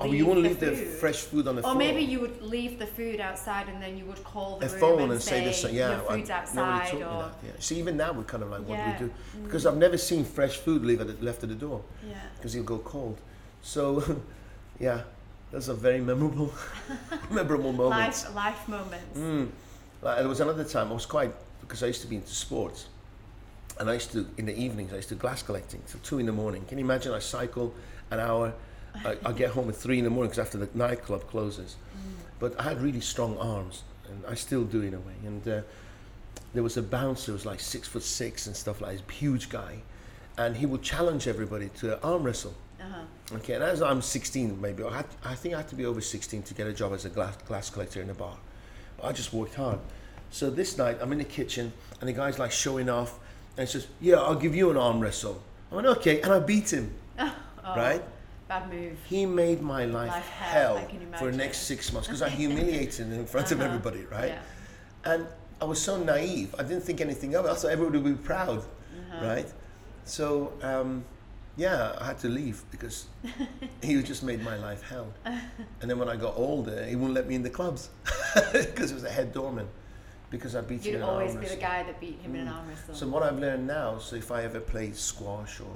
Oh, 0.00 0.12
you 0.12 0.26
wouldn't 0.26 0.44
the 0.44 0.48
leave 0.50 0.60
the 0.60 0.84
food. 0.84 0.98
fresh 1.00 1.20
food 1.22 1.48
on 1.48 1.56
the 1.56 1.60
Or 1.62 1.64
floor. 1.64 1.74
maybe 1.76 2.02
you 2.02 2.20
would 2.20 2.42
leave 2.42 2.78
the 2.78 2.86
food 2.86 3.20
outside 3.20 3.68
and 3.68 3.82
then 3.82 3.96
you 3.96 4.04
would 4.04 4.22
call 4.24 4.58
the 4.58 4.66
a 4.66 4.68
room 4.68 4.80
phone 4.80 5.02
and, 5.02 5.12
and 5.12 5.22
say 5.22 5.44
this. 5.44 5.64
Yeah, 5.64 5.90
your 5.92 6.00
food's 6.00 6.30
outside 6.30 6.94
or 6.94 6.98
that. 6.98 7.34
Yeah. 7.44 7.50
See, 7.58 7.78
even 7.78 7.96
now 7.96 8.12
we're 8.12 8.24
kind 8.24 8.42
of 8.42 8.50
like, 8.50 8.62
what 8.62 8.78
Yeah. 8.78 8.98
do 8.98 9.04
we 9.04 9.10
do? 9.10 9.44
Because 9.44 9.66
I've 9.66 9.76
never 9.76 9.96
seen 9.98 10.24
fresh 10.24 10.56
food 10.56 10.84
leave 10.84 11.00
at 11.00 11.06
the, 11.06 11.24
left 11.24 11.42
at 11.42 11.48
the 11.48 11.54
door 11.54 11.82
yeah. 12.08 12.16
because 12.36 12.54
it'll 12.54 12.66
go 12.66 12.78
cold. 12.78 13.18
So, 13.62 14.20
yeah, 14.80 15.02
those 15.50 15.68
are 15.68 15.74
very 15.74 16.00
memorable, 16.00 16.52
memorable 17.30 17.72
moments. 17.72 18.24
Life 18.26 18.34
life 18.34 18.68
moments. 18.68 19.18
Mm. 19.18 19.48
Like, 20.02 20.18
there 20.18 20.28
was 20.28 20.40
another 20.40 20.64
time 20.64 20.90
I 20.90 20.94
was 20.94 21.06
quite 21.06 21.32
because 21.60 21.82
I 21.82 21.86
used 21.88 22.02
to 22.02 22.06
be 22.06 22.16
into 22.16 22.34
sports, 22.34 22.86
and 23.80 23.90
I 23.90 23.94
used 23.94 24.12
to 24.12 24.26
in 24.36 24.46
the 24.46 24.56
evenings 24.56 24.92
I 24.92 24.96
used 24.96 25.08
to 25.08 25.14
glass 25.16 25.42
collecting 25.42 25.82
till 25.88 26.00
two 26.00 26.18
in 26.18 26.26
the 26.26 26.32
morning. 26.32 26.64
Can 26.66 26.78
you 26.78 26.84
imagine? 26.84 27.12
I 27.12 27.18
cycle 27.18 27.74
an 28.10 28.20
hour. 28.20 28.52
I, 29.04 29.16
I 29.24 29.32
get 29.32 29.50
home 29.50 29.68
at 29.68 29.76
three 29.76 29.98
in 29.98 30.04
the 30.04 30.10
morning 30.10 30.30
because 30.30 30.46
after 30.46 30.58
the 30.58 30.68
nightclub 30.74 31.26
closes. 31.28 31.76
But 32.38 32.58
I 32.58 32.62
had 32.64 32.80
really 32.80 33.00
strong 33.00 33.36
arms, 33.38 33.82
and 34.08 34.24
I 34.28 34.34
still 34.34 34.64
do 34.64 34.82
in 34.82 34.94
a 34.94 34.98
way. 35.00 35.14
And 35.24 35.48
uh, 35.48 35.60
there 36.54 36.62
was 36.62 36.76
a 36.76 36.82
bouncer 36.82 37.26
who 37.26 37.32
was 37.32 37.44
like 37.46 37.60
six 37.60 37.88
foot 37.88 38.02
six 38.02 38.46
and 38.46 38.54
stuff 38.56 38.80
like 38.80 38.92
this, 38.92 39.16
huge 39.16 39.48
guy, 39.50 39.78
and 40.36 40.56
he 40.56 40.66
would 40.66 40.82
challenge 40.82 41.26
everybody 41.26 41.68
to 41.80 42.00
arm 42.02 42.22
wrestle. 42.22 42.54
Uh-huh. 42.80 43.36
Okay, 43.36 43.54
and 43.54 43.64
as 43.64 43.82
I'm 43.82 44.00
16, 44.00 44.60
maybe 44.60 44.84
I, 44.84 44.98
had, 44.98 45.06
I 45.24 45.34
think 45.34 45.54
I 45.54 45.58
had 45.58 45.68
to 45.68 45.74
be 45.74 45.84
over 45.84 46.00
16 46.00 46.44
to 46.44 46.54
get 46.54 46.66
a 46.68 46.72
job 46.72 46.92
as 46.92 47.04
a 47.04 47.08
glass, 47.08 47.36
glass 47.38 47.70
collector 47.70 48.00
in 48.00 48.08
a 48.08 48.14
bar. 48.14 48.36
But 48.96 49.06
I 49.06 49.12
just 49.12 49.32
worked 49.32 49.54
hard. 49.56 49.80
So 50.30 50.48
this 50.48 50.78
night, 50.78 50.98
I'm 51.00 51.10
in 51.12 51.18
the 51.18 51.24
kitchen, 51.24 51.72
and 52.00 52.08
the 52.08 52.12
guy's 52.12 52.38
like 52.38 52.52
showing 52.52 52.88
off, 52.88 53.18
and 53.56 53.66
he 53.66 53.72
says, 53.72 53.88
"Yeah, 54.00 54.16
I'll 54.16 54.36
give 54.36 54.54
you 54.54 54.70
an 54.70 54.76
arm 54.76 55.00
wrestle." 55.00 55.42
I 55.72 55.74
went, 55.74 55.86
"Okay," 55.88 56.20
and 56.20 56.32
I 56.32 56.38
beat 56.38 56.72
him. 56.72 56.94
Oh, 57.70 57.76
Right? 57.76 58.02
Bad 58.48 58.70
move. 58.70 58.98
He 59.04 59.26
made 59.26 59.60
my 59.60 59.84
life, 59.84 60.10
Life 60.10 60.28
hell, 60.28 60.78
hell, 60.78 60.88
for 61.18 61.30
the 61.30 61.36
next 61.36 61.58
six 61.62 61.92
months 61.92 62.08
because 62.08 62.22
I 62.28 62.30
humiliated 62.30 63.06
him 63.06 63.12
in 63.12 63.26
front 63.26 63.52
of 63.52 63.60
Uh-huh. 63.60 63.68
everybody, 63.68 64.04
right? 64.10 64.28
Yeah. 64.30 65.12
And 65.12 65.26
I 65.60 65.64
was 65.66 65.80
so 65.82 66.02
naive. 66.02 66.54
I 66.58 66.62
didn't 66.62 66.82
think 66.82 67.00
anything 67.00 67.34
of 67.34 67.44
it. 67.44 67.50
I 67.50 67.54
thought 67.54 67.70
everybody 67.70 67.98
would 67.98 68.16
be 68.18 68.24
proud, 68.24 68.58
Uh-huh. 68.60 69.26
right? 69.26 69.48
So, 70.04 70.52
um, 70.62 71.04
yeah, 71.58 71.94
I 72.00 72.04
had 72.06 72.18
to 72.20 72.28
leave 72.28 72.62
because 72.70 73.06
he 73.82 74.02
just 74.02 74.22
made 74.22 74.42
my 74.42 74.56
life 74.56 74.82
hell. 74.88 75.12
And 75.80 75.90
then 75.90 75.98
when 75.98 76.08
I 76.08 76.16
got 76.16 76.34
older, 76.38 76.84
he 76.86 76.96
wouldn't 76.96 77.14
let 77.14 77.26
me 77.28 77.34
in 77.34 77.42
the 77.42 77.50
clubs 77.50 77.90
because 78.52 78.90
it 78.92 78.94
was 78.94 79.04
a 79.04 79.10
head 79.10 79.32
doorman 79.34 79.68
because 80.30 80.54
I 80.56 80.60
beat 80.62 80.80
him 80.86 80.92
You'd 80.92 80.94
in 80.96 81.02
an 81.02 81.08
always 81.08 81.34
be 81.34 81.46
the 81.48 81.56
guy 81.56 81.82
that 81.82 82.00
beat 82.00 82.18
him 82.20 82.34
in 82.34 82.42
an 82.42 82.48
Mm. 82.48 82.56
arm 82.56 82.68
wrestle. 82.68 82.94
So 82.94 83.06
what 83.08 83.22
I've 83.22 83.38
learned 83.38 83.66
now, 83.66 83.98
so 83.98 84.16
if 84.16 84.30
I 84.32 84.42
ever 84.44 84.60
play 84.60 84.92
squash 84.92 85.60
or 85.60 85.72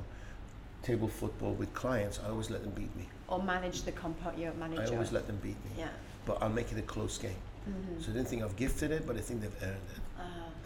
table 0.82 1.08
football 1.08 1.52
with 1.54 1.72
clients, 1.74 2.20
I 2.24 2.28
always 2.30 2.50
let 2.50 2.62
them 2.62 2.72
beat 2.72 2.94
me. 2.96 3.08
or 3.28 3.42
manage 3.42 3.82
the 3.82 3.92
compo 3.92 4.32
your 4.36 4.52
manager. 4.54 4.82
I 4.82 4.86
always 4.94 5.12
let 5.12 5.26
them 5.26 5.38
beat 5.42 5.56
me. 5.64 5.70
Yeah. 5.78 5.88
But 6.26 6.42
I'll 6.42 6.50
make 6.50 6.70
it 6.72 6.78
a 6.78 6.82
close 6.82 7.16
game. 7.18 7.34
hmm 7.64 8.00
So 8.00 8.10
I 8.10 8.14
didn't 8.14 8.28
think 8.28 8.42
I've 8.42 8.56
gifted 8.56 8.90
it, 8.90 9.06
but 9.06 9.16
I 9.16 9.20
think 9.20 9.40
they've 9.40 9.62
earned 9.62 9.88
it. 9.96 10.00
Uh, 10.18 10.22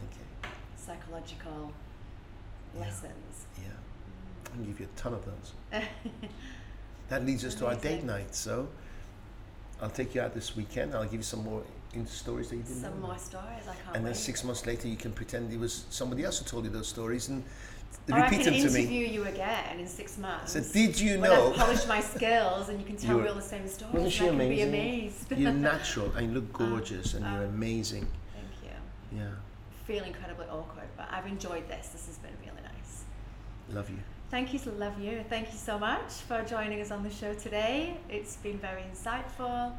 Okay. 0.07 0.53
psychological 0.77 1.73
Yeah. 2.75 2.81
lessons. 2.81 3.47
Yeah. 3.59 3.69
I 4.47 4.49
can 4.51 4.65
give 4.65 4.81
you 4.81 4.87
a 4.87 5.01
ton 5.01 5.15
of 5.15 5.25
those. 5.25 5.53
That 7.09 7.25
leads 7.25 7.45
us 7.45 7.55
to 7.57 7.67
our 7.69 7.77
date 7.77 8.03
night. 8.03 8.35
So 8.35 8.69
I'll 9.81 9.91
take 9.91 10.15
you 10.17 10.21
out 10.23 10.35
this 10.35 10.57
weekend. 10.57 10.93
I'll 10.95 11.05
give 11.05 11.15
you 11.15 11.23
some 11.23 11.45
more 11.45 11.63
in 11.95 12.05
stories 12.07 12.49
that 12.51 12.57
you 12.57 12.63
didn't 12.63 12.83
Some 12.83 13.01
know. 13.01 13.07
more 13.09 13.19
stories. 13.19 13.63
I 13.69 13.75
can't 13.75 13.95
And 13.97 14.05
then 14.05 14.13
wait. 14.13 14.17
six 14.17 14.43
months 14.43 14.67
later, 14.67 14.89
you 14.89 14.97
can 14.97 15.13
pretend 15.13 15.53
it 15.53 15.61
was 15.61 15.85
somebody 15.91 16.25
else 16.25 16.39
who 16.41 16.45
told 16.47 16.65
you 16.65 16.71
those 16.71 16.89
stories 16.89 17.29
and 17.29 17.45
or 18.15 18.19
I 18.21 18.29
can 18.29 18.39
them 18.43 18.53
to 18.53 18.59
interview 18.61 19.01
me. 19.01 19.07
you 19.09 19.25
again 19.25 19.79
in 19.81 19.87
six 19.87 20.17
months. 20.19 20.53
So 20.53 20.61
did 20.61 20.99
you 21.01 21.19
when 21.21 21.31
know? 21.31 21.51
I've 21.51 21.57
polished 21.57 21.89
my 21.89 22.01
skills 22.01 22.69
and 22.69 22.79
you 22.81 22.87
can 22.87 22.97
tell 23.03 23.17
me 23.17 23.23
were- 23.23 23.29
all 23.29 23.35
the 23.35 23.43
same 23.43 23.67
stories. 23.69 23.95
Wasn't 23.95 24.13
she 24.13 24.19
can 24.25 24.35
amazing? 24.35 24.57
be 24.57 24.79
amazed. 24.79 25.33
You're 25.33 25.53
natural 25.73 26.13
and 26.13 26.29
you 26.29 26.41
look 26.41 26.61
Um, 26.61 26.71
gorgeous 26.71 27.15
and 27.15 27.25
you're 27.25 27.45
um, 27.47 27.55
amazing. 27.55 28.07
Thank 28.35 28.73
you. 29.13 29.19
Yeah. 29.19 29.31
Feel 29.87 30.05
incredibly 30.05 30.47
awkward, 30.47 30.89
but 30.97 31.09
I've 31.11 31.27
enjoyed 31.27 31.69
this. 31.69 31.89
This 31.89 32.07
has 32.07 32.19
been 32.19 32.33
really 32.41 32.63
nice. 32.63 33.05
Love 33.73 33.91
you. 33.91 33.99
Thank 34.31 34.53
you, 34.53 34.61
love 34.73 34.99
you. 35.01 35.25
Thank 35.29 35.53
you 35.53 35.59
so 35.59 35.79
much 35.79 36.13
for 36.29 36.43
joining 36.43 36.81
us 36.81 36.91
on 36.91 37.03
the 37.05 37.11
show 37.11 37.33
today. 37.35 37.97
It's 38.09 38.37
been 38.37 38.59
very 38.59 38.83
insightful, 38.93 39.73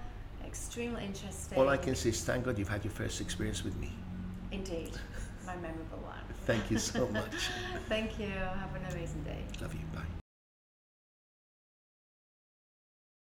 extremely 0.45 1.03
interesting. 1.03 1.57
All 1.57 1.67
I 1.67 1.75
can 1.78 1.95
say 1.95 2.09
is 2.09 2.23
thank 2.23 2.45
God 2.45 2.57
you've 2.57 2.69
had 2.69 2.84
your 2.86 2.93
first 2.93 3.19
experience 3.19 3.63
with 3.65 3.75
me. 3.78 3.91
Indeed, 4.53 4.91
my 5.45 5.55
memorable 5.55 5.97
one. 6.05 6.16
Thank 6.47 6.71
you 6.71 6.77
so 6.77 7.05
much. 7.09 7.49
Thank 7.89 8.17
you. 8.17 8.29
Have 8.29 8.73
an 8.73 8.85
amazing 8.93 9.21
day. 9.23 9.43
Love 9.61 9.73
you. 9.73 9.81